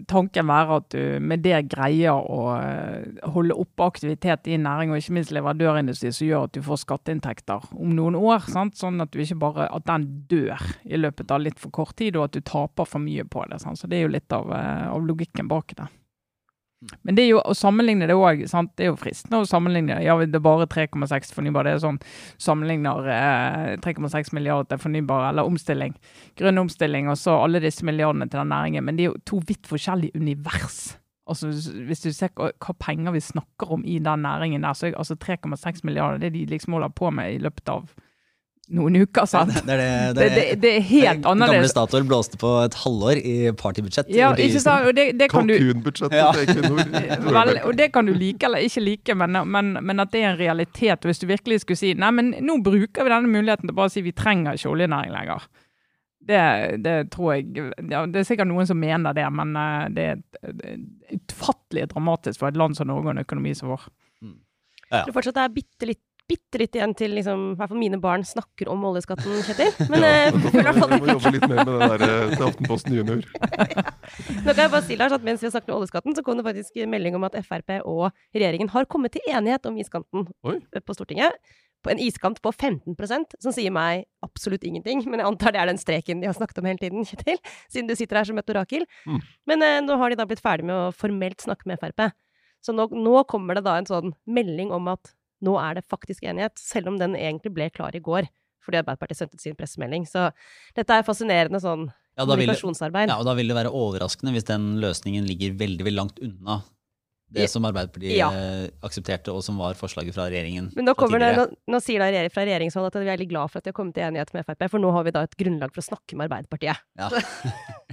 tanken 0.07 0.47
være 0.47 0.77
at 0.81 0.89
du 0.93 1.19
med 1.19 1.41
det 1.45 1.63
greier 1.71 2.13
å 2.17 2.41
eh, 2.59 3.27
holde 3.33 3.57
oppe 3.57 3.87
aktivitet 3.87 4.47
i 4.53 4.57
næring, 4.61 4.91
og 4.93 5.01
ikke 5.01 5.15
minst 5.17 5.33
leverandørindustri, 5.35 6.11
som 6.13 6.27
gjør 6.27 6.47
at 6.49 6.55
du 6.57 6.61
får 6.65 6.83
skatteinntekter 6.85 7.69
om 7.77 7.95
noen 7.97 8.15
år. 8.19 8.45
Sant? 8.53 8.77
Sånn 8.77 9.01
at 9.01 9.11
du 9.13 9.19
ikke 9.23 9.39
bare 9.41 9.69
at 9.73 9.85
den 9.89 10.07
dør 10.29 10.61
i 10.85 10.97
løpet 11.01 11.31
av 11.31 11.41
litt 11.41 11.59
for 11.61 11.73
kort 11.73 11.95
tid, 11.97 12.15
og 12.17 12.29
at 12.29 12.37
du 12.37 12.41
taper 12.41 12.85
for 12.85 12.99
mye 13.03 13.25
på 13.25 13.45
det. 13.51 13.61
Sant? 13.63 13.79
Så 13.81 13.89
det 13.89 13.99
er 14.01 14.07
jo 14.07 14.13
litt 14.17 14.31
av, 14.35 14.51
eh, 14.53 14.87
av 14.93 15.01
logikken 15.05 15.47
bak 15.49 15.73
det. 15.77 15.87
Men 17.01 17.17
det 17.17 17.23
er 17.23 17.31
jo 17.31 17.39
å 17.41 17.55
sammenligne 17.57 18.05
det 18.09 18.13
òg. 18.13 18.43
Det 18.45 18.85
er 18.85 18.91
jo 18.91 18.99
fristende 19.01 19.39
å 19.41 19.47
sammenligne. 19.49 19.97
Ja, 20.05 20.13
det 20.21 20.37
er 20.37 20.43
bare 20.45 20.67
3,6 20.69 21.33
fornybar. 21.33 21.65
Det 21.65 21.73
er 21.73 21.81
sånn 21.81 21.97
sammenligner 22.41 23.09
eh, 23.13 23.71
3,6 23.81 24.29
milliarder 24.37 24.69
til 24.75 24.83
fornybar 24.85 25.31
eller 25.31 25.49
omstilling. 25.49 25.95
Grønn 26.37 26.61
omstilling 26.61 27.09
og 27.09 27.17
så 27.17 27.39
alle 27.41 27.63
disse 27.63 27.85
milliardene 27.87 28.29
til 28.29 28.43
den 28.43 28.53
næringen. 28.53 28.85
Men 28.85 28.99
det 28.99 29.07
er 29.07 29.11
jo 29.11 29.25
to 29.25 29.41
vidt 29.49 29.69
forskjellige 29.69 30.21
univers. 30.21 30.97
Altså, 31.27 31.49
hvis 31.87 32.05
du 32.05 32.11
ser 32.15 32.31
hva, 32.37 32.73
penger 32.79 33.15
vi 33.17 33.25
snakker 33.25 33.73
om 33.73 33.81
i 33.83 33.97
den 33.99 34.23
næringen 34.23 34.63
der, 34.63 34.77
så 34.77 34.87
er 34.87 34.99
altså 35.01 35.17
3,6 35.19 35.81
milliarder 35.83 36.21
det 36.21 36.35
de 36.37 36.45
liksom 36.47 36.77
holder 36.77 36.93
på 36.95 37.09
med 37.11 37.33
i 37.33 37.41
løpet 37.41 37.73
av 37.73 37.89
noen 38.73 38.95
uker. 38.99 39.25
sant? 39.29 39.53
Det 39.65 39.73
er 39.73 39.79
det, 39.79 40.15
Det, 40.17 40.27
det, 40.35 40.45
det 40.63 40.71
er 40.75 40.81
helt 40.89 41.21
Gamle 41.23 41.45
annerledes. 41.47 41.71
Statoil 41.71 42.07
blåste 42.07 42.39
på 42.41 42.49
et 42.65 42.75
halvår 42.81 43.21
i 43.21 43.35
partybudsjett. 43.57 44.09
Ja, 44.13 44.33
ikke 44.35 44.59
sant? 44.63 44.89
Og 44.89 44.95
det, 44.97 45.05
det 45.19 45.29
kan 45.31 45.47
du 45.47 45.53
Ja. 46.11 46.31
Vel, 46.35 47.53
og 47.63 47.77
det 47.77 47.91
kan 47.95 48.09
du 48.09 48.13
like 48.13 48.45
eller 48.47 48.65
ikke 48.65 48.83
like, 48.83 49.15
men, 49.15 49.39
men, 49.47 49.77
men 49.81 50.03
at 50.03 50.11
det 50.11 50.23
er 50.23 50.33
en 50.33 50.39
realitet. 50.41 51.07
Hvis 51.07 51.23
du 51.23 51.27
virkelig 51.29 51.61
skulle 51.63 51.79
si 51.79 51.93
nei, 51.97 52.11
men 52.11 52.33
nå 52.43 52.59
bruker 52.65 53.07
vi 53.07 53.13
denne 53.13 53.31
muligheten 53.31 53.69
til 53.69 53.77
bare 53.77 53.91
å 53.91 53.93
si 53.93 54.03
vi 54.05 54.15
trenger 54.17 54.57
ikke 54.59 54.73
oljenæring 54.73 55.13
lenger. 55.15 55.47
Det, 56.27 56.39
det 56.83 56.95
tror 57.13 57.37
jeg 57.37 57.69
ja, 57.87 58.01
Det 58.11 58.19
er 58.19 58.25
sikkert 58.27 58.49
noen 58.49 58.67
som 58.67 58.75
mener 58.81 59.15
det, 59.15 59.23
men 59.31 59.53
eh, 59.55 59.85
det 59.95 60.07
er 60.11 60.17
det 60.43 60.73
er 60.73 60.81
utfattelig 61.15 61.85
dramatisk 61.93 62.41
for 62.41 62.51
et 62.51 62.57
land 62.59 62.75
som 62.75 62.89
Norge 62.89 63.07
og 63.07 63.13
en 63.15 63.23
økonomi 63.23 63.53
som 63.55 63.71
vår. 63.71 63.87
Ja, 64.87 65.01
ja. 65.01 65.05
Det 65.07 65.13
fortsatt 65.15 65.39
er 65.41 65.51
bitte 65.51 65.87
litt, 65.89 66.03
bitte 66.27 66.59
litt 66.59 66.75
igjen 66.75 66.93
til 66.97 67.13
liksom, 67.15 67.43
i 67.53 67.59
hvert 67.59 67.71
fall 67.71 67.79
mine 67.79 67.99
barn 68.03 68.23
snakker 68.27 68.69
om 68.71 68.81
oljeskatten, 68.89 69.37
Kjetil. 69.47 69.69
Men 69.91 70.03
Ja, 70.03 70.31
uh, 70.33 70.47
hvert 70.67 70.79
fall 70.81 70.95
må 70.95 71.11
jobbe 71.13 71.31
litt 71.35 71.45
mer 71.47 71.61
med 71.61 71.69
det 71.71 71.77
der 71.93 72.03
eh, 72.07 72.33
til 72.33 72.47
Aftenposten 72.49 72.97
Junior. 72.97 73.21
Nå 74.45 74.51
kan 74.51 74.63
jeg 74.65 74.73
bare 74.73 74.83
si, 74.87 74.97
Lars, 74.99 75.15
at 75.15 75.23
Mens 75.27 75.43
vi 75.43 75.47
har 75.47 75.55
snakket 75.55 75.71
om 75.71 75.79
oljeskatten, 75.79 76.17
så 76.17 76.23
kom 76.25 76.39
det 76.39 76.45
faktisk 76.47 76.81
melding 76.91 77.15
om 77.17 77.27
at 77.27 77.37
Frp 77.45 77.77
og 77.79 78.09
regjeringen 78.35 78.71
har 78.73 78.89
kommet 78.91 79.15
til 79.15 79.23
enighet 79.31 79.65
om 79.69 79.79
iskanten 79.79 80.27
Oi. 80.47 80.59
på 80.77 80.97
Stortinget. 80.97 81.35
På 81.85 81.91
en 81.93 82.01
iskant 82.01 82.39
på 82.43 82.51
15% 82.51 83.37
som 83.43 83.53
sier 83.53 83.71
meg 83.71 84.07
absolutt 84.25 84.65
ingenting. 84.67 85.03
Men 85.07 85.21
jeg 85.21 85.29
antar 85.29 85.55
det 85.55 85.61
er 85.61 85.71
den 85.71 85.79
streken 85.79 86.23
de 86.23 86.27
har 86.27 86.35
snakket 86.35 86.59
om 86.59 86.67
hele 86.67 86.81
tiden, 86.81 87.07
Kjetil. 87.07 87.39
Siden 87.71 87.87
du 87.87 87.95
sitter 87.95 88.19
her 88.19 88.27
som 88.27 88.39
et 88.41 88.55
orakel. 88.55 88.87
Mm. 89.07 89.19
Men 89.47 89.63
uh, 89.63 89.75
nå 89.85 89.99
har 90.01 90.11
de 90.11 90.19
da 90.19 90.27
blitt 90.27 90.43
ferdig 90.43 90.67
med 90.67 90.75
å 90.75 90.95
formelt 90.95 91.43
snakke 91.45 91.69
med 91.69 91.79
Frp. 91.83 92.09
Så 92.65 92.73
nå, 92.75 92.89
nå 92.91 93.21
kommer 93.29 93.55
det 93.55 93.63
da 93.67 93.77
en 93.79 93.87
sånn 93.87 94.15
melding 94.25 94.73
om 94.75 94.89
at 94.91 95.13
nå 95.45 95.55
er 95.61 95.79
det 95.79 95.85
faktisk 95.89 96.25
enighet, 96.27 96.57
selv 96.59 96.91
om 96.93 96.97
den 97.01 97.15
egentlig 97.19 97.53
ble 97.53 97.69
klar 97.73 97.95
i 97.97 98.03
går. 98.03 98.29
Fordi 98.65 98.81
Arbeiderpartiet 98.81 99.21
sendte 99.21 99.39
sin 99.39 99.55
pressemelding. 99.55 100.07
Så 100.09 100.29
dette 100.75 100.95
er 100.97 101.05
fascinerende 101.07 101.61
sånn 101.63 101.87
Ja, 102.17 102.25
kommunikasjonsarbeid. 102.25 103.07
vil, 103.07 103.13
ja, 103.13 103.19
og 103.21 103.27
da 103.29 103.35
vil 103.37 103.47
det 103.47 103.55
være 103.55 103.71
overraskende 103.71 104.33
hvis 104.35 104.47
den 104.49 104.81
løsningen 104.83 105.27
ligger 105.29 105.53
veldig 105.59 105.85
veldig 105.85 105.99
langt 106.01 106.19
unna 106.25 106.61
det 107.29 107.49
som 107.51 107.65
Arbeiderpartiet 107.67 108.15
Ja. 108.15 108.29
eh, 108.31 108.69
aksepterte, 108.81 109.33
og 109.35 109.43
som 109.43 109.57
var 109.59 109.73
forslaget 109.75 110.13
fra 110.15 110.29
regjeringen. 110.31 110.71
Men 110.75 110.85
nå, 110.85 110.93
det, 110.95 111.35
nå, 111.35 111.45
nå 111.67 111.81
sier 111.83 111.99
da 111.99 112.07
regjering, 112.07 112.31
fra 112.31 112.45
regjeringshold 112.47 112.87
at 112.87 112.95
vi 112.95 113.03
er 113.03 113.17
veldig 113.17 113.29
glad 113.29 113.51
for 113.51 113.59
at 113.59 113.65
de 113.67 113.71
har 113.73 113.73
kommet 113.75 113.95
til 113.95 114.03
enighet 114.07 114.33
med 114.33 114.45
Frp, 114.47 114.69
for 114.71 114.79
nå 114.79 114.91
har 114.95 115.03
vi 115.03 115.11
da 115.11 115.23
et 115.27 115.35
grunnlag 115.35 115.73
for 115.75 115.83
å 115.83 115.87
snakke 115.89 116.15
med 116.15 116.29
Arbeiderpartiet. 116.29 116.77
Ja. 116.97 117.09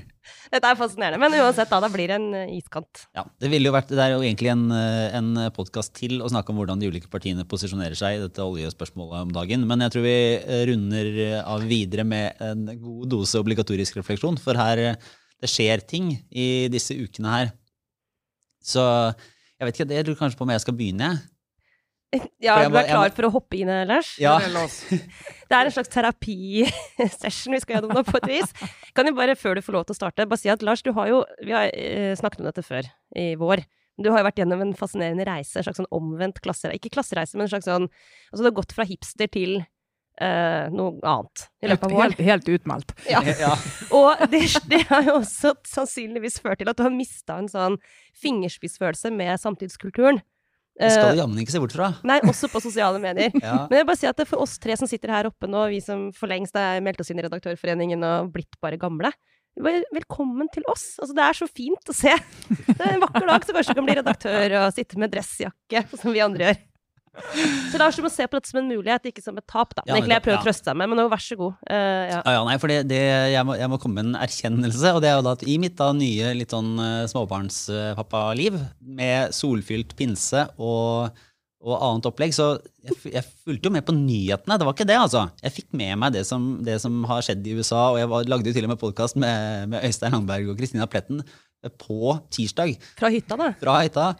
Dette 0.52 0.70
er 0.70 0.78
fascinerende. 0.78 1.20
Men 1.20 1.36
uansett, 1.40 1.70
da, 1.70 1.80
da 1.82 1.90
blir 1.92 2.10
det 2.10 2.18
en 2.18 2.28
eh, 2.38 2.54
iskant. 2.58 3.04
Ja, 3.16 3.24
det, 3.42 3.50
jo 3.52 3.74
vært, 3.74 3.92
det 3.92 4.02
er 4.02 4.14
jo 4.14 4.22
egentlig 4.22 4.52
en, 4.52 4.64
eh, 4.74 5.16
en 5.18 5.30
podkast 5.56 5.94
til 5.98 6.22
å 6.24 6.30
snakke 6.32 6.52
om 6.52 6.60
hvordan 6.60 6.82
de 6.82 6.90
ulike 6.92 7.10
partiene 7.12 7.46
posisjonerer 7.48 7.98
seg 7.98 8.18
i 8.18 8.22
dette 8.24 8.44
oljespørsmålet 8.44 9.26
om 9.28 9.34
dagen. 9.34 9.66
Men 9.70 9.84
jeg 9.86 9.96
tror 9.96 10.06
vi 10.06 10.16
eh, 10.38 10.64
runder 10.70 11.12
av 11.42 11.68
videre 11.68 12.06
med 12.08 12.42
en 12.44 12.66
god 12.72 13.12
dose 13.16 13.40
obligatorisk 13.40 14.00
refleksjon. 14.00 14.40
For 14.42 14.58
her 14.58 14.86
det 14.94 15.50
skjer 15.50 15.84
ting 15.84 16.14
i 16.30 16.66
disse 16.72 16.96
ukene 16.96 17.36
her. 17.36 17.54
Så 18.64 18.82
jeg 18.84 19.68
vet 19.68 19.76
ikke, 19.76 19.92
jeg 19.92 20.08
lurer 20.08 20.20
kanskje 20.22 20.40
på 20.40 20.46
om 20.46 20.52
jeg 20.54 20.64
skal 20.64 20.76
begynne. 20.78 21.10
jeg. 21.12 21.33
Ja, 22.44 22.56
jeg 22.62 22.70
du 22.70 22.76
er 22.78 22.82
jeg 22.82 22.84
må- 22.84 22.84
klar 22.90 23.14
for 23.16 23.28
å 23.28 23.32
hoppe 23.34 23.58
inn, 23.60 23.72
Lars? 23.88 24.14
Ja. 24.22 24.36
Det 25.48 25.58
er 25.58 25.68
en 25.68 25.74
slags 25.74 25.92
terapisession 25.92 27.54
vi 27.54 27.60
skal 27.62 27.76
gjennom 27.78 27.94
nå, 27.94 28.02
på 28.08 28.16
et 28.22 28.28
vis. 28.30 28.52
Kan 28.96 29.06
jo 29.10 29.14
bare, 29.16 29.36
før 29.38 29.58
du 29.58 29.62
får 29.66 29.76
lov 29.76 29.84
til 29.88 29.94
å 29.96 30.00
starte, 30.00 30.26
bare 30.30 30.40
si 30.40 30.50
at 30.52 30.64
Lars, 30.66 30.82
du 30.82 30.92
har 30.96 31.10
jo 31.10 31.20
Vi 31.44 31.52
har 31.54 31.68
eh, 31.70 32.14
snakket 32.18 32.42
om 32.42 32.48
dette 32.48 32.64
før, 32.66 32.88
i 33.18 33.34
vår. 33.40 33.62
Du 34.00 34.08
har 34.10 34.22
jo 34.22 34.26
vært 34.26 34.40
gjennom 34.42 34.64
en 34.64 34.72
fascinerende 34.74 35.26
reise, 35.28 35.60
en 35.60 35.66
slags 35.68 35.78
sånn 35.78 35.92
omvendt 35.94 36.40
klassereise. 36.42 36.80
Ikke 36.80 36.96
klassereise, 36.96 37.36
men 37.38 37.46
en 37.46 37.52
slags 37.52 37.68
sånn 37.70 37.86
Altså, 37.86 38.40
du 38.42 38.48
har 38.50 38.58
gått 38.62 38.74
fra 38.76 38.88
hipster 38.88 39.30
til 39.30 39.62
Uh, 40.14 40.70
noe 40.70 40.92
annet 41.02 41.40
i 41.58 41.66
løpet 41.66 41.88
av 41.88 41.94
Helt, 41.98 42.20
helt 42.22 42.50
utmeldt. 42.54 42.92
Ja. 43.10 43.18
Ja. 43.34 43.48
Og 43.90 44.20
det, 44.30 44.44
det 44.70 44.84
har 44.86 45.02
jo 45.08 45.16
også 45.16 45.56
sannsynligvis 45.66 46.36
ført 46.38 46.60
til 46.62 46.70
at 46.70 46.78
du 46.78 46.84
har 46.86 46.94
mista 46.94 47.34
en 47.42 47.48
sånn 47.50 47.80
fingerspissfølelse 48.22 49.10
med 49.10 49.42
samtidskulturen. 49.42 50.20
Det 50.74 50.88
skal 50.90 51.10
Eh, 51.10 51.14
du 51.14 51.20
jammen 51.22 51.38
ikke 51.38 51.52
se 51.54 51.60
bort 51.62 51.74
fra. 51.76 51.92
nei, 52.02 52.16
også 52.26 52.48
på 52.50 52.60
sosiale 52.64 52.98
medier. 53.02 53.30
Ja. 53.44 53.66
Men 53.70 53.76
jeg 53.78 53.84
vil 53.84 53.90
bare 53.92 54.00
si 54.00 54.08
at 54.10 54.24
for 54.26 54.42
oss 54.42 54.56
tre 54.58 54.74
som 54.76 54.88
sitter 54.90 55.12
her 55.14 55.28
oppe 55.30 55.46
nå, 55.46 55.68
vi 55.70 55.78
som 55.84 56.08
for 56.16 56.26
lengst 56.30 56.56
er 56.58 56.80
meldt 56.82 56.98
oss 57.04 57.12
inn 57.14 57.20
i 57.22 57.24
Redaktørforeningen 57.28 58.02
og 58.08 58.32
blitt 58.34 58.58
bare 58.64 58.78
gamle, 58.80 59.12
velkommen 59.94 60.48
til 60.50 60.64
oss. 60.66 60.96
Altså, 60.98 61.14
det 61.14 61.22
er 61.28 61.36
så 61.38 61.46
fint 61.46 61.90
å 61.92 61.94
se. 61.94 62.10
Det 62.66 62.80
er 62.80 62.96
en 62.96 63.04
vakker 63.04 63.26
dag, 63.30 63.44
så 63.46 63.54
kanskje 63.54 63.70
du 63.74 63.78
kan 63.78 63.86
bli 63.86 63.94
redaktør 64.00 64.56
og 64.64 64.72
sitte 64.74 64.98
med 64.98 65.12
dressjakke, 65.14 65.84
som 66.00 66.10
vi 66.14 66.22
andre 66.24 66.48
gjør. 66.48 66.58
Så 67.14 67.78
Lars, 67.78 67.96
du 67.96 68.02
må 68.04 68.10
se 68.12 68.26
på 68.26 68.38
dette 68.38 68.50
som 68.50 68.60
en 68.60 68.70
mulighet, 68.70 69.10
ikke 69.10 69.22
som 69.22 69.36
et 69.38 69.46
tap, 69.50 69.74
da. 69.76 69.84
Men 69.86 69.98
egentlig 69.98 70.16
jeg 70.16 70.24
prøver 70.24 70.40
å 70.40 70.46
trøste 70.46 70.66
deg 70.70 70.78
med, 70.80 70.90
men 70.90 70.98
nå, 70.98 71.04
vær 71.12 71.22
så 71.22 71.36
god. 71.38 71.60
Uh, 71.68 71.76
ja. 72.10 72.18
Ah, 72.20 72.32
ja, 72.36 72.40
nei, 72.48 72.56
for 72.62 72.72
det, 72.72 72.78
det, 72.90 73.02
jeg, 73.34 73.46
må, 73.46 73.54
jeg 73.60 73.70
må 73.70 73.78
komme 73.82 74.00
med 74.00 74.10
en 74.10 74.18
erkjennelse, 74.24 74.94
og 74.96 75.04
det 75.04 75.10
er 75.10 75.18
jo 75.18 75.26
da 75.26 75.36
at 75.38 75.44
i 75.46 75.54
mitt 75.62 75.76
da 75.78 75.92
nye 75.96 76.32
litt 76.38 76.54
sånn 76.54 76.72
uh, 76.80 77.04
småbarnspappaliv, 77.10 78.58
med 78.98 79.36
solfylt 79.36 79.94
pinse 79.98 80.42
og, 80.58 81.22
og 81.64 81.78
annet 81.78 82.10
opplegg, 82.10 82.34
så 82.36 82.50
jeg, 82.82 82.98
jeg 83.14 83.24
fulgte 83.46 83.70
jo 83.70 83.76
med 83.78 83.86
på 83.86 83.96
nyhetene. 83.96 84.58
Det 84.58 84.68
var 84.68 84.76
ikke 84.76 84.90
det, 84.90 84.98
altså. 85.06 85.24
Jeg 85.44 85.58
fikk 85.60 85.70
med 85.78 85.96
meg 86.02 86.18
det 86.18 86.26
som, 86.28 86.50
det 86.66 86.80
som 86.82 86.98
har 87.10 87.24
skjedd 87.24 87.46
i 87.46 87.56
USA, 87.60 87.88
og 87.94 88.02
jeg 88.02 88.10
var, 88.10 88.28
lagde 88.34 88.50
jo 88.50 88.58
til 88.58 88.66
og 88.68 88.74
med 88.74 88.82
podkast 88.82 89.18
med, 89.20 89.70
med 89.72 89.86
Øystein 89.86 90.18
Langberg 90.18 90.50
og 90.50 90.58
Kristina 90.60 90.90
Pletten 90.90 91.22
eh, 91.22 91.72
på 91.72 92.18
tirsdag 92.34 92.74
Fra 92.98 93.14
hytta, 93.14 93.38
da. 93.40 93.52
fra 93.62 93.80
hytta 93.86 94.12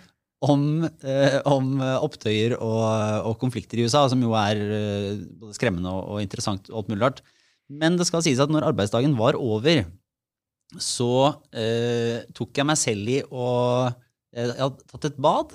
om, 0.44 0.85
eh, 0.85 1.38
om 1.48 1.74
eh, 1.80 1.96
opptøyer 2.04 2.57
og, 2.59 2.85
og 3.30 3.37
konflikter 3.40 3.80
i 3.80 3.87
USA, 3.88 4.04
som 4.11 4.22
jo 4.24 4.35
er 4.38 4.61
eh, 4.61 5.11
både 5.40 5.57
skremmende 5.57 5.92
og, 5.92 6.14
og 6.14 6.24
interessant 6.24 6.70
og 6.70 6.83
alt 6.83 6.92
mulig 6.92 7.04
rart. 7.04 7.22
Men 7.72 7.98
det 7.98 8.07
skal 8.09 8.24
sies 8.24 8.42
at 8.42 8.52
når 8.52 8.68
arbeidsdagen 8.70 9.16
var 9.18 9.38
over, 9.40 9.85
så 10.80 11.12
eh, 11.54 12.24
tok 12.35 12.57
jeg 12.59 12.68
meg 12.68 12.80
selv 12.80 13.11
i 13.12 13.20
å 13.30 13.50
eh, 13.87 14.48
Jeg 14.48 14.59
hadde 14.59 14.90
tatt 14.90 15.09
et 15.11 15.22
bad. 15.22 15.54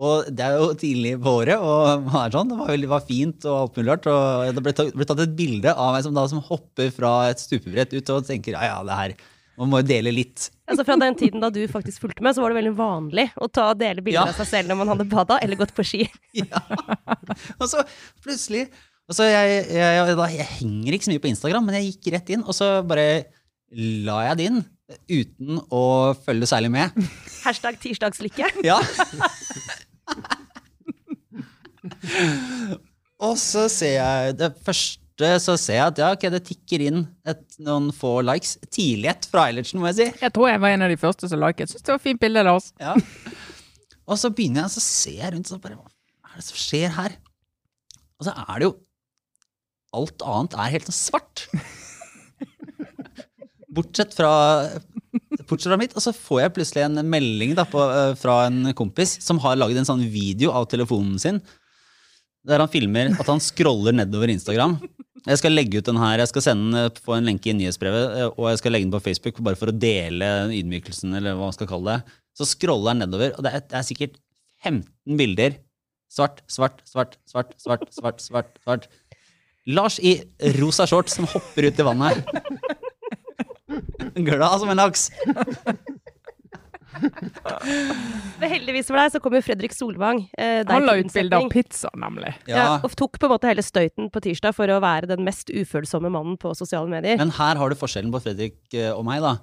Og 0.00 0.30
det 0.32 0.44
er 0.46 0.54
jo 0.56 0.70
tidlig 0.80 1.10
på 1.20 1.32
året, 1.42 1.60
og 1.60 2.06
sånn, 2.32 2.48
det 2.48 2.56
var, 2.56 2.70
veldig, 2.72 2.88
var 2.88 3.02
fint 3.04 3.44
og 3.44 3.56
alt 3.58 3.74
mulig 3.76 3.90
rart. 3.92 4.08
Og 4.08 4.54
det 4.56 4.62
ble 4.64 4.72
tatt, 4.76 4.94
ble 4.96 5.06
tatt 5.08 5.20
et 5.26 5.34
bilde 5.36 5.74
av 5.74 5.92
meg 5.92 6.06
som, 6.06 6.16
da, 6.16 6.24
som 6.30 6.40
hopper 6.46 6.88
fra 6.96 7.12
et 7.28 7.42
stupebrett 7.42 7.92
ut 7.92 8.14
og 8.14 8.24
tenker 8.28 8.56
ja, 8.56 8.64
ja, 8.70 8.78
det 8.88 8.96
her 8.96 9.14
Man 9.60 9.68
må 9.68 9.82
jo 9.82 9.88
dele 9.90 10.12
litt. 10.14 10.46
Altså 10.70 10.86
Fra 10.88 10.96
den 10.96 11.16
tiden 11.20 11.42
da 11.44 11.50
du 11.52 11.60
faktisk 11.68 12.00
fulgte 12.06 12.24
med, 12.24 12.32
så 12.36 12.40
var 12.40 12.52
det 12.54 12.60
veldig 12.62 12.72
vanlig 12.78 13.26
å 13.36 13.48
ta 13.52 13.66
og 13.74 13.80
dele 13.82 14.00
bilder 14.00 14.22
Ja. 14.22 14.30
av 14.32 14.38
seg 14.40 14.48
selv 14.48 14.70
når 14.72 14.78
man 14.80 14.88
hadde 14.94 15.04
bada 15.10 15.36
eller 15.44 15.58
gått 15.60 15.74
på 15.76 15.84
ski. 15.84 16.06
Ja. 16.40 16.62
Og 17.60 17.66
så 17.68 17.84
plutselig 18.24 18.66
og 19.10 19.16
så 19.18 19.24
jeg, 19.26 19.64
jeg, 19.74 19.94
jeg, 19.98 20.18
jeg 20.38 20.46
henger 20.60 20.94
ikke 20.94 21.04
så 21.08 21.10
mye 21.10 21.22
på 21.24 21.28
Instagram, 21.32 21.64
men 21.66 21.74
jeg 21.80 21.88
gikk 21.88 22.12
rett 22.14 22.28
inn, 22.30 22.44
og 22.46 22.54
så 22.54 22.68
bare 22.86 23.06
la 23.74 24.20
jeg 24.28 24.38
det 24.38 24.44
inn. 24.52 24.60
Uten 25.10 25.58
å 25.74 25.80
følge 26.22 26.46
særlig 26.46 26.70
med. 26.76 26.94
Hashtag 27.44 27.80
tirsdagslykke. 27.82 28.52
Ja. 28.70 28.78
og 33.20 33.34
så 33.40 33.66
ser 33.72 33.96
jeg 33.98 34.36
det 34.40 34.52
første 34.64 34.99
så 35.42 35.56
ser 35.60 35.78
jeg 35.78 35.92
at 35.92 36.00
ja, 36.00 36.10
okay, 36.16 36.30
det 36.32 36.42
tikker 36.48 36.82
inn 36.86 37.00
et, 37.28 37.42
noen 37.62 37.90
få 37.94 38.18
likes. 38.24 38.56
Tidlighet 38.72 39.28
fra 39.30 39.48
Eilertsen, 39.50 39.80
må 39.82 39.90
jeg 39.90 39.98
si. 39.98 40.06
Jeg 40.22 40.34
tror 40.36 40.50
jeg 40.50 40.62
var 40.62 40.74
en 40.74 40.86
av 40.86 40.92
de 40.92 40.98
første 41.00 41.30
som 41.30 41.42
liket. 41.42 41.72
Syns 41.72 41.84
det 41.84 41.92
var 41.92 42.00
et 42.00 42.06
fint 42.06 42.22
bilde, 42.22 42.44
Lars. 42.46 42.70
Ja. 42.80 42.94
Og 44.10 44.18
så 44.18 44.30
begynner 44.34 44.64
jeg, 44.64 44.74
så 44.74 44.84
ser 44.84 45.18
jeg 45.20 45.34
rundt, 45.34 45.50
så 45.50 45.60
bare 45.62 45.78
Hva 45.78 46.32
er 46.32 46.40
det 46.40 46.46
som 46.48 46.58
skjer 46.58 46.94
her? 46.96 47.18
Og 48.20 48.26
så 48.28 48.34
er 48.36 48.54
det 48.56 48.68
jo 48.70 48.76
Alt 50.00 50.22
annet 50.22 50.54
er 50.54 50.74
helt 50.76 50.86
sånn 50.86 50.94
svart. 50.94 51.48
Bortsett 53.74 54.14
fra 54.14 54.30
Bortsett 55.50 55.66
fra 55.66 55.78
mitt. 55.80 55.96
Og 55.98 56.04
så 56.04 56.12
får 56.14 56.44
jeg 56.44 56.54
plutselig 56.58 56.84
en 56.84 57.00
melding 57.10 57.56
da, 57.58 57.64
på, 57.66 57.82
eh, 57.82 58.12
fra 58.18 58.44
en 58.46 58.70
kompis 58.78 59.16
som 59.24 59.40
har 59.42 59.58
laget 59.58 59.80
en 59.80 59.88
sånn 59.88 60.04
video 60.12 60.52
av 60.54 60.68
telefonen 60.70 61.18
sin. 61.18 61.40
Der 62.46 62.62
han 62.62 62.70
filmer 62.72 63.10
at 63.18 63.26
han 63.26 63.42
scroller 63.42 63.96
nedover 63.96 64.30
Instagram. 64.30 64.78
Jeg 65.26 65.40
skal 65.40 65.52
legge 65.52 65.80
ut 65.80 65.88
den 65.88 65.98
her, 66.00 66.22
jeg 66.22 66.30
skal 66.30 66.44
sende 66.44 66.70
den, 66.72 67.02
på 67.04 67.12
en 67.12 67.26
lenke 67.28 67.50
i 67.50 67.56
nyhetsbrevet, 67.56 68.04
eh, 68.16 68.30
og 68.30 68.48
jeg 68.50 68.60
skal 68.62 68.74
legge 68.74 68.86
den 68.86 68.94
på 68.94 69.02
Facebook 69.04 69.40
bare 69.44 69.58
for 69.58 69.72
å 69.72 69.76
dele 69.76 70.30
ydmykelsen, 70.56 71.12
eller 71.18 71.36
hva 71.36 71.50
man 71.50 71.56
skal 71.56 71.68
kalle 71.70 71.98
det. 71.98 72.16
Så 72.38 72.48
scroller 72.48 72.94
jeg 72.94 73.00
nedover, 73.02 73.34
og 73.36 73.44
det 73.44 73.52
er, 73.52 73.66
det 73.68 73.78
er 73.80 73.86
sikkert 73.86 74.16
15 74.64 75.20
bilder. 75.20 75.58
Svart, 76.10 76.40
svart, 76.50 76.80
svart, 76.88 77.18
svart, 77.28 77.52
svart, 77.60 77.84
svart, 77.94 78.24
svart, 78.24 78.56
svart. 78.64 78.88
Lars 79.68 80.00
i 80.02 80.16
rosa 80.56 80.86
shorts 80.88 81.14
som 81.18 81.28
hopper 81.30 81.68
ut 81.68 81.78
i 81.78 81.86
vannet. 81.86 82.24
Glad 84.26 84.56
som 84.62 84.72
en 84.72 84.80
laks. 84.80 85.10
Men 88.40 88.50
heldigvis 88.52 88.88
for 88.90 88.98
deg 89.00 89.12
så 89.14 89.20
kom 89.22 89.36
jo 89.36 89.42
Fredrik 89.44 89.74
Solvang. 89.76 90.22
Eh, 90.38 90.62
Han 90.68 90.86
la 90.88 90.96
ut 91.00 91.12
bilde 91.14 91.38
av 91.38 91.48
pizza, 91.52 91.90
nemlig. 91.98 92.32
Ja. 92.50 92.56
Ja, 92.56 92.66
og 92.84 92.94
tok 92.98 93.18
på 93.20 93.28
en 93.28 93.34
måte 93.34 93.50
hele 93.50 93.64
støyten 93.64 94.10
på 94.12 94.22
tirsdag 94.24 94.56
for 94.56 94.70
å 94.72 94.80
være 94.82 95.10
den 95.10 95.24
mest 95.26 95.52
ufølsomme 95.52 96.10
mannen 96.12 96.38
på 96.40 96.52
sosiale 96.58 96.90
medier. 96.90 97.18
Men 97.20 97.32
her 97.38 97.60
har 97.60 97.72
du 97.72 97.78
forskjellen 97.78 98.12
på 98.14 98.22
Fredrik 98.24 98.58
eh, 98.74 98.90
og 98.94 99.04
meg, 99.08 99.22
da. 99.24 99.36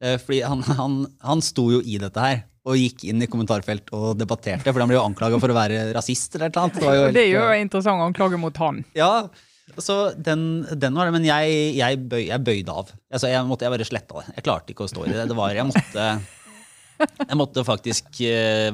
Eh, 0.00 0.16
Fordi 0.20 0.42
han, 0.46 0.64
han, 0.78 1.00
han 1.26 1.44
sto 1.44 1.68
jo 1.74 1.82
i 1.84 1.98
dette 2.00 2.24
her, 2.24 2.42
og 2.68 2.76
gikk 2.76 3.06
inn 3.08 3.22
i 3.24 3.28
kommentarfelt 3.30 3.88
og 3.96 4.18
debatterte, 4.20 4.68
For 4.68 4.82
han 4.82 4.90
ble 4.90 4.98
jo 4.98 5.04
anklaga 5.06 5.38
for 5.40 5.52
å 5.52 5.56
være 5.56 5.86
rasist 5.96 6.36
eller 6.36 6.52
noe 6.52 6.66
annet. 6.66 6.80
Det 6.80 6.90
Og 6.90 7.14
det 7.16 7.22
er 7.28 7.32
jo 7.34 7.46
en 7.48 7.64
interessant 7.66 8.04
anklage 8.04 8.40
mot 8.40 8.60
han. 8.60 8.82
Ja, 8.96 9.12
så 9.78 10.10
den, 10.18 10.66
den 10.76 10.96
var 10.98 11.06
det, 11.08 11.14
men 11.14 11.24
jeg, 11.24 11.76
jeg, 11.78 12.00
bøy, 12.10 12.24
jeg 12.26 12.42
bøyde 12.44 12.74
av. 12.74 12.90
Altså, 13.12 13.30
jeg, 13.30 13.46
måtte, 13.48 13.64
jeg 13.66 13.74
bare 13.76 13.86
sletta 13.88 14.20
det. 14.20 14.34
Jeg 14.36 14.44
klarte 14.48 14.74
ikke 14.74 14.86
å 14.86 14.90
stå 14.90 15.06
i 15.06 15.12
det. 15.14 15.28
det 15.30 15.36
var, 15.38 15.54
jeg, 15.56 15.68
måtte, 15.70 16.06
jeg 17.00 17.38
måtte 17.40 17.64
faktisk 17.66 18.20
eh, 18.26 18.70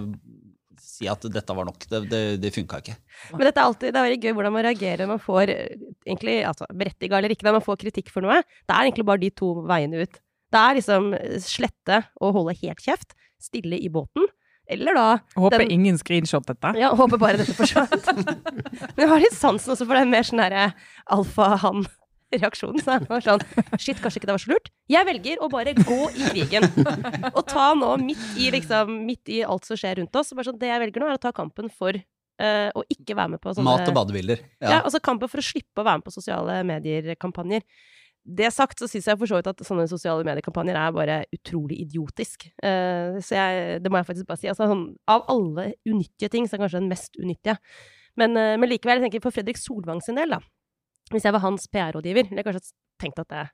si 0.81 1.09
at 1.11 1.27
dette 1.33 1.55
var 1.57 1.67
nok. 1.69 1.85
Det, 1.91 2.01
det, 2.11 2.21
det 2.41 2.53
funka 2.55 2.79
ikke. 2.81 2.95
Men 3.35 3.45
dette 3.49 3.61
er 3.61 3.67
alltid, 3.69 3.91
det 3.93 4.01
er 4.01 4.07
veldig 4.09 4.21
gøy 4.23 4.37
hvordan 4.39 4.55
man 4.55 4.65
reagerer 4.69 5.03
når 5.05 5.11
man 5.15 5.23
får 5.25 5.53
eh, 5.53 5.75
egentlig, 6.07 6.39
altså 6.49 6.69
berettiga 6.73 7.19
eller 7.21 7.35
ikke, 7.35 7.47
når 7.49 7.59
man 7.59 7.67
får 7.67 7.81
kritikk 7.85 8.13
for 8.15 8.25
noe. 8.25 8.39
Det 8.65 8.73
er 8.77 8.87
egentlig 8.89 9.07
bare 9.11 9.23
de 9.27 9.31
to 9.43 9.51
veiene 9.69 10.07
ut. 10.07 10.19
Det 10.55 10.63
er 10.63 10.79
liksom 10.79 11.13
eh, 11.19 11.37
slette 11.45 12.01
og 12.23 12.35
holde 12.39 12.57
helt 12.63 12.81
kjeft, 12.85 13.17
stille 13.43 13.77
i 13.83 13.91
båten, 13.93 14.25
eller 14.73 14.97
da 14.99 15.03
Håper 15.39 15.63
Den- 15.63 15.71
ingen 15.77 15.99
screenshot 16.01 16.47
dette. 16.49 16.73
Ja, 16.81 16.89
håper 16.99 17.21
bare 17.23 17.39
dette 17.43 17.55
forsvant. 17.55 18.09
Men 18.97 19.03
jeg 19.05 19.11
har 19.13 19.21
litt 19.23 19.37
sansen 19.37 19.75
også 19.77 19.87
for 19.87 19.95
den 20.01 20.11
mer 20.11 20.25
sånn 20.27 20.41
derre 20.43 20.71
alfa-han-reaksjonen. 22.33 22.83
Så 22.83 22.97
jeg 22.97 23.09
var 23.09 23.25
sånn 23.25 23.45
Shit, 23.79 24.01
kanskje 24.03 24.21
ikke 24.21 24.29
det 24.31 24.37
var 24.37 24.43
så 24.43 24.53
lurt. 24.53 24.71
Jeg 24.91 25.07
velger 25.09 25.43
å 25.43 25.49
bare 25.53 25.75
gå 25.79 25.99
i 26.17 26.29
krigen. 26.31 26.69
Og 27.33 27.43
ta 27.49 27.73
nå 27.79 27.97
midt 28.03 28.39
i, 28.39 28.51
liksom, 28.55 28.93
midt 29.07 29.29
i 29.33 29.43
alt 29.47 29.67
som 29.69 29.79
skjer 29.79 30.01
rundt 30.01 30.17
oss. 30.17 30.33
Bare 30.37 30.51
sånn, 30.51 30.59
det 30.61 30.71
jeg 30.71 30.83
velger 30.87 31.03
nå, 31.03 31.11
er 31.11 31.19
å 31.19 31.23
ta 31.23 31.33
kampen 31.37 31.71
for 31.73 31.97
uh, 31.97 32.71
å 32.75 32.85
ikke 32.93 33.17
være 33.17 33.37
med 33.37 33.43
på 33.43 33.55
sånne 33.57 33.67
Mat 33.69 33.91
og 33.91 33.99
badebilder. 33.99 34.43
Ja, 34.61 34.79
Ja. 34.79 34.81
altså 34.83 35.01
kampen 35.03 35.31
for 35.31 35.43
å 35.43 35.47
slippe 35.47 35.83
å 35.83 35.87
være 35.87 36.03
med 36.03 36.09
på 36.09 36.15
sosiale 36.17 36.63
medier-kampanjer. 36.67 37.67
Det 38.27 38.49
sagt, 38.51 38.81
så 38.83 38.89
syns 38.91 39.07
jeg 39.07 39.19
for 39.21 39.31
så 39.31 39.39
vidt 39.39 39.47
at 39.53 39.61
sånne 39.63 39.85
sosiale 39.87 40.25
mediekampanjer 40.27 40.75
er 40.81 40.95
bare 40.95 41.19
utrolig 41.31 41.79
idiotisk. 41.85 42.49
Uh, 42.59 43.21
så 43.23 43.39
jeg, 43.39 43.83
det 43.85 43.93
må 43.93 44.01
jeg 44.03 44.09
faktisk 44.09 44.27
bare 44.27 44.43
si. 44.43 44.51
Altså, 44.51 44.67
sånn, 44.73 44.89
av 45.07 45.29
alle 45.31 45.73
unyttige 45.87 46.33
ting, 46.33 46.49
så 46.49 46.57
er 46.57 46.65
kanskje 46.65 46.83
den 46.83 46.91
mest 46.91 47.15
unyttige. 47.23 47.55
Men, 48.17 48.33
eh, 48.41 48.55
men 48.57 48.71
likevel, 48.71 48.97
jeg 48.97 49.11
tenker 49.11 49.21
for 49.27 49.35
Fredrik 49.35 49.59
Solvang 49.61 49.99
sin 50.01 50.17
del, 50.17 50.31
da. 50.33 50.39
Hvis 51.13 51.27
jeg 51.27 51.35
var 51.37 51.45
hans 51.45 51.69
PR-rådgiver, 51.71 52.27
ville 52.31 52.43
jeg 52.43 52.49
kanskje 52.49 52.75
tenkt 53.03 53.21
at 53.23 53.31
det, 53.31 53.45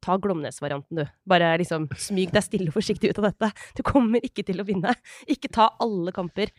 ta 0.00 0.16
Glomnes-varianten, 0.16 0.96
du. 0.96 1.06
Bare 1.28 1.50
liksom 1.60 1.88
smyg 1.98 2.32
deg 2.34 2.44
stille 2.44 2.70
og 2.70 2.76
forsiktig 2.78 3.10
ut 3.10 3.18
av 3.20 3.30
dette. 3.30 3.50
Du 3.76 3.82
kommer 3.86 4.22
ikke 4.24 4.44
til 4.46 4.62
å 4.62 4.66
vinne. 4.68 4.94
Ikke 5.28 5.50
ta 5.52 5.70
alle 5.82 6.14
kamper. 6.16 6.52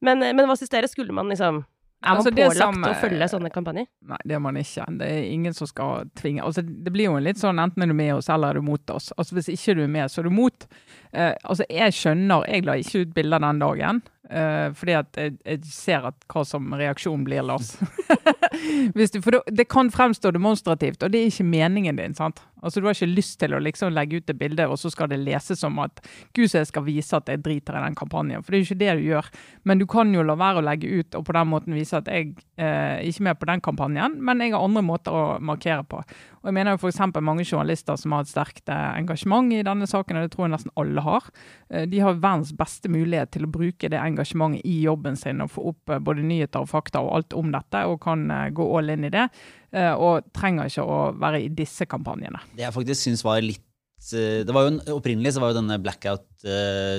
Men, 0.00 0.22
eh, 0.22 0.34
men 0.36 0.46
hva 0.46 0.56
syns 0.58 0.70
dere? 0.72 0.90
Skulle 0.90 1.16
man 1.16 1.32
liksom 1.32 1.64
Er 2.04 2.12
man 2.12 2.18
Altså, 2.20 2.30
pålagt 2.30 2.60
som, 2.60 2.82
å 2.84 2.90
eh, 2.92 3.00
følge 3.00 3.28
sånne 3.32 3.50
kampanjer? 3.50 3.86
Nei, 4.06 4.18
det 4.24 4.34
er 4.36 4.42
man 4.44 4.56
ikke. 4.60 4.84
Det 5.00 5.06
er 5.08 5.30
ingen 5.32 5.54
som 5.56 5.66
skal 5.66 6.10
tvinge 6.14 6.44
altså, 6.44 6.62
Det 6.62 6.92
blir 6.92 7.08
jo 7.08 7.16
en 7.16 7.24
litt 7.24 7.40
sånn 7.40 7.58
enten 7.58 7.82
er 7.82 7.88
du 7.90 7.94
med 7.96 8.12
oss, 8.14 8.28
eller 8.28 8.52
er 8.52 8.60
du 8.60 8.66
mot 8.68 8.90
oss. 8.92 9.08
Altså, 9.16 9.34
Hvis 9.34 9.48
ikke 9.48 9.74
du 9.78 9.82
er 9.86 9.88
med, 9.88 10.12
så 10.12 10.20
er 10.20 10.28
du 10.28 10.30
mot. 10.36 10.66
Eh, 11.12 11.32
altså, 11.42 11.64
Jeg 11.72 11.96
skjønner 11.96 12.46
Jeg 12.52 12.66
la 12.68 12.76
ikke 12.76 13.00
ut 13.00 13.14
bilder 13.16 13.42
den 13.48 13.64
dagen, 13.64 14.02
eh, 14.30 14.72
fordi 14.76 14.96
at 14.98 15.20
jeg, 15.20 15.36
jeg 15.44 15.60
ser 15.70 16.08
at 16.10 16.26
hva 16.32 16.44
som 16.46 16.74
reaksjon 16.76 17.24
blir, 17.26 17.44
Lars. 17.46 17.76
Du, 18.56 19.02
for 19.20 19.34
det, 19.34 19.40
det 19.52 19.66
kan 19.68 19.90
fremstå 19.92 20.30
demonstrativt, 20.32 21.02
og 21.02 21.12
det 21.12 21.20
er 21.20 21.30
ikke 21.30 21.44
meningen 21.44 21.98
din. 21.98 22.14
sant? 22.16 22.40
Altså 22.62 22.80
Du 22.80 22.86
har 22.88 22.96
ikke 22.96 23.08
lyst 23.10 23.38
til 23.40 23.54
å 23.54 23.60
liksom 23.62 23.92
legge 23.94 24.20
ut 24.20 24.28
det 24.28 24.36
bildet, 24.40 24.66
og 24.66 24.78
så 24.80 24.90
skal 24.92 25.10
det 25.12 25.20
leses 25.22 25.60
som 25.60 25.76
at 25.82 26.00
gud, 26.34 26.48
jeg 26.48 26.68
skal 26.70 26.86
vise 26.86 27.16
at 27.18 27.28
jeg 27.28 27.42
driter 27.44 27.76
i 27.76 27.82
den 27.84 27.98
kampanjen. 27.98 28.42
For 28.42 28.52
det 28.52 28.58
er 28.58 28.64
jo 28.64 28.68
ikke 28.70 28.80
det 28.80 28.94
du 28.98 29.04
gjør. 29.10 29.28
Men 29.68 29.82
du 29.82 29.86
kan 29.90 30.14
jo 30.14 30.24
la 30.26 30.38
være 30.38 30.62
å 30.62 30.66
legge 30.66 30.90
ut 30.90 31.18
og 31.18 31.26
på 31.28 31.36
den 31.36 31.50
måten 31.52 31.76
vise 31.76 32.00
at 32.00 32.08
jeg 32.10 32.32
eh, 32.56 33.04
ikke 33.06 33.22
er 33.22 33.28
med 33.28 33.40
på 33.40 33.50
den 33.52 33.62
kampanjen, 33.64 34.16
men 34.24 34.42
jeg 34.42 34.54
har 34.54 34.64
andre 34.64 34.84
måter 34.86 35.14
å 35.14 35.26
markere 35.38 35.84
på. 35.86 36.00
Og 36.00 36.50
jeg 36.50 36.56
mener 36.56 36.74
jo 36.74 36.80
f.eks. 36.80 37.00
mange 37.20 37.44
journalister 37.44 37.98
som 38.00 38.14
har 38.16 38.24
et 38.24 38.32
sterkt 38.32 38.72
eh, 38.72 38.88
engasjement 39.02 39.52
i 39.52 39.64
denne 39.66 39.88
saken, 39.90 40.18
og 40.18 40.26
det 40.26 40.34
tror 40.34 40.46
jeg 40.46 40.56
nesten 40.56 40.74
alle 40.80 41.04
har. 41.06 41.30
Eh, 41.70 41.86
de 41.90 42.02
har 42.02 42.18
verdens 42.18 42.54
beste 42.56 42.90
mulighet 42.90 43.34
til 43.36 43.46
å 43.46 43.52
bruke 43.52 43.90
det 43.92 44.00
engasjementet 44.00 44.15
i 44.64 44.80
jobben 44.82 45.16
sin 45.16 45.42
og 45.44 45.50
få 45.50 45.68
opp 45.72 45.90
eh, 45.90 46.02
både 46.02 46.24
nyheter 46.26 46.64
og 46.64 46.70
fakta 46.70 47.02
og 47.04 47.14
alt 47.18 47.36
om 47.36 47.52
dette, 47.52 47.84
og 47.86 48.00
kan 48.02 48.30
eh, 48.30 48.50
gå 48.50 48.66
all 48.78 48.90
in 48.90 49.04
i 49.04 49.12
det. 49.12 49.28
Eh, 49.72 49.92
og 49.92 50.28
trenger 50.36 50.70
ikke 50.70 50.84
å 50.84 50.98
være 51.16 51.42
i 51.44 51.48
disse 51.48 51.86
kampanjene. 51.86 52.40
Det 52.56 52.66
jeg 52.66 52.76
faktisk 52.76 53.08
syns 53.08 53.24
var 53.26 53.42
litt 53.44 53.62
det 54.06 54.52
var 54.52 54.66
jo 54.66 54.70
en, 54.74 54.80
Opprinnelig 54.92 55.32
så 55.34 55.40
var 55.40 55.50
jo 55.50 55.56
denne 55.56 55.78
Blackout 55.82 56.26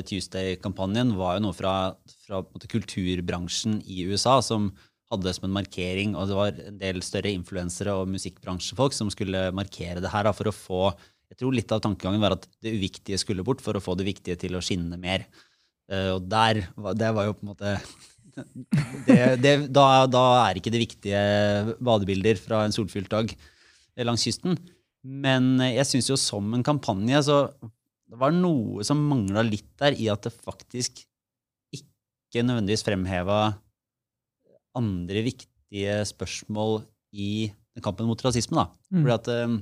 Tuesday-kampanjen 0.09 1.11
var 1.15 1.38
jo 1.38 1.43
noe 1.45 1.55
fra, 1.55 1.93
fra 2.26 2.41
måte, 2.41 2.68
kulturbransjen 2.68 3.78
i 3.86 4.01
USA 4.09 4.39
som 4.43 4.72
hadde 5.11 5.28
det 5.28 5.36
som 5.38 5.45
en 5.47 5.55
markering, 5.55 6.15
og 6.18 6.28
det 6.28 6.38
var 6.39 6.57
en 6.57 6.80
del 6.82 6.99
større 7.05 7.32
influensere 7.32 7.93
og 7.95 8.09
musikkbransjefolk 8.11 8.97
som 8.97 9.11
skulle 9.13 9.45
markere 9.55 10.01
det 10.03 10.11
her 10.11 10.28
da, 10.28 10.34
for 10.36 10.49
å 10.49 10.55
få 10.55 10.82
Jeg 11.28 11.41
tror 11.41 11.55
litt 11.55 11.72
av 11.76 11.82
tankegangen 11.84 12.24
var 12.24 12.38
at 12.38 12.45
det 12.63 12.72
uviktige 12.72 13.18
skulle 13.20 13.43
bort 13.43 13.59
for 13.59 13.76
å 13.76 13.84
få 13.84 13.97
det 13.99 14.05
viktige 14.07 14.39
til 14.39 14.55
å 14.55 14.61
skinne 14.63 14.95
mer. 14.95 15.26
Eh, 15.88 16.12
og 16.16 16.26
der, 16.30 16.64
det 17.00 17.12
var 17.16 17.30
jo 17.30 17.36
på 17.38 17.46
en 17.46 17.52
måte 17.54 17.76
det, 19.08 19.20
det, 19.42 19.54
da, 19.74 20.06
da 20.12 20.26
er 20.46 20.60
ikke 20.60 20.74
det 20.74 20.84
viktige 20.84 21.22
badebilder 21.82 22.38
fra 22.42 22.66
en 22.66 22.76
solfylt 22.76 23.10
dag 23.14 23.32
langs 24.06 24.28
kysten. 24.28 24.58
Men 25.02 25.56
jeg 25.64 25.88
syns 25.90 26.12
jo 26.12 26.18
som 26.20 26.52
en 26.54 26.66
kampanje 26.66 27.24
så 27.26 27.38
det 28.08 28.20
var 28.22 28.32
noe 28.32 28.86
som 28.88 29.00
mangla 29.10 29.44
litt 29.44 29.68
der 29.80 29.98
i 30.00 30.08
at 30.12 30.24
det 30.24 30.36
faktisk 30.36 31.02
ikke 31.76 32.44
nødvendigvis 32.46 32.86
fremheva 32.88 33.40
andre 34.78 35.24
viktige 35.26 35.98
spørsmål 36.08 36.82
i 37.12 37.50
kampen 37.84 38.08
mot 38.10 38.22
rasisme. 38.24 38.58
da. 38.58 38.70
Mm. 38.94 39.02
Fordi 39.02 39.16
at 39.16 39.28
eh, 39.34 39.58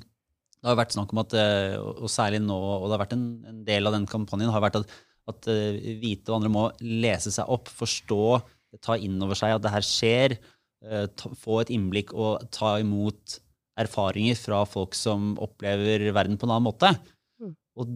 det 0.61 0.69
har 0.69 0.77
vært 0.79 0.95
snakk 0.95 1.11
om 1.13 1.21
at, 1.23 1.33
eh, 1.37 1.75
og 1.79 2.09
særlig 2.11 2.41
nå, 2.43 2.55
og 2.55 2.87
det 2.87 2.95
har 2.95 3.03
vært 3.03 3.17
en, 3.17 3.25
en 3.49 3.63
del 3.67 3.89
av 3.89 3.95
den 3.97 4.07
kampanjen, 4.09 4.53
har 4.53 4.63
vært 4.63 4.79
at, 4.81 4.93
at 5.31 5.49
uh, 5.49 5.79
hvite 6.01 6.31
og 6.31 6.39
andre 6.39 6.51
må 6.53 6.67
lese 6.81 7.33
seg 7.33 7.49
opp, 7.51 7.71
forstå, 7.73 8.25
ta 8.83 8.97
inn 8.99 9.17
over 9.23 9.37
seg 9.39 9.55
at 9.55 9.63
det 9.63 9.73
her 9.73 9.85
skjer, 9.87 10.37
Uh, 10.85 11.07
ta, 11.17 11.31
få 11.39 11.61
et 11.63 11.71
innblikk 11.73 12.11
og 12.13 12.43
ta 12.53 12.75
imot 12.77 13.39
erfaringer 13.79 14.37
fra 14.37 14.61
folk 14.69 14.93
som 14.93 15.33
opplever 15.41 16.03
verden 16.13 16.37
på 16.37 16.45
en 16.45 16.53
annen 16.53 16.67
måte. 16.67 16.91
Mm. 17.41 17.55
Og 17.81 17.95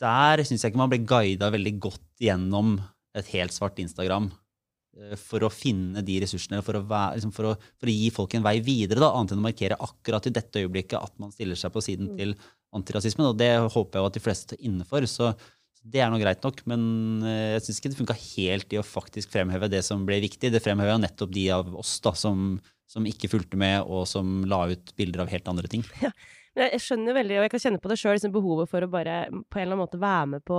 der 0.00 0.42
syns 0.46 0.64
jeg 0.64 0.72
ikke 0.72 0.80
man 0.80 0.92
ble 0.92 1.02
guida 1.04 1.50
veldig 1.52 1.74
godt 1.82 2.22
gjennom 2.22 2.78
et 3.18 3.28
helt 3.34 3.52
svart 3.54 3.78
Instagram 3.82 4.30
eh, 4.30 5.12
for 5.20 5.44
å 5.44 5.52
finne 5.52 6.00
de 6.06 6.16
ressursene, 6.24 6.62
for 6.64 6.80
å, 6.80 6.84
være, 6.88 7.18
liksom 7.18 7.34
for 7.36 7.52
å, 7.52 7.54
for 7.76 7.90
å 7.90 7.96
gi 7.98 8.08
folk 8.14 8.38
en 8.38 8.46
vei 8.46 8.56
videre, 8.64 9.02
da, 9.02 9.12
annet 9.12 9.36
enn 9.36 9.44
å 9.44 9.48
markere 9.50 9.78
akkurat 9.84 10.30
i 10.30 10.34
dette 10.34 10.64
øyeblikket 10.64 10.98
at 11.02 11.14
man 11.22 11.34
stiller 11.34 11.58
seg 11.58 11.74
på 11.74 11.84
siden 11.84 12.14
Mm. 12.14 12.16
til 12.18 12.36
antirasismen. 12.72 13.28
Og 13.28 13.36
det 13.38 13.52
håper 13.60 14.00
jeg 14.00 14.08
at 14.08 14.16
de 14.16 14.24
fleste 14.24 14.54
tar 14.54 14.64
inne 14.64 14.88
for. 14.88 15.04
Så 15.04 15.34
det 15.82 16.02
er 16.02 16.10
nå 16.12 16.18
greit 16.22 16.44
nok, 16.46 16.60
men 16.70 16.82
eh, 17.26 17.54
jeg 17.56 17.64
syns 17.66 17.80
ikke 17.80 17.90
det 17.92 17.98
funka 17.98 18.18
helt 18.18 18.74
i 18.74 18.78
å 18.78 18.84
faktisk 18.86 19.32
fremheve 19.34 19.68
det 19.72 19.80
som 19.86 20.04
ble 20.06 20.20
viktig. 20.22 20.52
Det 20.54 20.62
fremheva 20.62 20.94
nettopp 21.02 21.32
de 21.34 21.48
av 21.54 21.72
oss 21.78 21.96
da, 22.04 22.12
som, 22.18 22.54
som 22.86 23.08
ikke 23.08 23.30
fulgte 23.32 23.58
med, 23.58 23.82
og 23.82 24.06
som 24.10 24.44
la 24.48 24.64
ut 24.70 24.94
bilder 24.98 25.24
av 25.24 25.32
helt 25.34 25.50
andre 25.50 25.70
ting. 25.72 25.82
Ja, 26.04 26.12
Men 26.54 26.68
jeg- 26.68 26.82
skjønner 26.84 27.14
veldig, 27.16 27.36
og 27.40 27.46
jeg 27.46 27.50
kan 27.54 27.64
kjenne 27.64 27.82
på 27.82 27.88
det 27.88 27.96
sjøl, 27.98 28.14
liksom 28.18 28.32
behovet 28.34 28.68
for 28.68 28.84
å 28.84 28.90
bare 28.92 29.14
på 29.32 29.56
en 29.58 29.62
eller 29.64 29.72
annen 29.72 29.82
måte 29.86 30.00
være 30.02 30.26
med 30.34 30.44
på 30.44 30.58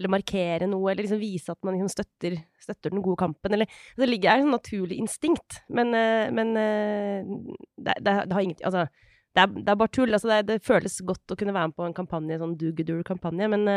eller 0.00 0.12
markere 0.12 0.66
noe, 0.68 0.90
eller 0.92 1.04
liksom 1.04 1.20
vise 1.20 1.52
at 1.52 1.58
man 1.66 1.74
liksom 1.76 1.90
støtter, 1.92 2.36
støtter 2.62 2.92
den 2.94 3.02
gode 3.04 3.18
kampen. 3.20 3.52
Eller, 3.52 3.68
det 3.98 4.06
ligger 4.08 4.30
her 4.30 4.38
et 4.40 4.44
sånn 4.46 4.54
naturlig 4.54 4.98
instinkt, 5.02 5.58
men, 5.68 5.90
eh, 5.96 6.30
men 6.32 6.54
eh, 6.56 7.30
det, 7.76 7.96
det, 8.04 8.14
det 8.28 8.36
har 8.36 8.44
ingenting 8.46 8.68
Altså, 8.70 8.86
det 9.36 9.42
er, 9.44 9.52
det 9.60 9.72
er 9.72 9.80
bare 9.82 9.92
tull. 9.94 10.12
Altså, 10.16 10.40
det, 10.46 10.56
føles 10.66 10.96
godt 11.06 11.34
å 11.34 11.36
kunne 11.40 11.52
være 11.56 11.70
med 11.72 11.76
på 11.76 11.84
en 11.88 11.96
kampanje, 11.96 12.38
sånn 12.40 12.56
do-good-kampanje, 12.60 13.50
men, 13.52 13.68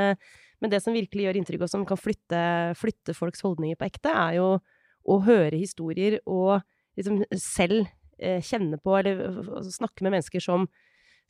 men 0.64 0.72
det 0.72 0.80
som 0.80 0.96
virkelig 0.96 1.28
gjør 1.28 1.42
inntrykk, 1.42 1.66
og 1.66 1.72
som 1.74 1.84
kan 1.88 2.00
flytte, 2.00 2.40
flytte 2.80 3.16
folks 3.18 3.44
holdninger 3.44 3.76
på 3.80 3.90
ekte, 3.90 4.14
er 4.16 4.38
jo 4.40 4.48
å 5.04 5.20
høre 5.26 5.60
historier 5.60 6.22
og 6.24 6.64
liksom 6.96 7.22
selv 7.36 7.84
eh, 8.18 8.40
kjenne 8.40 8.80
på, 8.80 8.96
eller 8.96 9.20
eh, 9.28 9.70
snakke 9.76 10.06
med 10.08 10.16
mennesker 10.16 10.44
som 10.44 10.70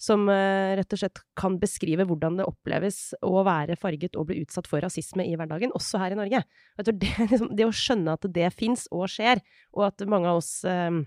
som 0.04 0.26
eh, 0.28 0.74
rett 0.76 0.94
og 0.96 1.00
slett 1.00 1.20
kan 1.38 1.54
beskrive 1.62 2.04
hvordan 2.10 2.40
det 2.40 2.48
oppleves 2.50 3.14
å 3.24 3.44
være 3.46 3.78
farget 3.80 4.18
og 4.20 4.26
bli 4.28 4.42
utsatt 4.42 4.68
for 4.68 4.84
rasisme 4.84 5.24
i 5.24 5.36
hverdagen, 5.40 5.72
også 5.78 6.02
her 6.02 6.16
i 6.16 6.18
Norge. 6.18 6.42
Det, 6.82 6.96
liksom, 7.32 7.52
det 7.56 7.68
å 7.68 7.76
skjønne 7.78 8.16
at 8.18 8.26
det 8.36 8.50
fins 8.58 8.88
og 8.92 9.06
skjer, 9.14 9.40
og 9.78 9.86
at 9.92 10.04
mange 10.10 10.32
av 10.34 10.42
oss 10.42 10.56
eh, 10.68 10.98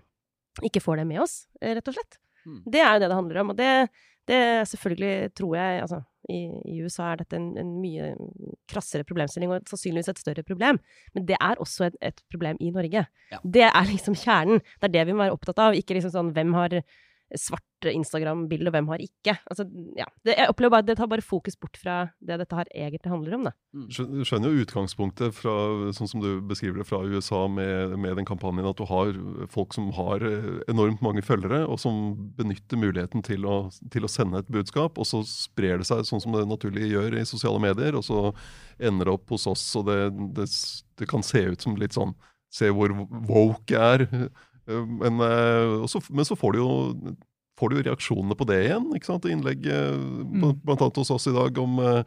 ikke 0.65 0.81
får 0.81 1.03
det 1.03 1.09
med 1.11 1.21
oss, 1.27 1.35
eh, 1.61 1.75
rett 1.77 1.91
og 1.93 1.99
slett, 1.99 2.21
Mm. 2.47 2.61
det 2.63 2.79
er 2.79 2.93
jo 2.95 3.01
det 3.03 3.07
det 3.11 3.17
handler 3.19 3.39
om. 3.41 3.49
Og 3.51 3.57
det, 3.59 3.71
det 4.29 4.37
er 4.37 4.65
selvfølgelig, 4.69 5.35
tror 5.39 5.57
jeg 5.57 5.81
altså, 5.85 6.01
i, 6.29 6.41
I 6.67 6.81
USA 6.83 7.13
er 7.13 7.21
dette 7.21 7.39
en, 7.39 7.53
en 7.61 7.73
mye 7.81 8.11
krassere 8.71 9.07
problemstilling, 9.07 9.53
og 9.53 9.69
sannsynligvis 9.71 10.11
et 10.11 10.23
større 10.23 10.43
problem. 10.47 10.81
Men 11.15 11.27
det 11.29 11.39
er 11.39 11.63
også 11.63 11.87
et, 11.91 11.99
et 12.03 12.23
problem 12.33 12.59
i 12.61 12.73
Norge. 12.75 13.05
Ja. 13.33 13.39
Det 13.43 13.69
er 13.69 13.91
liksom 13.91 14.19
kjernen. 14.19 14.63
Det 14.81 14.91
er 14.91 14.95
det 14.99 15.07
vi 15.07 15.15
må 15.15 15.25
være 15.25 15.37
opptatt 15.37 15.63
av, 15.63 15.79
ikke 15.79 15.99
liksom 15.99 16.15
sånn 16.15 16.33
hvem 16.37 16.57
har 16.59 16.81
svart 17.35 17.87
Instagram-bilde, 17.91 18.71
og 18.71 18.75
hvem 18.75 18.89
har 18.93 19.03
ikke. 19.03 19.35
Altså, 19.51 19.67
ja. 19.99 20.07
det, 20.25 20.37
jeg 20.39 20.51
opplever 20.51 20.73
bare 20.77 20.87
det 20.87 20.97
tar 20.99 21.09
bare 21.11 21.25
fokus 21.25 21.57
bort 21.59 21.77
fra 21.79 21.97
det 22.25 22.39
dette 22.41 22.59
her 22.59 22.71
egentlig 22.71 23.11
handler 23.13 23.37
om, 23.37 23.49
da. 23.49 23.53
Skjø- 23.93 24.25
skjønner 24.27 24.55
jo 24.55 24.63
utgangspunktet 24.65 25.35
fra, 25.37 25.55
sånn 25.97 26.11
som 26.11 26.23
du 26.23 26.29
beskriver 26.47 26.81
det 26.81 26.87
fra 26.89 27.03
USA 27.03 27.43
med, 27.51 27.97
med 28.03 28.17
den 28.21 28.29
kampanjen, 28.29 28.69
at 28.71 28.79
du 28.79 28.87
har 28.89 29.13
folk 29.53 29.75
som 29.77 29.91
har 29.99 30.23
eh, 30.27 30.49
enormt 30.73 31.03
mange 31.05 31.25
følgere, 31.27 31.65
og 31.67 31.81
som 31.83 32.15
benytter 32.39 32.81
muligheten 32.81 33.27
til 33.27 33.47
å, 33.47 33.59
til 33.93 34.07
å 34.07 34.13
sende 34.13 34.45
et 34.45 34.53
budskap, 34.53 34.99
og 35.03 35.11
så 35.11 35.25
sprer 35.27 35.83
det 35.83 35.91
seg 35.91 36.07
sånn 36.07 36.23
som 36.23 36.37
det 36.37 36.47
naturlig 36.49 36.93
gjør 36.95 37.19
i 37.19 37.27
sosiale 37.29 37.61
medier, 37.63 37.99
og 37.99 38.07
så 38.07 38.23
ender 38.79 39.11
det 39.11 39.19
opp 39.19 39.35
hos 39.35 39.49
oss, 39.51 39.67
og 39.79 39.91
det, 39.91 40.01
det, 40.39 40.49
det 41.03 41.11
kan 41.11 41.27
se 41.27 41.43
ut 41.51 41.67
som 41.67 41.77
litt 41.81 41.99
sånn 41.99 42.15
Se 42.57 42.69
hvor 42.73 42.93
woke 43.27 43.75
jeg 43.75 44.07
er. 44.07 44.29
Eh, 44.69 44.85
Men, 45.03 45.21
eh, 45.21 45.87
så, 45.91 46.03
men 46.11 46.25
så 46.29 46.37
får 46.39 46.53
du 46.57 46.59
jo 46.63 46.71
får 47.57 47.73
du 47.73 47.79
reaksjonene 47.87 48.37
på 48.37 48.45
det 48.51 48.59
igjen. 48.67 48.91
ikke 48.97 49.09
sant? 49.09 49.25
Innlegg 49.25 49.65
eh, 49.67 49.95
Mm. 49.97 50.59
blant 50.65 50.83
annet 50.85 50.99
hos 51.01 51.11
oss 51.15 51.27
i 51.31 51.33
dag 51.33 51.57
om 51.59 51.79
eh, 51.81 52.03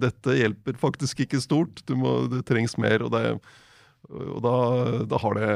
dette 0.00 0.32
hjelper 0.38 0.78
faktisk 0.80 1.20
ikke 1.26 1.40
stort, 1.44 1.82
du 1.86 1.92
må, 1.94 2.26
det 2.32 2.44
trengs 2.48 2.78
mer. 2.80 3.02
Og, 3.04 3.12
det, 3.12 3.36
og 4.08 4.40
da, 4.42 4.54
da, 5.10 5.18
har 5.20 5.36
det, 5.36 5.50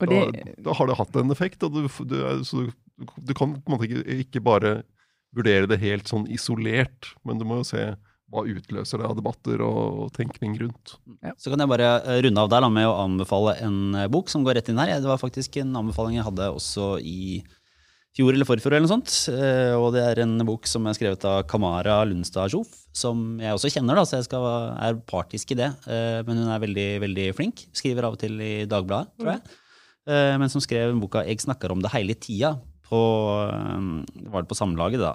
Og 0.00 0.08
det, 0.08 0.54
da 0.64 0.72
har 0.78 0.88
det 0.88 0.96
hatt 0.96 1.16
en 1.20 1.30
effekt. 1.34 1.62
Og 1.62 1.76
du, 1.76 1.82
du, 2.08 2.16
så 2.48 2.64
du, 2.64 2.72
du 3.20 3.34
kan 3.36 3.54
ikke, 3.60 4.00
ikke 4.24 4.40
bare 4.42 4.72
vurdere 5.36 5.68
det 5.68 5.78
helt 5.80 6.08
sånn 6.08 6.24
isolert, 6.32 7.12
men 7.24 7.38
du 7.40 7.44
må 7.48 7.60
jo 7.60 7.68
se 7.68 7.84
hva 8.32 8.42
utløser 8.48 9.02
det 9.02 9.08
av 9.08 9.16
debatter 9.18 9.60
og, 9.64 10.06
tenkning 10.16 10.54
rundt. 10.60 10.94
Så 11.36 11.52
kan 11.52 11.60
jeg 11.60 11.70
bare 11.70 11.88
eh, 12.00 12.20
runde 12.24 12.40
av 12.42 12.50
der 12.52 12.66
med 12.72 12.88
å 12.88 12.94
anbefale 13.04 13.58
en 13.64 13.96
eh, 13.98 14.08
bok 14.12 14.32
som 14.32 14.44
går 14.46 14.56
rett 14.58 14.70
inn 14.72 14.80
her. 14.80 14.94
Det 14.96 15.10
var 15.10 15.20
faktisk 15.20 15.58
en 15.60 15.74
anbefaling 15.82 16.16
jeg 16.16 16.26
hadde 16.30 16.48
også 16.56 16.94
i 17.04 17.42
fjor 18.16 18.32
eller 18.34 18.48
forfjor, 18.48 18.74
eller 18.74 18.86
noe 18.88 18.92
sånt. 18.94 19.12
Eh, 19.32 19.74
Og 19.76 19.90
det 19.94 20.04
er 20.04 20.22
en 20.24 20.34
bok 20.48 20.68
som 20.68 20.88
er 20.88 20.96
skrevet 20.96 21.24
av 21.28 21.42
Kamara 21.48 22.00
Lundstad 22.08 22.52
Sjof, 22.52 22.72
som 22.96 23.36
jeg 23.40 23.56
også 23.56 23.72
kjenner, 23.72 24.00
da, 24.00 24.04
så 24.08 24.18
jeg 24.18 24.28
skal, 24.30 24.48
er 24.80 25.00
partisk 25.08 25.52
i 25.54 25.58
det. 25.62 25.70
Men 26.28 26.42
hun 26.42 26.50
er 26.52 26.60
veldig, 26.60 26.88
veldig 27.06 27.26
flink. 27.38 27.62
Skriver 27.72 28.04
av 28.04 28.18
og 28.18 28.20
til 28.20 28.36
i 28.44 28.52
Dagbladet, 28.68 29.14
tror 29.16 29.32
jeg. 29.32 29.56
Men 30.42 30.50
som 30.52 30.60
skrev 30.60 30.92
boka 31.00 31.22
'Jeg 31.24 31.40
snakker 31.40 31.72
om 31.72 31.80
det 31.80 31.92
hele 31.94 32.12
tida' 32.12 32.58
på, 32.84 33.00
var 34.28 34.42
det 34.42 34.50
på 34.50 34.58
Samlaget, 34.58 35.00
da. 35.00 35.14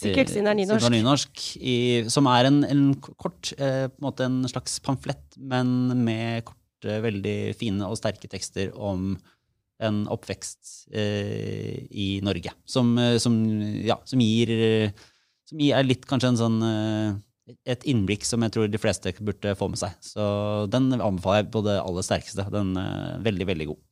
Sikkert, 0.00 0.32
siden 0.32 0.48
det 0.48 0.52
er 0.52 0.58
nynorsk. 0.60 0.82
Det 0.82 0.88
er 0.88 0.96
nynorsk 0.96 1.44
i, 1.56 1.76
som 2.12 2.28
er 2.30 2.50
en, 2.50 2.60
en 2.68 2.84
kort, 3.16 3.52
eh, 3.56 3.86
på 3.88 3.96
en 4.00 4.06
måte 4.08 4.26
en 4.28 4.42
slags 4.50 4.76
pamflett, 4.84 5.24
men 5.38 5.70
med 6.04 6.44
korte, 6.48 7.00
veldig 7.04 7.38
fine 7.58 7.88
og 7.88 7.96
sterke 7.98 8.28
tekster 8.30 8.74
om 8.76 9.14
en 9.82 10.04
oppvekst 10.12 10.88
eh, 10.96 11.84
i 11.90 12.08
Norge. 12.24 12.52
Som, 12.68 12.96
eh, 13.00 13.16
som, 13.22 13.36
ja, 13.84 13.98
som 14.08 14.22
gir 14.24 14.52
eh, 14.56 15.06
Som 15.46 15.60
gir, 15.62 15.78
litt 15.86 16.06
kanskje 16.10 16.32
en 16.32 16.38
sånn 16.40 16.62
eh, 16.66 17.18
et 17.70 17.84
innblikk 17.86 18.24
som 18.26 18.42
jeg 18.42 18.54
tror 18.54 18.70
de 18.70 18.80
fleste 18.82 19.12
burde 19.22 19.52
få 19.58 19.68
med 19.70 19.78
seg. 19.78 19.92
Så 20.02 20.24
den 20.72 20.88
anbefaler 20.96 21.44
jeg 21.44 21.52
på 21.54 21.62
det 21.62 21.76
aller 21.78 22.02
sterkeste. 22.02 22.46
Den 22.50 22.72
er 22.80 23.20
veldig, 23.22 23.46
veldig 23.52 23.68
god. 23.70 23.82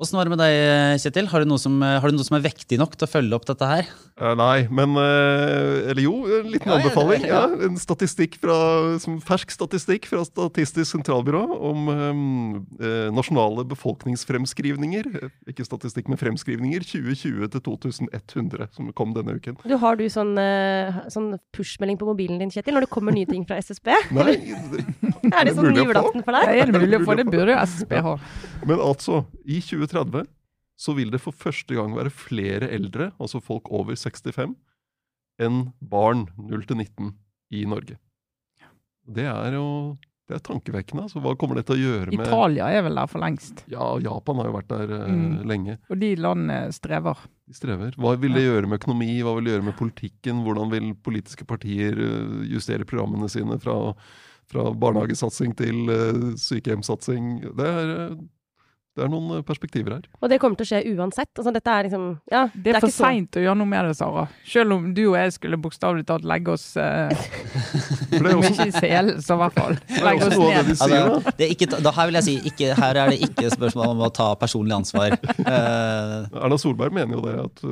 Åssen 0.00 0.16
var 0.16 0.24
det 0.24 0.32
med 0.32 0.40
deg, 0.40 0.96
Kjetil? 1.02 1.26
Har 1.28 1.42
du, 1.44 1.48
noe 1.50 1.60
som, 1.60 1.74
har 1.84 2.08
du 2.08 2.16
noe 2.16 2.24
som 2.24 2.38
er 2.38 2.44
vektig 2.46 2.78
nok 2.80 2.94
til 2.96 3.04
å 3.04 3.10
følge 3.10 3.36
opp 3.36 3.44
dette 3.50 3.66
her? 3.68 3.88
Uh, 4.20 4.32
nei, 4.36 4.62
men 4.72 4.94
uh, 4.96 5.90
Eller 5.90 6.02
jo, 6.06 6.14
en 6.38 6.48
liten 6.52 6.68
Ja, 6.72 6.78
anbefaling. 6.78 7.26
ja. 7.28 7.42
Ja, 7.44 7.66
en 7.68 7.76
statistikk 7.80 8.38
fra, 8.40 8.56
som 9.00 9.18
fersk 9.24 9.52
statistikk 9.52 10.08
fra 10.08 10.22
Statistisk 10.24 10.88
sentralbyrå 10.94 11.40
om 11.70 11.86
eh, 12.80 13.08
nasjonale 13.12 13.64
befolkningsfremskrivninger. 13.68 15.08
Eh, 15.20 15.30
Ikke 15.52 15.64
statistikk, 15.68 16.08
men 16.12 16.20
fremskrivninger. 16.20 16.84
2020 16.86 17.50
til 17.54 17.64
2100, 17.66 18.68
som 18.76 18.88
kom 18.96 19.12
denne 19.16 19.36
uken. 19.36 19.58
Du, 19.68 19.76
har 19.80 20.00
du 20.00 20.04
sånn, 20.12 20.32
eh, 20.40 21.00
sånn 21.12 21.32
push-melding 21.56 22.00
på 22.00 22.08
mobilen 22.08 22.40
din, 22.40 22.52
Kjetil, 22.52 22.76
når 22.76 22.86
det 22.88 22.92
kommer 22.92 23.16
nye 23.16 23.28
ting 23.28 23.44
fra 23.48 23.60
SSB? 23.60 23.92
Nei, 24.16 24.36
Er 25.36 25.46
det 25.46 25.54
sånn 25.56 25.74
julaften 25.76 26.24
for 26.24 26.36
deg? 26.36 26.48
Det 26.50 26.64
er 26.64 26.72
mulig 26.76 27.00
å 27.00 27.04
få 27.06 27.16
det? 27.20 27.28
burde 27.30 27.52
jo 27.54 27.58
SSB 27.62 27.98
ha. 28.04 28.16
Men 28.66 28.80
altså, 28.82 29.20
i 29.44 29.60
2030 29.90 30.28
så 30.80 30.94
vil 30.96 31.10
det 31.12 31.20
for 31.20 31.36
første 31.36 31.76
gang 31.76 31.92
være 31.96 32.08
flere 32.14 32.70
eldre, 32.72 33.10
altså 33.20 33.40
folk 33.44 33.68
over 33.68 33.92
65, 34.00 34.54
enn 35.40 35.58
barn 35.80 36.22
0 36.40 36.62
til 36.68 36.78
19 36.80 37.10
i 37.52 37.66
Norge. 37.68 37.98
Det 39.10 39.26
er 39.28 39.56
jo 39.58 39.66
det 40.30 40.36
er 40.38 40.42
tankevekkende. 40.46 41.02
altså 41.08 41.18
Hva 41.24 41.32
kommer 41.34 41.58
det 41.58 41.64
til 41.66 41.74
å 41.74 41.82
gjøre 41.82 42.12
med 42.14 42.28
Italia 42.28 42.68
er 42.70 42.84
vel 42.86 42.94
der 43.00 43.08
for 43.10 43.18
lengst. 43.18 43.64
Ja, 43.72 43.88
Japan 43.98 44.38
har 44.38 44.46
jo 44.46 44.52
vært 44.54 44.68
der 44.70 44.92
eh, 44.94 45.08
Mm. 45.10 45.40
lenge. 45.50 45.74
Og 45.90 45.98
de 45.98 46.10
landene 46.22 46.58
strever. 46.72 47.18
De 47.50 47.56
strever. 47.58 47.96
Hva 47.98 48.12
vil 48.22 48.36
det 48.38 48.44
gjøre 48.44 48.68
med 48.70 48.78
økonomi, 48.78 49.08
hva 49.26 49.34
vil 49.34 49.48
det 49.48 49.56
gjøre 49.56 49.66
med 49.66 49.76
politikken? 49.80 50.44
Hvordan 50.46 50.70
vil 50.70 50.94
politiske 50.94 51.44
partier 51.50 51.98
eh, 51.98 52.46
justere 52.54 52.86
programmene 52.86 53.26
sine 53.28 53.58
fra, 53.58 53.74
fra 54.46 54.68
barnehagesatsing 54.70 55.56
til 55.58 55.90
eh, 55.90 56.22
sykehjemssatsing? 56.38 57.40
Det 57.58 57.66
er, 57.66 58.14
det 58.98 59.04
er 59.04 59.10
noen 59.12 59.36
eh, 59.36 59.42
perspektiver 59.46 59.94
her. 59.96 60.06
Og 60.18 60.30
det 60.32 60.40
kommer 60.42 60.58
til 60.58 60.66
å 60.66 60.70
skje 60.72 60.94
uansett. 60.96 61.30
Altså, 61.38 61.52
dette 61.54 61.74
er 61.74 61.86
liksom 61.86 62.06
Ja, 62.30 62.42
Det 62.52 62.72
er, 62.74 62.80
for 62.80 62.90
ikke 62.90 62.96
så- 62.96 63.04
seint 63.06 63.38
å 63.38 63.44
gjøre 63.44 63.58
noe 63.60 63.70
med 63.70 63.86
det, 63.86 63.96
Sara. 63.96 64.24
Selv 64.44 64.72
om 64.76 64.88
du 64.94 65.02
og 65.10 65.16
jeg 65.16 65.32
skulle 65.36 65.60
bokstavelig 65.62 66.06
talt 66.08 66.26
legge 66.26 66.56
oss 66.56 66.66
eh, 66.76 67.14
er 68.12 68.26
Om 68.34 68.42
også, 68.42 68.50
ikke 68.50 68.66
i 68.66 68.74
selen, 68.74 69.22
så 69.22 69.38
i 69.38 69.42
hvert 69.44 69.58
fall 69.60 69.78
det 69.86 70.00
er 70.00 70.08
legge 70.08 70.26
oss 70.26 70.34
det 70.34 70.50
ned. 70.50 70.66
de 70.72 70.76
sier, 70.82 70.96
da. 70.96 71.14
Altså, 71.14 71.36
det 71.38 71.46
er 71.46 71.54
ikke, 71.54 71.70
da 71.86 71.94
her 72.00 72.10
vil 72.10 72.20
jeg 72.20 72.28
si 72.28 72.36
ikke, 72.50 72.74
her 72.82 73.00
er 73.04 73.14
det 73.14 73.30
ikke 73.30 73.54
spørsmål 73.54 73.94
om 73.94 74.04
å 74.08 74.12
ta 74.20 74.28
personlig 74.40 74.76
ansvar. 74.80 75.16
Uh... 75.46 76.26
Erna 76.44 76.58
Solberg 76.60 76.92
mener 76.96 77.18
jo 77.18 77.24
det, 77.28 77.38
at 77.46 77.64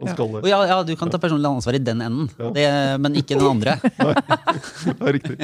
og 0.00 0.08
det. 0.42 0.48
ja, 0.50 0.58
ja, 0.66 0.78
du 0.82 0.94
kan 0.96 1.10
ta 1.12 1.18
personlig 1.20 1.46
ansvar 1.50 1.76
i 1.76 1.78
den 1.84 2.00
enden, 2.02 2.30
Ja. 2.40 2.48
det, 2.56 2.64
men 3.04 3.14
ikke 3.20 3.36
den 3.38 3.46
andre. 3.46 3.76
Det 3.82 4.96
er 4.98 5.12
riktig. 5.18 5.36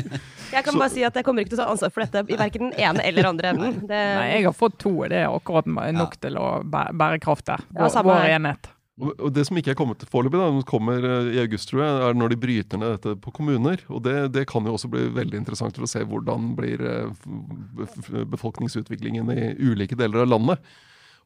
Jeg 0.53 0.65
kan 0.65 0.79
bare 0.81 0.91
si 0.91 1.05
at 1.07 1.15
jeg 1.15 1.25
kommer 1.27 1.45
ikke 1.45 1.53
til 1.55 1.61
å 1.61 1.65
ta 1.67 1.71
ansvar 1.75 1.93
for 1.95 2.05
dette 2.07 2.25
i 2.33 2.39
verken 2.41 2.71
den 2.71 2.81
ene 2.81 3.05
eller 3.05 3.29
andre 3.29 3.53
enden. 3.53 3.77
Det, 3.85 4.01
Nei, 4.19 4.27
jeg 4.39 4.49
har 4.49 4.57
fått 4.57 4.79
to, 4.83 4.95
det 5.11 5.21
er 5.25 5.29
akkurat 5.31 5.69
nok 5.69 6.17
til 6.23 6.41
å 6.41 6.49
bære 6.65 7.21
kraft 7.23 7.47
der. 7.51 7.63
Ja, 7.77 7.87
Vår, 7.93 8.03
vår 8.09 8.29
enhet. 8.39 8.71
Og 8.99 9.29
det 9.31 9.45
som 9.47 9.55
ikke 9.61 9.71
er 9.71 9.79
kommet 9.79 10.01
foreløpig, 10.11 10.41
som 10.43 10.63
kommer 10.67 11.05
uh, 11.07 11.29
i 11.31 11.39
august, 11.39 11.69
tror 11.71 11.85
jeg, 11.85 11.99
er 12.09 12.17
når 12.19 12.33
de 12.33 12.39
bryter 12.43 12.81
ned 12.83 12.97
dette 12.97 13.13
på 13.23 13.31
kommuner. 13.37 13.85
Og 13.95 14.03
det, 14.03 14.17
det 14.35 14.43
kan 14.51 14.67
jo 14.67 14.75
også 14.75 14.91
bli 14.91 15.05
veldig 15.15 15.39
interessant 15.39 15.77
for 15.79 15.87
å 15.87 15.91
se 15.93 16.03
hvordan 16.03 16.49
blir 16.59 16.83
f- 17.15 18.11
befolkningsutviklingen 18.33 19.31
i 19.37 19.53
ulike 19.71 19.95
deler 19.99 20.25
av 20.25 20.33
landet. 20.33 20.59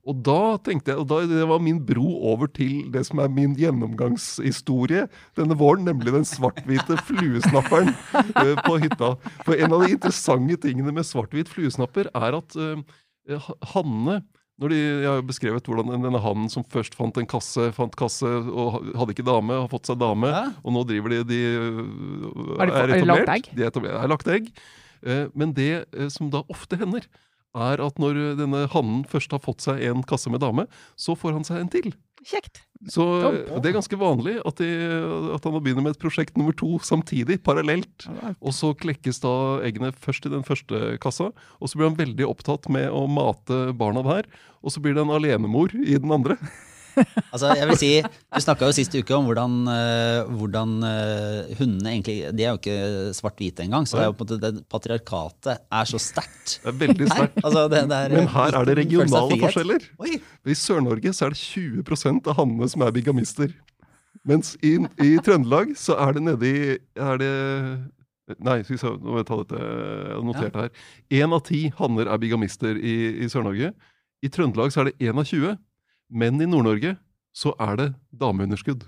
Og 0.03 0.19
da 0.27 0.57
tenkte 0.67 0.91
jeg, 0.91 0.99
og 0.99 1.07
da, 1.07 1.21
det 1.31 1.45
var 1.47 1.61
min 1.63 1.79
bro 1.87 2.09
over 2.33 2.49
til 2.51 2.89
det 2.91 3.05
som 3.07 3.21
er 3.23 3.29
min 3.31 3.53
gjennomgangshistorie 3.55 5.05
denne 5.39 5.55
våren, 5.61 5.85
nemlig 5.87 6.11
den 6.15 6.27
svart-hvite 6.27 6.97
fluesnapperen 7.07 7.93
uh, 8.35 8.57
på 8.67 8.81
hytta. 8.83 9.13
For 9.47 9.55
en 9.55 9.77
av 9.77 9.85
de 9.85 9.93
interessante 9.95 10.59
tingene 10.65 10.91
med 10.97 11.07
svart-hvit 11.07 11.51
fluesnapper 11.53 12.11
er 12.19 12.39
at 12.41 12.59
uh, 12.59 13.47
hannene 13.75 14.25
når 14.63 14.69
de, 14.75 14.77
jeg 14.79 15.07
har 15.09 15.17
jo 15.17 15.25
beskrevet 15.27 15.67
hvordan 15.67 15.89
denne 16.05 16.19
hannen 16.23 16.51
som 16.53 16.63
først 16.71 16.95
fant 16.95 17.17
en 17.19 17.27
kasse, 17.27 17.71
fant 17.75 17.95
kasse 17.99 18.29
og 18.29 18.83
hadde 18.95 19.15
ikke 19.15 19.25
dame, 19.27 19.57
har 19.65 19.71
fått 19.73 19.89
seg 19.89 19.99
dame, 19.99 20.29
Hæ? 20.31 20.43
og 20.63 20.75
nå 20.77 20.83
driver 20.87 21.15
de, 21.15 21.23
de 21.27 21.39
er, 21.49 21.81
de 21.81 22.61
er 22.61 22.69
fått- 22.69 22.77
har 22.77 22.93
de 22.93 22.99
lagt 23.01 23.01
etablert. 23.01 23.33
egg? 23.33 23.49
De 23.57 23.65
er 23.65 23.73
etablert, 23.73 23.97
er 24.03 24.13
lagt 24.13 24.31
egg. 24.31 24.51
Men 25.35 25.55
det 25.57 25.71
som 26.15 26.29
da 26.31 26.45
ofte 26.53 26.79
hender, 26.79 27.09
er 27.53 27.83
at 27.85 28.01
når 28.01 28.19
denne 28.41 28.65
hannen 28.73 29.05
først 29.09 29.35
har 29.35 29.43
fått 29.45 29.65
seg 29.65 29.83
en 29.89 30.05
kasse 30.09 30.33
med 30.33 30.43
dame, 30.45 30.67
så 30.97 31.17
får 31.19 31.37
han 31.37 31.47
seg 31.49 31.61
en 31.61 31.73
til. 31.73 31.93
Kjekt. 32.23 32.63
Så 32.91 33.05
det 33.63 33.69
er 33.69 33.77
ganske 33.77 33.99
vanlig 33.99 34.37
at, 34.47 34.59
de, 34.59 34.69
at 35.35 35.45
han 35.47 35.59
begynner 35.63 35.85
med 35.85 35.95
et 35.95 36.03
prosjekt 36.03 36.39
nummer 36.39 36.55
to 36.59 36.77
samtidig, 36.83 37.39
parallelt. 37.47 38.09
Og 38.41 38.55
så 38.57 38.73
klekkes 38.79 39.23
da 39.23 39.35
eggene 39.67 39.93
først 39.95 40.27
i 40.27 40.33
den 40.33 40.47
første 40.47 40.97
kassa, 41.03 41.31
og 41.33 41.71
så 41.71 41.79
blir 41.79 41.91
han 41.91 42.01
veldig 42.01 42.27
opptatt 42.27 42.67
med 42.73 42.89
å 42.91 43.05
mate 43.11 43.65
barna 43.79 44.03
der. 44.07 44.31
Og 44.63 44.75
så 44.75 44.83
blir 44.83 44.97
det 44.97 45.05
en 45.05 45.15
alenemor 45.15 45.75
i 45.79 45.99
den 45.99 46.15
andre. 46.15 46.39
Altså, 47.33 47.53
jeg 47.57 47.69
vil 47.71 47.79
si, 47.81 47.91
Du 48.05 48.41
snakka 48.45 48.69
jo 48.69 48.75
sist 48.77 48.95
uke 48.99 49.17
om 49.17 49.29
hvordan, 49.29 49.55
eh, 49.73 50.31
hvordan 50.37 50.75
eh, 50.85 51.53
hundene 51.59 51.95
egentlig 51.95 52.17
De 52.37 52.45
er 52.45 52.53
jo 52.53 52.61
ikke 52.61 53.15
svart-hvite 53.17 53.65
engang. 53.65 53.89
Så 53.89 53.97
det 53.97 54.05
er 54.05 54.11
jo 54.11 54.17
på 54.19 54.27
en 54.27 54.33
måte 54.35 54.41
det 54.43 54.65
patriarkatet 54.73 55.65
er 55.81 55.89
så 55.89 56.01
sterkt. 56.03 56.59
Det 56.63 56.73
er 56.73 56.79
veldig 56.85 57.09
sterkt. 57.11 57.41
altså, 57.43 57.67
Men 57.73 58.29
her 58.37 58.59
er 58.61 58.69
det 58.69 58.79
regionale 58.83 59.41
forskjeller. 59.47 59.89
Oi, 60.05 60.19
I 60.21 60.59
Sør-Norge 60.59 61.15
så 61.17 61.29
er 61.29 61.37
det 61.37 61.43
20% 61.43 62.29
av 62.31 62.41
hannene 62.41 62.69
som 62.73 62.85
er 62.85 62.95
bigamister. 62.95 63.55
Mens 64.29 64.55
i, 64.63 64.77
i 65.03 65.17
Trøndelag 65.25 65.73
så 65.79 65.97
er 65.99 66.15
det 66.15 66.23
nedi 66.29 66.55
er 66.79 67.19
det, 67.19 67.33
Nei, 68.39 68.61
skal 68.63 68.77
vi 68.77 68.81
se, 68.81 68.91
nå 69.03 69.17
må 69.17 69.19
jeg 69.19 69.27
ta 69.29 69.39
dette. 69.41 69.63
Notert 70.25 70.55
her. 70.57 70.69
Én 71.19 71.35
av 71.35 71.43
ti 71.49 71.65
hanner 71.81 72.09
er 72.09 72.21
bigamister 72.23 72.79
i, 72.79 72.95
i 73.25 73.29
Sør-Norge. 73.33 73.73
I 74.23 74.31
Trøndelag 74.33 74.71
så 74.73 74.83
er 74.83 74.91
det 74.91 75.09
én 75.11 75.19
av 75.19 75.27
20. 75.27 75.57
Men 76.13 76.41
i 76.43 76.49
Nord-Norge 76.49 76.97
så 77.33 77.55
er 77.61 77.79
det 77.81 77.87
dameunderskudd. 78.21 78.85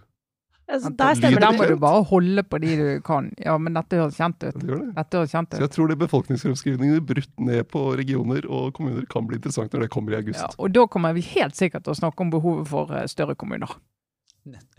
Altså, 0.65 0.89
der 0.97 1.17
stemmer 1.17 1.41
det. 1.41 1.45
Da 1.45 1.51
må 1.53 1.67
du 1.69 1.77
bare 1.81 2.03
holde 2.09 2.43
på 2.49 2.59
de 2.63 2.77
du 2.79 2.85
kan. 3.05 3.29
Ja, 3.45 3.57
men 3.61 3.77
dette 3.77 3.99
høres 4.01 4.17
kjent 4.17 4.41
ut. 4.41 4.57
det 4.57 4.69
gjør 4.71 4.81
det. 4.81 4.93
Dette 4.97 5.21
høres 5.21 5.35
kjent 5.35 5.57
Så 5.57 5.65
jeg 5.67 5.73
tror 5.75 5.91
det 5.91 5.99
befolkningsfremskrivningene 6.01 7.05
brutt 7.05 7.33
ned 7.41 7.69
på 7.69 7.83
regioner 8.01 8.49
og 8.49 8.73
kommuner 8.77 9.05
kan 9.11 9.29
bli 9.29 9.37
interessant 9.41 9.77
når 9.77 9.87
det 9.87 9.91
kommer 9.93 10.17
i 10.17 10.21
august. 10.23 10.41
Ja, 10.41 10.49
og 10.57 10.73
da 10.73 10.87
kommer 10.89 11.13
vi 11.17 11.25
helt 11.35 11.57
sikkert 11.57 11.85
til 11.85 11.93
å 11.93 11.99
snakke 12.01 12.25
om 12.25 12.33
behovet 12.33 12.71
for 12.71 12.93
eh, 12.97 13.05
større 13.13 13.37
kommuner. 13.37 13.77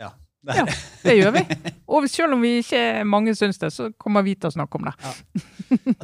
ja. 0.01 0.15
Ja, 0.53 0.65
det 1.01 1.15
gjør 1.17 1.31
vi. 1.35 1.43
Og 1.89 2.05
selv 2.11 2.35
om 2.35 2.43
vi 2.43 2.59
ikke 2.61 2.81
mange 3.07 3.33
syns 3.37 3.57
det, 3.61 3.71
så 3.73 3.89
kommer 4.01 4.25
vi 4.25 4.35
til 4.37 4.51
å 4.51 4.53
snakke 4.53 4.79
om 4.79 4.85
det. 4.87 4.93
Ja. 5.01 5.13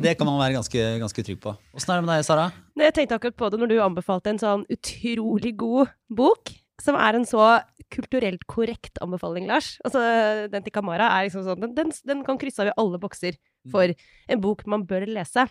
Det 0.02 0.16
kan 0.18 0.30
man 0.30 0.40
være 0.42 0.58
ganske, 0.58 0.86
ganske 1.04 1.26
trygg 1.28 1.40
på. 1.44 1.54
Åssen 1.78 1.94
er 1.94 2.02
det 2.02 2.08
med 2.08 2.14
deg, 2.16 2.26
Sara? 2.28 2.50
Nei, 2.74 2.88
Jeg 2.90 2.98
tenkte 2.98 3.20
akkurat 3.20 3.38
på 3.38 3.52
det 3.54 3.62
når 3.62 3.72
du 3.72 3.78
anbefalte 3.84 4.34
en 4.34 4.42
sånn 4.42 4.66
utrolig 4.74 5.54
god 5.62 5.94
bok, 6.10 6.54
som 6.82 6.98
er 6.98 7.20
en 7.20 7.28
så 7.30 7.46
kulturelt 7.92 8.46
korrekt 8.50 8.98
anbefaling, 9.04 9.46
Lars. 9.52 9.76
Altså, 9.86 10.02
den 10.50 10.66
til 10.66 10.74
Kamara 10.74 11.12
er 11.18 11.28
liksom 11.28 11.44
sånn 11.46 11.62
Den, 11.62 11.76
den, 11.78 11.92
den 12.08 12.22
kan 12.26 12.40
krysse 12.42 12.64
av 12.64 12.72
i 12.72 12.78
alle 12.80 13.02
bokser 13.02 13.38
for 13.70 13.92
en 13.92 14.42
bok 14.42 14.64
man 14.70 14.88
bør 14.90 15.06
lese. 15.10 15.46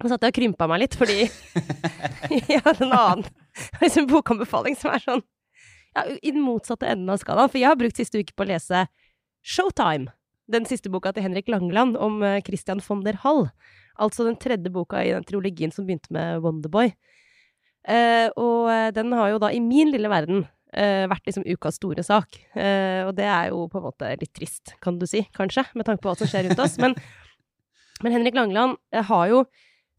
Og 0.00 0.06
så 0.08 0.14
hadde 0.14 0.30
jeg 0.30 0.38
krympa 0.40 0.68
meg 0.70 0.84
litt, 0.84 0.96
fordi 0.98 1.24
jeg 2.52 2.62
hadde 2.64 2.86
en 2.86 2.94
annen 2.96 3.26
liksom, 3.82 4.08
bokanbefaling 4.10 4.78
som 4.78 4.94
er 4.94 5.02
sånn 5.04 5.24
ja, 5.96 6.04
i 6.22 6.32
den 6.32 6.44
motsatte 6.44 6.88
enden 6.88 7.12
av 7.12 7.20
skalaen. 7.22 7.52
For 7.52 7.60
jeg 7.60 7.70
har 7.70 7.78
brukt 7.80 8.00
siste 8.00 8.22
uke 8.22 8.34
på 8.36 8.46
å 8.46 8.50
lese 8.52 8.86
Showtime. 9.42 10.12
Den 10.52 10.66
siste 10.68 10.90
boka 10.92 11.12
til 11.14 11.24
Henrik 11.26 11.48
Langeland 11.50 11.96
om 12.00 12.22
eh, 12.26 12.40
Christian 12.44 12.82
von 12.84 13.04
der 13.06 13.20
Hall. 13.22 13.46
Altså 14.00 14.26
den 14.26 14.38
tredje 14.40 14.72
boka 14.72 15.02
i 15.04 15.12
den 15.12 15.26
trilogien 15.28 15.72
som 15.74 15.86
begynte 15.86 16.12
med 16.14 16.42
Wonderboy. 16.44 16.92
Uh, 17.82 18.30
og 18.38 18.68
eh, 18.70 18.90
den 18.94 19.10
har 19.16 19.32
jo 19.32 19.40
da 19.42 19.48
i 19.50 19.58
min 19.62 19.90
lille 19.90 20.06
verden 20.10 20.44
uh, 20.46 21.04
vært 21.10 21.26
liksom 21.26 21.46
ukas 21.48 21.80
store 21.80 22.04
sak. 22.06 22.38
Uh, 22.54 23.08
og 23.08 23.16
det 23.18 23.26
er 23.26 23.50
jo 23.50 23.66
på 23.70 23.80
en 23.80 23.88
måte 23.88 24.12
litt 24.20 24.32
trist, 24.38 24.76
kan 24.84 25.00
du 25.00 25.06
si, 25.10 25.24
kanskje, 25.34 25.66
med 25.74 25.88
tanke 25.88 26.04
på 26.04 26.12
hva 26.12 26.16
som 26.20 26.30
skjer 26.30 26.46
rundt 26.46 26.62
oss. 26.62 26.78
Men, 26.82 26.94
men 28.04 28.14
Henrik 28.14 28.38
Langeland 28.38 28.78
har 29.10 29.26
jo 29.32 29.42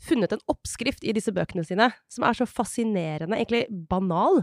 funnet 0.03 0.35
en 0.35 0.43
oppskrift 0.51 1.03
i 1.03 1.13
disse 1.15 1.31
bøkene 1.35 1.63
sine 1.67 1.89
som 2.11 2.25
er 2.27 2.39
så 2.39 2.47
fascinerende, 2.47 3.37
egentlig 3.37 3.67
banal, 3.91 4.41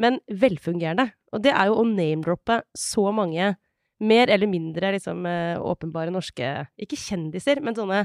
men 0.00 0.18
velfungerende. 0.28 1.10
Og 1.32 1.42
det 1.44 1.52
er 1.54 1.68
jo 1.68 1.80
å 1.80 1.86
name-droppe 1.88 2.62
så 2.78 3.08
mange 3.14 3.54
mer 4.02 4.32
eller 4.32 4.50
mindre 4.50 4.94
liksom 4.96 5.26
eh, 5.28 5.60
åpenbare 5.62 6.12
norske 6.14 6.48
Ikke 6.80 6.98
kjendiser, 6.98 7.62
men 7.62 7.76
sånne, 7.78 8.04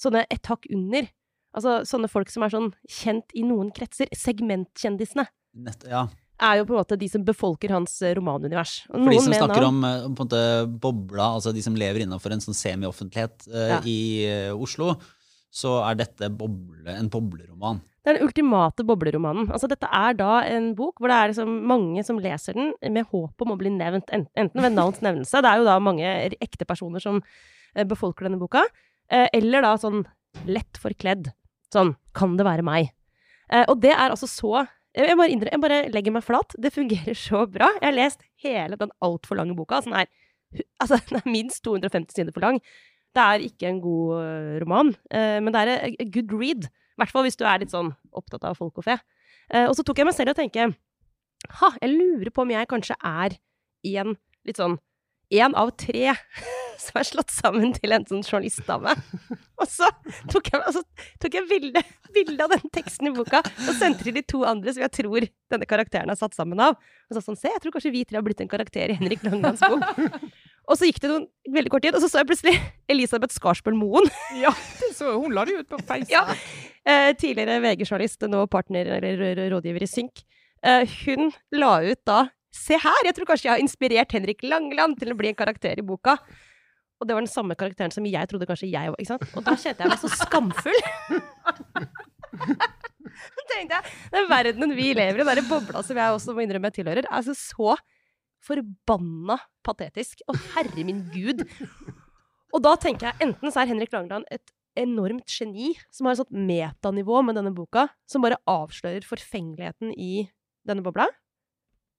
sånne 0.00 0.26
et 0.28 0.50
hakk 0.50 0.68
under. 0.74 1.08
Altså 1.56 1.80
sånne 1.88 2.10
folk 2.10 2.30
som 2.30 2.44
er 2.46 2.52
sånn 2.52 2.72
kjent 2.86 3.32
i 3.34 3.44
noen 3.46 3.72
kretser. 3.74 4.10
Segmentkjendisene 4.14 5.26
Nett, 5.64 5.82
ja. 5.90 6.04
er 6.38 6.60
jo 6.60 6.66
på 6.68 6.76
en 6.76 6.78
måte 6.78 6.98
de 7.00 7.08
som 7.10 7.24
befolker 7.26 7.72
hans 7.74 7.96
eh, 8.04 8.14
romanunivers. 8.18 8.84
Og 8.90 9.00
For 9.00 9.14
de 9.16 9.22
som 9.24 9.38
snakker 9.40 9.66
om, 9.66 9.80
om 9.82 10.20
eh, 10.38 10.66
bobla, 10.84 11.32
altså 11.38 11.54
de 11.56 11.64
som 11.64 11.78
lever 11.78 12.04
innenfor 12.04 12.36
en 12.36 12.44
sånn 12.44 12.58
semioffentlighet 12.58 13.48
uh, 13.50 13.66
Ja. 13.72 13.80
i 13.82 13.98
uh, 14.28 14.52
Oslo, 14.54 14.94
så 15.50 15.80
er 15.88 15.96
dette 15.98 16.28
boble, 16.30 16.86
en 16.94 17.08
bobleroman. 17.10 17.80
Det 18.00 18.12
er 18.12 18.16
den 18.16 18.24
ultimate 18.28 18.84
bobleromanen. 18.86 19.50
Altså, 19.52 19.68
dette 19.68 19.88
er 19.92 20.14
da 20.16 20.38
en 20.48 20.70
bok 20.78 21.00
hvor 21.02 21.10
det 21.12 21.16
er 21.20 21.32
liksom 21.32 21.50
mange 21.68 22.04
som 22.06 22.20
leser 22.22 22.56
den 22.56 22.70
med 22.94 23.08
håp 23.10 23.42
om 23.44 23.52
å 23.52 23.58
bli 23.60 23.72
nevnt, 23.74 24.08
enten 24.14 24.62
ved 24.62 24.72
navns 24.72 25.02
nevnelse 25.04 25.42
Det 25.44 25.50
er 25.50 25.60
jo 25.60 25.66
da 25.68 25.74
mange 25.84 26.14
ekte 26.40 26.64
personer 26.64 27.02
som 27.02 27.18
eh, 27.74 27.84
befolker 27.84 28.24
denne 28.28 28.38
boka. 28.40 28.62
eh, 29.10 29.26
Eller 29.36 29.66
da 29.66 29.74
sånn 29.76 30.06
lett 30.48 30.80
forkledd. 30.80 31.32
Sånn 31.74 31.92
Kan 32.16 32.38
det 32.38 32.46
være 32.48 32.64
meg? 32.64 32.88
Eh, 33.52 33.66
Og 33.68 33.80
det 33.82 33.92
er 33.92 34.08
altså 34.14 34.26
så 34.30 34.66
Jeg 34.96 35.16
bare, 35.18 35.28
innre, 35.30 35.50
jeg 35.52 35.60
bare 35.60 35.82
legger 35.92 36.12
meg 36.16 36.24
flat. 36.24 36.54
Det 36.58 36.72
fungerer 36.72 37.14
så 37.14 37.44
bra. 37.50 37.68
Jeg 37.82 37.90
har 37.90 37.98
lest 37.98 38.24
hele 38.42 38.76
den 38.80 38.90
altfor 39.02 39.36
lange 39.38 39.54
boka. 39.54 39.82
Som 39.84 39.92
er, 39.92 40.06
altså, 40.80 40.96
den 41.10 41.20
er 41.20 41.28
minst 41.36 41.60
250 41.62 42.16
sider 42.16 42.32
for 42.32 42.40
lang. 42.42 42.58
Det 43.16 43.22
er 43.22 43.46
ikke 43.46 43.70
en 43.70 43.80
god 43.82 44.20
øh, 44.22 44.52
roman, 44.62 44.92
eh, 45.10 45.38
men 45.42 45.54
det 45.54 45.62
er 45.64 45.72
a, 45.88 46.04
good 46.14 46.30
read. 46.36 46.68
I 46.70 47.02
hvert 47.02 47.14
fall 47.14 47.26
hvis 47.26 47.38
du 47.40 47.46
er 47.48 47.62
litt 47.62 47.72
sånn 47.74 47.90
opptatt 48.14 48.44
av 48.46 48.58
folk 48.58 48.78
og 48.78 48.86
fe. 48.86 48.98
Eh, 49.50 49.66
og 49.66 49.74
så 49.74 49.84
tok 49.86 49.98
jeg 49.98 50.06
meg 50.06 50.16
selv 50.16 50.30
i 50.30 50.36
å 50.36 50.38
tenke 50.38 50.70
Ha, 51.56 51.70
jeg 51.80 51.96
lurer 51.96 52.30
på 52.30 52.44
om 52.44 52.50
jeg 52.52 52.68
kanskje 52.68 52.94
er 53.00 53.38
en 53.96 54.12
litt 54.44 54.60
sånn 54.60 54.76
én 55.32 55.54
av 55.56 55.70
tre 55.80 56.12
som 56.84 56.98
er 57.00 57.06
slått 57.08 57.32
sammen 57.32 57.72
til 57.76 57.94
en 57.96 58.04
sånn 58.08 58.22
journalistdame. 58.24 58.94
Og 59.60 59.68
så 59.68 59.88
tok 60.32 60.48
jeg, 60.48 60.60
og 60.64 60.72
så 60.72 60.80
tok 61.20 61.34
jeg 61.36 61.44
bilde, 61.50 61.82
bilde 62.14 62.44
av 62.46 62.54
den 62.54 62.70
teksten 62.72 63.10
i 63.10 63.12
boka 63.12 63.42
og 63.44 63.74
sendte 63.76 64.06
til 64.06 64.14
de 64.16 64.22
to 64.24 64.38
andre 64.48 64.72
som 64.72 64.80
jeg 64.86 64.94
tror 64.96 65.26
denne 65.52 65.68
karakteren 65.68 66.08
er 66.08 66.16
satt 66.16 66.32
sammen 66.32 66.62
av. 66.64 66.78
Og 67.10 67.12
sa 67.12 67.20
sånn, 67.20 67.36
se, 67.36 67.50
jeg 67.52 67.60
tror 67.60 67.74
kanskje 67.74 67.92
vi 67.92 68.06
tre 68.08 68.16
har 68.16 68.24
blitt 68.24 68.40
en 68.40 68.48
karakter 68.48 68.88
i 68.88 68.96
Henrik 68.96 69.20
Langlands 69.26 69.60
bok. 69.60 69.84
Og 70.70 70.78
så 70.78 70.86
gikk 70.86 71.00
det 71.02 71.10
noen 71.10 71.24
veldig 71.50 71.70
kort 71.74 71.82
tid, 71.82 71.96
og 71.98 72.02
så 72.04 72.08
så 72.12 72.20
jeg 72.22 72.28
plutselig 72.30 72.54
Elisabeth 72.92 73.34
Skarsbøl 73.34 73.74
Moen, 73.78 74.06
Ja, 74.38 74.52
så, 74.94 75.16
hun 75.18 75.34
la 75.34 75.44
det 75.48 75.56
ut 75.60 75.70
på 75.72 75.80
Facebook. 75.88 76.12
Ja. 76.14 76.22
eh, 76.86 77.10
tidligere 77.18 77.58
VG-journalist, 77.64 78.22
nå 78.30 78.44
partner 78.52 78.92
eller 79.00 79.42
rådgiver 79.50 79.82
i 79.86 79.90
Synk. 79.90 80.22
Eh, 80.62 80.84
hun 81.06 81.32
la 81.56 81.80
ut 81.90 82.02
da 82.08 82.28
Se 82.50 82.74
her, 82.82 83.04
jeg 83.06 83.14
tror 83.14 83.28
kanskje 83.28 83.46
jeg 83.46 83.52
har 83.54 83.60
inspirert 83.62 84.10
Henrik 84.10 84.40
Langeland 84.42 84.96
til 84.98 85.12
å 85.12 85.14
bli 85.14 85.28
en 85.30 85.36
karakter 85.38 85.78
i 85.78 85.84
boka. 85.86 86.16
Og 86.98 87.06
det 87.06 87.14
var 87.14 87.22
den 87.22 87.30
samme 87.30 87.54
karakteren 87.54 87.94
som 87.94 88.02
jeg 88.10 88.26
trodde 88.26 88.48
kanskje 88.50 88.72
jeg 88.72 88.90
var. 88.90 88.98
ikke 88.98 89.12
sant? 89.12 89.22
Og 89.38 89.44
da 89.46 89.54
kjente 89.54 89.86
jeg 89.86 89.92
meg 89.92 90.00
så 90.02 90.10
skamfull. 90.18 90.80
Tenkte 93.50 93.78
jeg, 93.78 93.94
Den 94.12 94.26
verdenen 94.30 94.74
vi 94.74 94.90
lever 94.98 95.20
i, 95.20 95.22
den 95.22 95.30
der 95.30 95.46
bobla 95.46 95.82
som 95.86 95.98
jeg 96.02 96.16
også 96.16 96.34
må 96.34 96.42
innrømme 96.44 96.70
jeg 96.72 96.80
tilhører, 96.80 97.06
er 97.06 97.16
altså 97.20 97.34
så 97.38 97.76
forbanna 98.44 99.38
patetisk. 99.66 100.22
Å, 100.28 100.36
herre 100.54 100.86
min 100.86 101.04
gud. 101.12 101.44
Og 102.50 102.62
da 102.64 102.74
tenker 102.80 103.10
jeg 103.10 103.28
enten 103.28 103.52
så 103.52 103.62
er 103.62 103.70
Henrik 103.70 103.92
Langland 103.94 104.26
et 104.32 104.52
enormt 104.78 105.28
geni 105.30 105.72
som 105.92 106.06
har 106.06 106.14
et 106.14 106.22
sånt 106.22 106.34
metanivå 106.34 107.22
med 107.26 107.36
denne 107.38 107.52
boka, 107.54 107.88
som 108.08 108.22
bare 108.24 108.38
avslører 108.48 109.06
forfengeligheten 109.06 109.92
i 109.98 110.28
denne 110.66 110.84
bobla. 110.84 111.08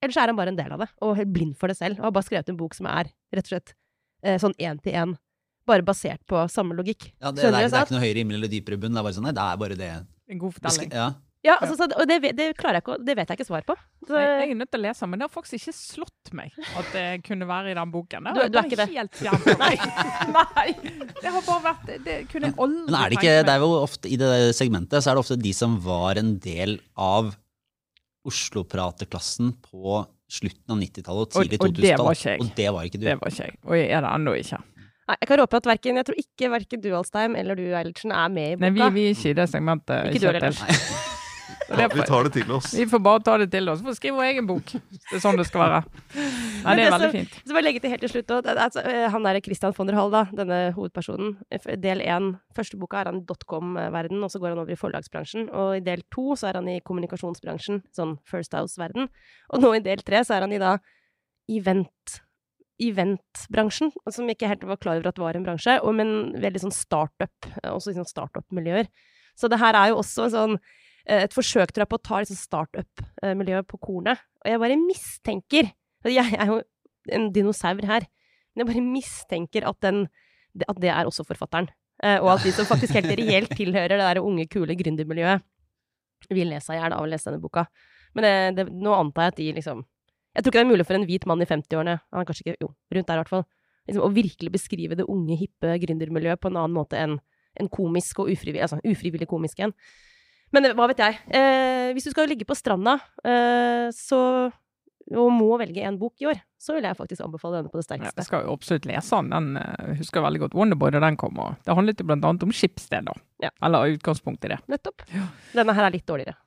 Eller 0.01 0.15
så 0.15 0.23
er 0.23 0.31
han 0.31 0.39
bare 0.39 0.53
en 0.53 0.57
del 0.57 0.71
av 0.73 0.81
det, 0.81 0.87
og 1.05 1.17
helt 1.19 1.33
blind 1.33 1.57
for 1.59 1.69
det 1.69 1.77
selv, 1.77 1.99
og 1.99 2.09
har 2.09 2.15
bare 2.15 2.25
skrevet 2.25 2.49
en 2.49 2.57
bok 2.57 2.73
som 2.73 2.87
er 2.89 3.11
rett 3.35 3.45
og 3.45 3.53
slett 3.53 3.75
eh, 4.25 4.39
sånn 4.41 4.55
én 4.57 4.79
til 4.81 4.97
én, 4.97 5.13
bare 5.69 5.85
basert 5.85 6.23
på 6.29 6.41
samme 6.49 6.73
logikk. 6.77 7.11
Ja, 7.21 7.29
det, 7.29 7.43
det, 7.43 7.51
er, 7.51 7.67
det 7.69 7.77
er 7.77 7.85
ikke 7.85 7.97
noe 7.99 8.05
høyere 8.07 8.23
himmel 8.23 8.39
eller 8.39 8.51
dypere 8.51 8.79
bunn. 8.81 8.95
Det 8.95 9.01
er 9.03 9.05
bare 9.05 9.17
sånn, 9.19 9.27
nei, 9.29 9.35
det 9.37 9.43
er 9.45 9.59
bare 9.61 9.77
det. 9.77 9.91
En 10.31 10.41
god 10.41 10.55
fortelling. 10.57 10.95
Ja. 10.95 11.11
Ja, 11.43 11.55
altså, 11.57 11.73
så, 11.79 11.87
og 11.97 12.05
det, 12.05 12.19
det 12.37 12.45
klarer 12.55 12.77
jeg 12.77 12.83
ikke, 12.85 12.95
det 13.05 13.15
vet 13.17 13.31
jeg 13.31 13.39
ikke 13.39 13.47
svar 13.47 13.63
på. 13.65 13.73
Så, 14.05 14.13
Nei, 14.13 14.21
jeg 14.43 14.51
er 14.53 14.57
nødt 14.59 14.69
til 14.69 14.77
å 14.77 14.83
lese, 14.83 15.07
men 15.09 15.17
det 15.17 15.25
har 15.25 15.31
faktisk 15.33 15.55
ikke 15.57 15.73
slått 15.73 16.29
meg 16.37 16.51
at 16.77 16.91
det 16.93 17.05
kunne 17.25 17.47
være 17.49 17.71
i 17.71 17.77
den 17.79 17.91
boken. 17.95 18.29
Du- 18.35 18.41
du 18.53 18.59
er 18.61 18.67
ikke 18.69 18.77
det? 18.77 18.87
Helt 18.93 19.15
for 19.41 19.57
meg. 19.57 19.81
Nei. 20.37 20.67
Det 21.17 21.31
har 21.33 21.41
bare 21.47 21.63
vært 21.65 21.89
Det 22.05 22.17
kunne 22.29 22.51
jeg 22.51 22.57
aldri 22.61 22.85
Men 22.85 22.99
er 22.99 23.09
det 23.09 23.17
tenke 23.17 23.25
ikke, 23.25 23.33
meg. 23.39 23.45
det 23.49 23.55
er 23.55 23.65
jo 23.65 23.71
ofte, 23.81 24.11
I 24.13 24.19
det 24.21 24.31
segmentet 24.59 25.01
så 25.01 25.09
er 25.09 25.17
det 25.17 25.23
ofte 25.25 25.39
de 25.41 25.53
som 25.57 25.79
var 25.81 26.21
en 26.21 26.35
del 26.45 26.77
av 26.95 27.33
Oslo-prateklassen 28.29 29.55
på 29.65 30.01
slutten 30.31 30.71
av 30.75 30.77
90-tallet 30.79 31.25
og 31.25 31.31
tidlig 31.41 31.57
Og- 31.59 31.67
og 31.67 31.73
det 31.81 31.95
var 31.97 32.13
2000-tall. 32.13 32.39
Og 32.45 32.55
det 32.55 32.69
var 32.73 32.83
ikke 32.85 32.99
du. 33.01 33.05
Det 33.09 33.17
var 33.21 33.27
ikke 33.33 33.43
jeg. 33.49 33.57
Og 33.65 33.73
jeg 33.81 33.89
er 33.97 34.01
det 34.05 34.11
ennå 34.15 34.35
ikke. 34.37 34.59
nei, 35.09 35.15
jeg 35.19 35.27
kan 35.27 35.39
råpe 35.41 35.57
at 35.57 35.63
hverken, 35.67 35.95
jeg 35.97 36.05
tror 36.05 36.19
ikke 36.21 36.49
hverken 36.53 36.81
du, 36.81 36.89
Alstheim, 36.95 37.35
eller 37.35 37.55
du, 37.55 37.63
Eilertsen, 37.73 38.11
er 38.13 38.29
med 38.29 38.51
i 38.51 38.55
boka. 38.55 38.69
Nei, 38.69 38.89
vi, 38.91 38.93
vi 39.01 39.07
er 39.09 39.15
ikke 39.17 39.29
i 39.33 39.33
det 39.41 39.49
segmentet. 39.49 40.13
Ikke 40.13 40.19
du 40.21 40.39
heller. 40.39 41.10
Så 41.71 41.79
Ja, 41.79 41.87
vi 41.87 42.03
tar 42.07 42.23
det 42.27 42.31
til 42.35 42.51
oss. 42.51 42.73
Vi 42.75 42.85
får 42.91 42.99
bare 43.03 43.21
ta 43.23 43.37
det 43.39 43.47
til 43.51 43.69
oss. 43.71 43.81
Får 43.81 43.95
skrive 43.95 44.17
vår 44.19 44.27
egen 44.33 44.47
bok. 44.49 44.73
Det 44.73 45.15
er 45.17 45.21
sånn 45.23 45.37
det 45.39 45.45
skal 45.47 45.61
være. 45.63 45.79
Nei, 46.65 46.75
det 46.75 46.85
er 46.85 46.91
veldig 46.95 47.11
fint. 47.13 47.37
Så 47.47 47.55
bare 47.55 47.63
legge 47.63 47.81
til 47.83 47.93
helt 47.93 48.03
til 48.03 48.11
slutt 48.11 48.27
det- 48.43 48.57
altså, 48.57 48.83
eh, 48.85 49.09
Han 49.09 49.23
der 49.23 49.39
Christian 49.41 49.73
von 49.77 49.87
der 49.87 49.95
Hall, 49.95 50.11
da, 50.11 50.25
denne 50.25 50.73
hovedpersonen. 50.75 51.37
Del 51.81 52.01
én, 52.01 52.39
første 52.53 52.77
boka 52.77 53.01
er 53.01 53.05
han 53.05 53.21
i 53.21 53.25
dotcom-verden, 53.25 54.23
og 54.23 54.29
så 54.29 54.39
går 54.39 54.49
han 54.49 54.59
over 54.59 54.71
i 54.71 54.75
forlagsbransjen. 54.75 55.49
Og 55.53 55.77
i 55.77 55.79
del 55.79 56.01
to 56.11 56.35
så 56.35 56.49
er 56.49 56.53
han 56.59 56.67
i 56.67 56.79
kommunikasjonsbransjen, 56.81 57.83
sånn 57.95 58.17
First 58.25 58.51
House-verden. 58.53 59.07
Og 59.53 59.61
nå 59.61 59.75
i 59.75 59.79
del 59.79 59.97
tre 59.97 60.23
så 60.23 60.35
er 60.35 60.41
han 60.41 60.53
i 60.53 60.59
da 60.59 60.77
event 61.49 62.21
eventbransjen, 62.81 63.91
som 64.09 64.29
ikke 64.31 64.47
helt 64.49 64.63
var 64.63 64.79
klar 64.81 64.97
over 64.97 65.11
at 65.11 65.19
var 65.21 65.37
en 65.37 65.45
bransje, 65.45 65.77
og, 65.83 65.93
men 65.95 66.33
veldig 66.41 66.63
sånn 66.63 66.73
startup, 66.73 67.49
eh, 67.63 67.69
også 67.69 67.93
i 67.93 67.97
sånn 67.99 68.09
startup-miljøer. 68.09 68.87
Så 69.37 69.49
det 69.51 69.59
her 69.61 69.77
er 69.77 69.91
jo 69.91 69.99
også 70.01 70.29
sånn 70.33 70.57
et 71.05 71.33
forsøk 71.33 71.71
tror 71.73 71.85
jeg, 71.85 71.91
på 71.91 71.97
å 71.97 72.03
ta 72.05 72.21
liksom 72.21 72.39
startup-miljøet 72.39 73.67
på 73.69 73.79
kornet. 73.81 74.21
Og 74.43 74.51
jeg 74.51 74.61
bare 74.61 74.77
mistenker 74.81 75.71
Jeg 76.05 76.33
er 76.33 76.49
jo 76.49 76.61
en 77.13 77.27
dinosaur 77.33 77.81
her, 77.85 78.07
men 78.53 78.63
jeg 78.63 78.69
bare 78.71 78.83
mistenker 78.85 79.67
at, 79.69 79.77
den, 79.85 80.07
at 80.65 80.81
det 80.81 80.89
er 80.89 81.05
også 81.05 81.25
forfatteren. 81.27 81.69
Eh, 82.01 82.17
og 82.17 82.33
at 82.33 82.45
de 82.45 82.53
som 82.55 82.65
faktisk 82.65 82.95
helt 82.97 83.13
reelt 83.19 83.53
tilhører 83.59 83.93
det 83.93 84.01
der 84.01 84.21
unge, 84.25 84.47
kule 84.49 84.75
gründermiljøet, 84.77 85.45
vil 86.33 86.49
le 86.49 86.59
seg 86.61 86.77
i 86.77 86.81
hjel 86.81 86.95
av 86.95 87.05
å 87.05 87.09
lese 87.09 87.29
denne 87.29 87.41
boka. 87.41 87.67
Men 88.17 88.25
det, 88.25 88.33
det, 88.57 88.67
nå 88.73 88.93
antar 88.97 89.27
jeg 89.29 89.33
at 89.33 89.39
de 89.39 89.49
liksom 89.61 89.85
Jeg 90.31 90.43
tror 90.43 90.51
ikke 90.51 90.61
det 90.61 90.63
er 90.63 90.71
mulig 90.71 90.85
for 90.87 90.95
en 90.95 91.05
hvit 91.07 91.25
mann 91.27 91.43
i 91.43 91.45
50-årene, 91.47 91.97
han 92.07 92.21
er 92.21 92.27
kanskje 92.27 92.45
ikke, 92.45 92.53
jo, 92.63 92.69
rundt 92.95 93.09
der 93.09 93.17
i 93.17 93.19
hvert 93.19 93.31
fall, 93.33 93.41
liksom, 93.89 94.03
å 94.05 94.13
virkelig 94.15 94.51
beskrive 94.53 94.95
det 94.95 95.05
unge, 95.11 95.35
hippe 95.35 95.73
gründermiljøet 95.83 96.39
på 96.39 96.47
en 96.47 96.59
annen 96.61 96.77
måte 96.77 96.95
enn 96.95 97.17
en 97.59 97.67
komisk 97.67 98.21
og 98.23 98.29
ufrivillig, 98.31 98.61
altså 98.63 98.79
ufrivillig 98.87 99.27
komisk 99.27 99.59
igjen. 99.59 99.73
Men 100.55 100.67
eh, 100.67 100.75
hva 100.77 100.87
vet 100.91 101.01
jeg. 101.03 101.19
Eh, 101.31 101.91
hvis 101.95 102.07
du 102.07 102.13
skal 102.13 102.29
ligge 102.31 102.47
på 102.47 102.57
stranda, 102.57 102.97
eh, 103.23 103.87
så 103.95 104.21
og 105.11 105.31
må 105.33 105.57
velge 105.59 105.83
en 105.83 105.97
bok 105.99 106.21
i 106.23 106.27
år, 106.31 106.39
så 106.61 106.75
vil 106.75 106.85
jeg 106.87 106.95
faktisk 106.95 107.23
anbefale 107.25 107.59
denne 107.59 107.71
på 107.73 107.79
det 107.79 107.83
Ja, 107.99 108.21
jeg 108.21 108.27
skal 108.29 108.45
jo 108.45 108.53
absolutt 108.55 108.85
lese 108.87 109.17
den. 109.17 109.31
Den 109.33 109.59
eh, 109.59 109.97
husker 109.99 110.21
jeg 110.21 110.27
veldig 110.27 110.41
godt 110.45 110.55
Wonderboy 110.55 110.93
da 110.95 111.01
den 111.03 111.17
kom. 111.19 111.39
og 111.41 111.57
Det 111.65 111.75
handlet 111.75 111.99
jo 111.99 112.07
blant 112.07 112.27
annet 112.27 112.45
om 112.47 112.53
da. 113.09 113.17
Ja. 113.43 113.51
Eller 113.65 113.97
utgangspunkt 113.97 114.47
i 114.47 114.53
det. 114.53 114.61
Nettopp. 114.71 115.03
Denne 115.57 115.75
her 115.75 115.89
er 115.89 115.95
litt 115.97 116.07
dårligere. 116.07 116.37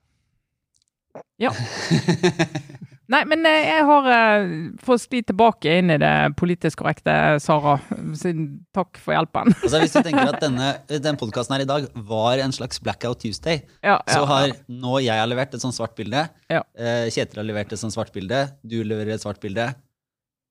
Nei, 3.13 3.21
men 3.29 3.45
eh, 3.45 3.67
jeg 3.69 3.85
har 3.85 4.07
eh, 4.15 4.53
For 4.81 4.97
å 4.97 5.01
skli 5.03 5.21
tilbake 5.29 5.75
inn 5.81 5.93
i 5.93 5.99
det 6.01 6.13
politisk 6.41 6.81
korrekte, 6.81 7.13
Sara, 7.45 7.75
takk 8.75 9.01
for 9.03 9.13
hjelpen. 9.17 9.53
Altså, 9.61 9.83
hvis 9.83 9.93
du 9.93 10.01
tenker 10.07 10.31
at 10.33 10.41
denne, 10.47 10.71
den 10.89 11.19
podkasten 11.21 11.57
her 11.59 11.67
i 11.67 11.69
dag 11.69 11.89
var 12.09 12.41
en 12.45 12.55
slags 12.57 12.81
Blackout 12.85 13.21
Tuesday, 13.21 13.61
Ja, 13.85 13.99
så 14.09 14.23
ja, 14.23 14.27
har 14.33 14.57
nå 14.73 14.99
jeg 15.05 15.21
har 15.21 15.29
levert 15.29 15.53
et 15.57 15.65
sånt 15.65 15.77
svart 15.77 15.97
bilde. 15.99 16.25
Ja. 16.53 16.63
eh, 16.81 17.07
Kjetil 17.13 17.43
har 17.43 17.49
levert 17.51 17.73
et 17.77 17.81
sånt 17.83 17.93
svart 17.97 18.13
bilde. 18.15 18.47
Du 18.65 18.81
leverer 18.83 19.19
et 19.19 19.25
svart 19.25 19.43
bilde. 19.45 19.69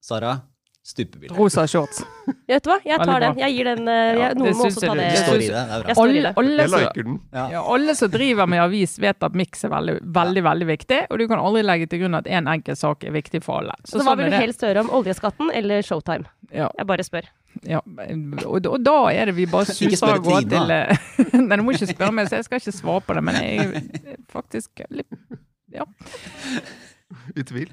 Sara 0.03 0.37
stupebilde. 0.83 1.31
Rosa 1.37 1.63
shorts. 1.67 2.01
Ja, 2.27 2.33
vet 2.57 2.65
du 2.65 2.69
hva? 2.73 2.75
Jeg 2.83 2.99
tar 3.07 3.23
den. 3.23 3.37
Jeg 3.39 3.53
gir 3.55 3.67
den 3.69 3.85
jeg, 3.87 4.17
Ja, 4.19 4.29
Noen 4.35 4.57
må 4.59 4.65
også 4.67 4.81
ta 4.83 4.95
det. 4.99 5.05
det. 5.15 5.21
det. 5.23 5.37
Det 5.47 5.53
er 5.55 5.69
bra. 5.69 5.77
Jeg 5.87 5.95
står 5.95 6.03
Alle, 6.11 6.33
alle, 6.41 6.57
Jeg 6.65 6.71
som, 6.73 6.81
liker 6.83 7.07
den. 7.07 7.15
Ja. 7.37 7.45
ja, 7.53 7.61
alle 7.75 7.95
som 7.95 8.11
driver 8.11 8.49
med 8.51 8.59
avis, 8.65 8.97
vet 8.99 9.23
at 9.29 9.37
miks 9.39 9.63
er 9.63 9.71
veldig, 9.71 9.95
veldig 10.17 10.43
veldig 10.49 10.67
viktig. 10.73 10.99
Og 11.07 11.21
du 11.23 11.25
kan 11.31 11.39
aldri 11.39 11.63
legge 11.63 11.87
til 11.93 12.03
grunn 12.03 12.19
at 12.19 12.27
én 12.27 12.49
enkelt 12.51 12.81
sak 12.81 13.07
er 13.07 13.15
viktig 13.15 13.41
for 13.47 13.61
alle. 13.63 13.77
Så 13.87 14.01
hva 14.01 14.09
sånn 14.11 14.19
vil 14.25 14.35
du 14.35 14.37
helst 14.41 14.67
høre 14.67 14.83
om? 14.83 14.91
Oljeskatten 14.99 15.53
eller 15.55 15.87
Showtime? 15.87 16.27
Ja, 16.51 16.67
Jeg 16.77 16.85
bare 16.91 17.07
spør. 17.07 17.31
ja. 17.69 17.79
Og, 18.43 18.67
og 18.67 18.77
da 18.83 18.97
er 19.15 19.31
det 19.31 19.37
vi 19.39 19.47
bare 19.49 19.71
suser 19.71 20.17
av 20.17 20.19
gårde 20.25 20.51
til 20.51 20.73
eh, 20.75 21.07
Nei, 21.47 21.57
du 21.57 21.63
må 21.63 21.73
ikke 21.77 21.87
spørre 21.95 22.11
meg, 22.19 22.27
så 22.27 22.41
jeg 22.41 22.49
skal 22.49 22.59
ikke 22.59 22.75
svare 22.75 23.01
på 23.07 23.15
det. 23.17 23.23
Men 23.23 23.39
jeg 23.39 23.71
er 23.71 24.19
faktisk 24.35 24.83
litt 24.91 25.39
Ja. 25.73 25.87
I 27.39 27.47
tvil. 27.47 27.71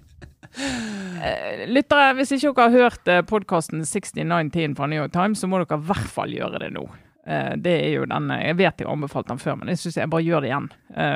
Eh, 0.59 1.67
Lyttere, 1.69 2.15
hvis 2.19 2.33
ikke 2.33 2.55
dere 2.57 2.65
har 2.71 2.85
hørt 2.89 3.09
eh, 3.13 3.21
podkasten 3.29 3.85
6910 3.87 4.75
fra 4.79 4.89
New 4.91 4.99
York 5.03 5.13
Times, 5.13 5.41
så 5.43 5.49
må 5.51 5.61
dere 5.61 5.79
i 5.79 5.87
hvert 5.91 6.11
fall 6.11 6.33
gjøre 6.35 6.63
det 6.65 6.71
nå. 6.75 6.87
Eh, 7.27 7.53
Det 7.61 7.75
er 7.85 7.91
jo 7.99 8.07
den, 8.09 8.31
Jeg 8.31 8.57
vet 8.57 8.81
jeg 8.81 8.87
har 8.89 8.95
anbefalt 8.97 9.29
den 9.29 9.39
før, 9.39 9.59
men 9.61 9.69
jeg 9.69 9.79
synes 9.79 9.97
jeg 10.01 10.11
bare 10.11 10.27
gjør 10.27 10.41
det 10.41 10.51
igjen. 10.51 10.71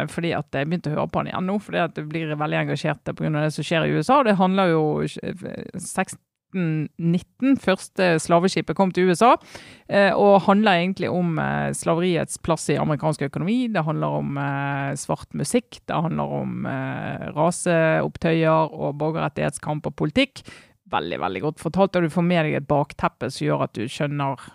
Fordi 0.09 0.32
at 0.37 0.53
jeg 0.53 0.68
begynte 0.68 0.93
å 0.93 0.99
høre 0.99 1.09
på 1.11 1.22
den 1.24 1.32
igjen 1.32 1.49
nå, 1.51 1.59
fordi 1.59 1.78
at 1.82 1.97
jeg 1.97 2.09
blir 2.09 2.37
veldig 2.37 2.61
engasjert 2.61 3.14
pga. 3.16 3.30
det 3.41 3.53
som 3.57 3.64
skjer 3.64 3.89
i 3.89 3.97
USA. 3.97 4.22
Det 4.22 4.37
handler 4.39 4.74
jo 4.74 4.85
eh, 6.55 6.86
1619, 7.05 7.57
første 7.61 8.09
slaveskipet 8.22 8.76
kom 8.76 8.92
til 8.94 9.11
USA, 9.11 9.34
eh, 9.88 10.12
og 10.12 10.44
handler 10.46 10.80
egentlig 10.80 11.11
om 11.11 11.38
eh, 11.38 11.72
slaveriets 11.76 12.38
plass 12.38 12.68
i 12.70 12.78
amerikansk 12.80 13.26
økonomi. 13.28 13.68
Det 13.72 13.84
handler 13.84 14.18
om 14.20 14.38
eh, 14.38 14.94
svart 15.00 15.32
musikk, 15.34 15.80
det 15.86 16.02
handler 16.07 16.36
om 16.40 16.66
raseopptøyer 17.34 18.74
og 18.74 18.98
borgerrettighetskamp 19.00 19.86
og 19.90 19.96
politikk. 19.96 20.44
Veldig, 20.90 21.18
veldig 21.20 21.42
godt 21.42 21.62
fortalt, 21.62 21.96
og 21.96 22.05
du 22.05 22.12
får 22.12 22.26
med 22.26 22.46
deg 22.46 22.59
et 22.61 22.68
bakteppe 22.68 23.30
som 23.32 23.46
gjør 23.46 23.66
at 23.66 23.74
du 23.76 23.88
skjønner 23.90 24.50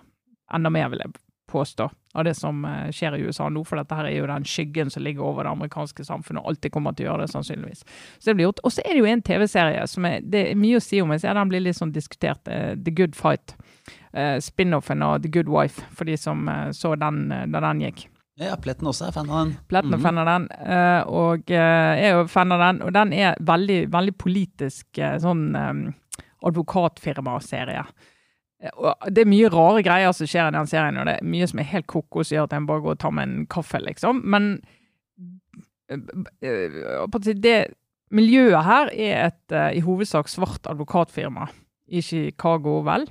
enda 0.56 0.72
mer, 0.74 0.90
vil 0.94 1.04
jeg 1.04 1.14
påstå, 1.50 1.90
av 2.16 2.24
det 2.26 2.34
som 2.36 2.66
eh, 2.66 2.90
skjer 2.92 3.16
i 3.18 3.22
USA 3.28 3.50
nå. 3.50 3.62
For 3.68 3.78
dette 3.78 3.96
her 3.96 4.06
er 4.10 4.16
jo 4.18 4.26
den 4.28 4.44
skyggen 4.44 4.90
som 4.90 5.04
ligger 5.04 5.22
over 5.28 5.44
det 5.46 5.52
amerikanske 5.52 6.06
samfunnet, 6.08 6.42
og 6.44 6.50
alltid 6.50 6.72
kommer 6.74 6.96
til 6.98 7.06
å 7.06 7.12
gjøre 7.12 7.26
det, 7.28 7.32
sannsynligvis. 7.34 7.84
Så 8.20 8.26
det 8.32 8.36
blir 8.40 8.48
gjort. 8.50 8.60
Og 8.66 8.72
så 8.72 8.82
er 8.86 8.94
det 8.94 9.00
jo 9.04 9.06
en 9.12 9.22
TV-serie 9.22 9.88
som 9.88 10.06
er, 10.06 10.22
det 10.22 10.46
er 10.52 10.56
mye 10.56 10.78
å 10.78 10.82
si 10.84 11.02
om. 11.02 11.12
Jeg 11.12 11.22
ser 11.22 11.34
den 11.38 11.50
blir 11.50 11.62
litt 11.62 11.78
sånn 11.78 11.92
diskutert. 11.94 12.48
eh, 12.48 12.76
The 12.76 12.92
Good 12.92 13.16
Fight. 13.16 13.56
Eh, 14.14 14.38
Spin-offen 14.42 15.04
av 15.06 15.22
The 15.22 15.30
Good 15.30 15.50
Wife, 15.50 15.82
for 15.94 16.06
de 16.06 16.18
som 16.18 16.48
så 16.74 16.96
den 16.98 17.28
da 17.30 17.60
den 17.60 17.80
gikk. 17.82 18.08
Ja, 18.40 18.56
Pletten 18.56 18.88
også 18.88 19.08
er 19.10 19.12
fan 19.12 19.30
av 19.30 19.46
den. 19.46 19.58
Pletten 19.68 19.94
er 19.94 19.98
Mhm. 19.98 20.02
fan 20.02 20.18
av 20.18 20.26
den, 20.26 20.46
og 21.12 21.44
jeg 21.46 22.06
er 22.06 22.12
jo 22.16 22.26
fan 22.28 22.52
av 22.52 22.60
den. 22.60 22.82
Og 22.88 22.94
den 22.94 23.12
er 23.14 23.36
veldig, 23.42 23.90
veldig 23.92 24.14
politisk 24.18 24.86
sånn 25.20 25.56
eh, 25.56 25.92
advokatfirmaserie. 26.48 27.84
Eh, 28.60 28.94
Det 29.10 29.24
er 29.24 29.30
mye 29.30 29.50
rare 29.54 29.84
greier 29.86 30.12
som 30.16 30.28
skjer 30.30 30.50
i 30.50 30.56
den 30.58 30.68
serien, 30.70 30.98
og 31.00 31.08
det 31.08 31.18
er 31.20 31.26
mye 31.26 31.48
som 31.48 31.60
er 31.60 31.70
helt 31.72 31.88
kokos, 31.88 32.32
gjør 32.34 32.50
at 32.50 32.54
en 32.58 32.68
bare 32.70 32.84
går 32.86 32.98
og 32.98 33.00
tar 33.00 33.12
med 33.16 33.30
en 33.30 33.46
kaffe, 33.48 33.80
liksom. 33.84 34.22
Men 34.26 34.62
eh, 35.90 36.00
eh, 36.44 37.34
det 37.40 37.58
miljøet 38.12 38.66
her 38.66 38.90
er 38.94 39.26
et 39.30 39.58
i 39.78 39.82
hovedsak 39.86 40.28
svart 40.32 40.66
advokatfirma 40.68 41.48
i 41.88 42.02
Chicago, 42.02 42.80
vel? 42.86 43.06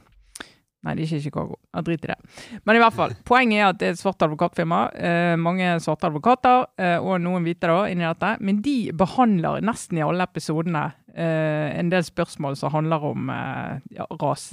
Nei, 0.87 0.95
det 0.95 1.03
er 1.03 1.09
ikke 1.09 1.25
Chicago. 1.25 1.57
Jeg 1.75 1.87
driter 1.89 2.13
i 2.13 2.15
det. 2.15 2.61
Men 2.69 2.79
i 2.79 2.83
hvert 2.85 2.95
fall, 2.95 3.15
poenget 3.27 3.59
er 3.59 3.67
at 3.67 3.81
det 3.81 3.89
er 3.89 3.97
et 3.97 4.01
svart 4.01 4.23
advokatfirma. 4.23 4.79
Eh, 4.95 5.35
mange 5.41 5.73
svarte 5.83 6.07
advokater, 6.07 6.69
eh, 6.79 6.97
og 7.03 7.19
noen 7.25 7.43
hvite 7.47 7.67
da, 7.67 7.81
inni 7.91 8.07
dette. 8.07 8.31
Men 8.47 8.63
de 8.63 8.77
behandler 8.99 9.65
nesten 9.67 9.99
i 9.99 10.05
alle 10.07 10.29
episodene 10.31 10.85
eh, 11.19 11.75
en 11.81 11.91
del 11.91 12.07
spørsmål 12.07 12.59
som 12.61 12.77
handler 12.77 13.07
om 13.11 13.31
eh, 13.35 13.79
ja, 13.99 14.07
ras, 14.23 14.53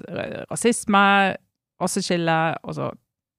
rasisme, 0.49 1.05
raseskille, 1.82 2.39
altså 2.65 2.89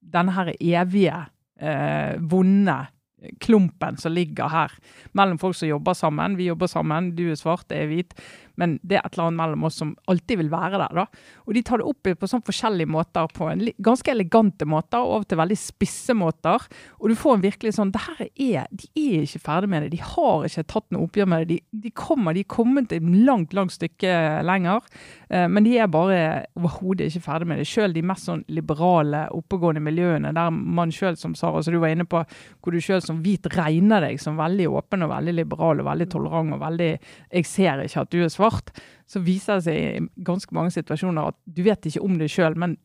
denne 0.07 0.37
her 0.37 0.53
evige, 0.55 1.25
eh, 1.59 2.15
vonde 2.31 2.85
klumpen 3.41 3.97
som 3.97 4.13
ligger 4.13 4.51
her 4.51 4.73
mellom 5.17 5.39
folk 5.41 5.57
som 5.57 5.69
jobber 5.69 5.97
sammen. 5.97 6.37
Vi 6.37 6.49
jobber 6.51 6.69
sammen, 6.71 7.11
du 7.17 7.27
er 7.31 7.39
svart, 7.39 7.65
jeg 7.73 7.87
er 7.87 7.91
hvit. 7.91 8.13
Men 8.57 8.77
det 8.81 8.97
er 8.97 9.05
et 9.05 9.13
eller 9.17 9.27
annet 9.27 9.41
mellom 9.41 9.67
oss 9.69 9.81
som 9.83 9.95
alltid 10.07 10.41
vil 10.41 10.51
være 10.53 10.79
der. 10.79 11.03
da. 11.03 11.07
Og 11.45 11.53
de 11.57 11.63
tar 11.67 11.81
det 11.81 11.89
opp 11.91 12.07
på 12.07 12.31
sånn 12.31 12.45
forskjellige 12.47 12.89
måter, 12.89 13.27
på 13.35 13.51
en 13.51 13.67
ganske 13.83 14.11
elegante 14.11 14.67
måter, 14.67 15.03
og 15.03 15.17
og 15.17 15.27
til 15.29 15.39
veldig 15.39 15.57
spisse 15.59 16.15
måter. 16.17 16.65
Og 17.01 17.11
du 17.11 17.15
får 17.17 17.37
en 17.37 17.45
virkelig 17.45 17.73
sånn 17.77 17.91
det 17.93 18.03
her 18.05 18.21
er, 18.27 18.67
De 18.71 18.89
er 18.95 19.25
ikke 19.25 19.43
ferdig 19.43 19.69
med 19.71 19.85
det. 19.85 19.91
De 19.95 20.01
har 20.03 20.45
ikke 20.47 20.65
tatt 20.69 20.87
noe 20.93 21.07
oppgjør 21.07 21.29
med 21.29 21.45
det. 21.45 21.57
De, 21.57 21.81
de 21.87 21.93
kommer, 21.97 22.35
de 22.35 22.43
er 22.45 22.51
kommet 22.51 22.93
et 22.95 23.03
langt, 23.27 23.55
langt 23.57 23.75
stykke 23.75 24.13
lenger. 24.45 24.85
Eh, 25.29 25.47
men 25.51 25.67
de 25.67 25.77
er 25.77 25.91
bare 25.91 26.19
overhodet 26.57 27.09
ikke 27.09 27.25
ferdig 27.27 27.49
med 27.49 27.61
det. 27.61 27.67
Selv 27.69 27.97
de 27.97 28.05
mest 28.05 28.27
sånn 28.29 28.43
liberale, 28.53 29.25
oppegående 29.35 29.83
miljøene, 29.83 30.33
der 30.35 30.53
man 30.53 30.93
sjøl, 30.93 31.17
som 31.19 31.35
Sara, 31.37 31.63
som 31.63 31.75
du 31.75 31.81
var 31.81 31.93
inne 31.93 32.07
på, 32.09 32.23
hvor 32.61 32.75
du 32.75 32.81
sjøl 32.83 33.01
som 33.03 33.21
hvit 33.25 33.47
regner 33.57 34.03
deg 34.03 34.21
som 34.21 34.37
veldig 34.39 34.69
åpen 34.77 35.05
og 35.05 35.11
veldig 35.13 35.35
liberal 35.37 35.81
og 35.81 35.89
veldig 35.89 36.09
tolerant 36.11 36.55
og 36.55 36.61
veldig 36.61 36.91
Jeg 37.37 37.45
ser 37.47 37.81
ikke 37.83 38.03
at 38.03 38.11
du 38.13 38.19
er 38.23 38.31
svart. 38.47 38.73
Så 39.07 39.21
viser 39.23 39.59
det 39.59 39.67
seg 39.67 39.77
i 39.77 40.25
ganske 40.27 40.55
mange 40.55 40.73
situasjoner 40.75 41.31
at 41.31 41.39
du 41.45 41.63
vet 41.67 41.89
ikke 41.89 42.03
om 42.03 42.17
det 42.19 42.31
sjøl, 42.33 42.57
men 42.59 42.77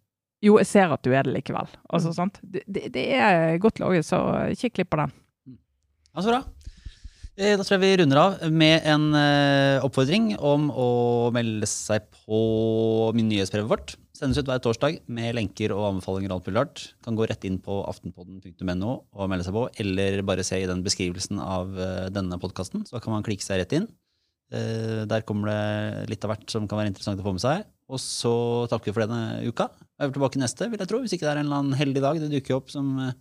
jo, 0.42 0.56
jeg 0.58 0.68
ser 0.72 0.90
at 0.90 1.04
du 1.06 1.12
er 1.14 1.26
det 1.26 1.36
likevel. 1.36 1.70
Altså, 1.86 2.10
sant? 2.16 2.40
Det, 2.42 2.64
det, 2.66 3.04
er 3.14 3.60
godt 3.62 3.78
laget, 3.82 4.08
så 4.08 4.18
ikke 4.50 4.74
klipp 4.80 4.90
på 4.94 4.98
den. 5.04 5.14
Ja, 6.12 6.18
så 6.24 6.32
bra. 6.32 6.42
Eh, 7.38 7.54
Da 7.56 7.62
tror 7.64 7.78
jeg 7.78 7.84
vi 7.84 7.96
runder 8.02 8.20
av 8.20 8.42
med 8.52 8.84
en 8.84 9.12
eh, 9.16 9.84
oppfordring 9.86 10.34
om 10.42 10.68
å 10.74 10.88
melde 11.34 11.68
seg 11.70 12.10
på 12.24 12.40
min 13.16 13.30
nyhetsbrevet 13.30 13.70
vårt. 13.70 13.94
Sendes 14.12 14.42
ut 14.42 14.50
hver 14.50 14.60
torsdag 14.62 14.98
med 15.10 15.32
lenker 15.38 15.72
og 15.74 15.86
anbefalinger 15.88 16.34
og 16.34 16.40
alt 16.40 16.50
mulig 16.50 16.58
rart. 16.58 16.82
Kan 17.06 17.16
gå 17.18 17.26
rett 17.30 17.46
inn 17.48 17.56
på 17.62 17.78
aftenpodden.no 17.88 18.92
og 18.92 19.30
melde 19.30 19.46
seg 19.46 19.56
på, 19.56 19.64
eller 19.82 20.20
bare 20.26 20.44
se 20.46 20.60
i 20.60 20.68
den 20.68 20.84
beskrivelsen 20.84 21.40
av 21.42 21.72
eh, 21.78 22.10
denne 22.12 22.38
podkasten, 22.42 22.84
så 22.86 23.00
kan 23.02 23.14
man 23.14 23.24
klikke 23.26 23.46
seg 23.46 23.62
rett 23.62 23.78
inn. 23.78 23.88
Eh, 24.53 25.03
Der 25.09 25.24
kommer 25.26 25.48
det 25.48 26.11
litt 26.12 26.24
av 26.26 26.34
hvert 26.34 26.50
som 26.53 26.66
kan 26.68 26.78
være 26.80 26.92
interessant 26.92 27.20
å 27.20 27.24
få 27.26 27.32
med 27.36 27.44
seg. 27.44 27.64
Og 27.92 28.00
så 28.00 28.32
takker 28.70 28.90
vi 28.90 28.94
for 28.96 29.05
denne 29.07 29.42
uka. 29.48 29.68
Jeg 29.98 30.09
er 30.09 30.14
tilbake 30.14 30.40
neste, 30.40 30.68
vil 30.72 30.80
jeg 30.80 30.90
tro, 30.90 31.00
hvis 31.03 31.14
ikke 31.16 31.26
det 31.26 31.32
er 31.34 31.40
en 31.42 31.46
eller 31.48 31.61
annen 31.62 31.78
heldig 31.78 32.03
dag. 32.05 32.20
Det 32.20 32.30
dukker 32.34 32.59
opp 32.59 32.72
som 32.72 32.90
eh, 33.00 33.14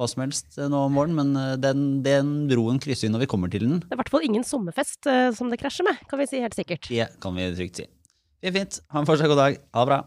hva 0.00 0.08
som 0.08 0.24
helst 0.24 0.56
eh, 0.58 0.70
nå 0.72 0.84
om 0.88 0.96
morgenen, 0.96 1.32
men 1.34 1.60
den, 1.60 1.84
den 2.04 2.32
broen 2.50 2.80
krysser 2.82 3.08
vi 3.08 3.12
når 3.12 3.26
vi 3.26 3.30
kommer 3.34 3.52
til 3.52 3.66
den. 3.68 3.82
Det 3.84 3.92
er 3.92 3.98
i 3.98 4.02
hvert 4.02 4.12
fall 4.14 4.24
ingen 4.28 4.46
sommerfest 4.48 5.10
som 5.36 5.52
det 5.52 5.60
krasjer 5.60 5.88
med, 5.88 6.00
kan 6.08 6.20
vi 6.22 6.28
si 6.30 6.40
helt 6.44 6.56
sikkert. 6.56 6.88
Det 6.88 7.10
kan 7.22 7.36
vi 7.36 7.50
trygt 7.56 7.82
si. 7.82 7.88
Fint, 8.42 8.56
fint. 8.56 8.80
Ha 8.90 9.02
en 9.02 9.06
fortsatt 9.06 9.30
god 9.30 9.38
dag. 9.38 9.60
Ha 9.76 9.84
det 9.84 9.92
bra. 9.92 10.00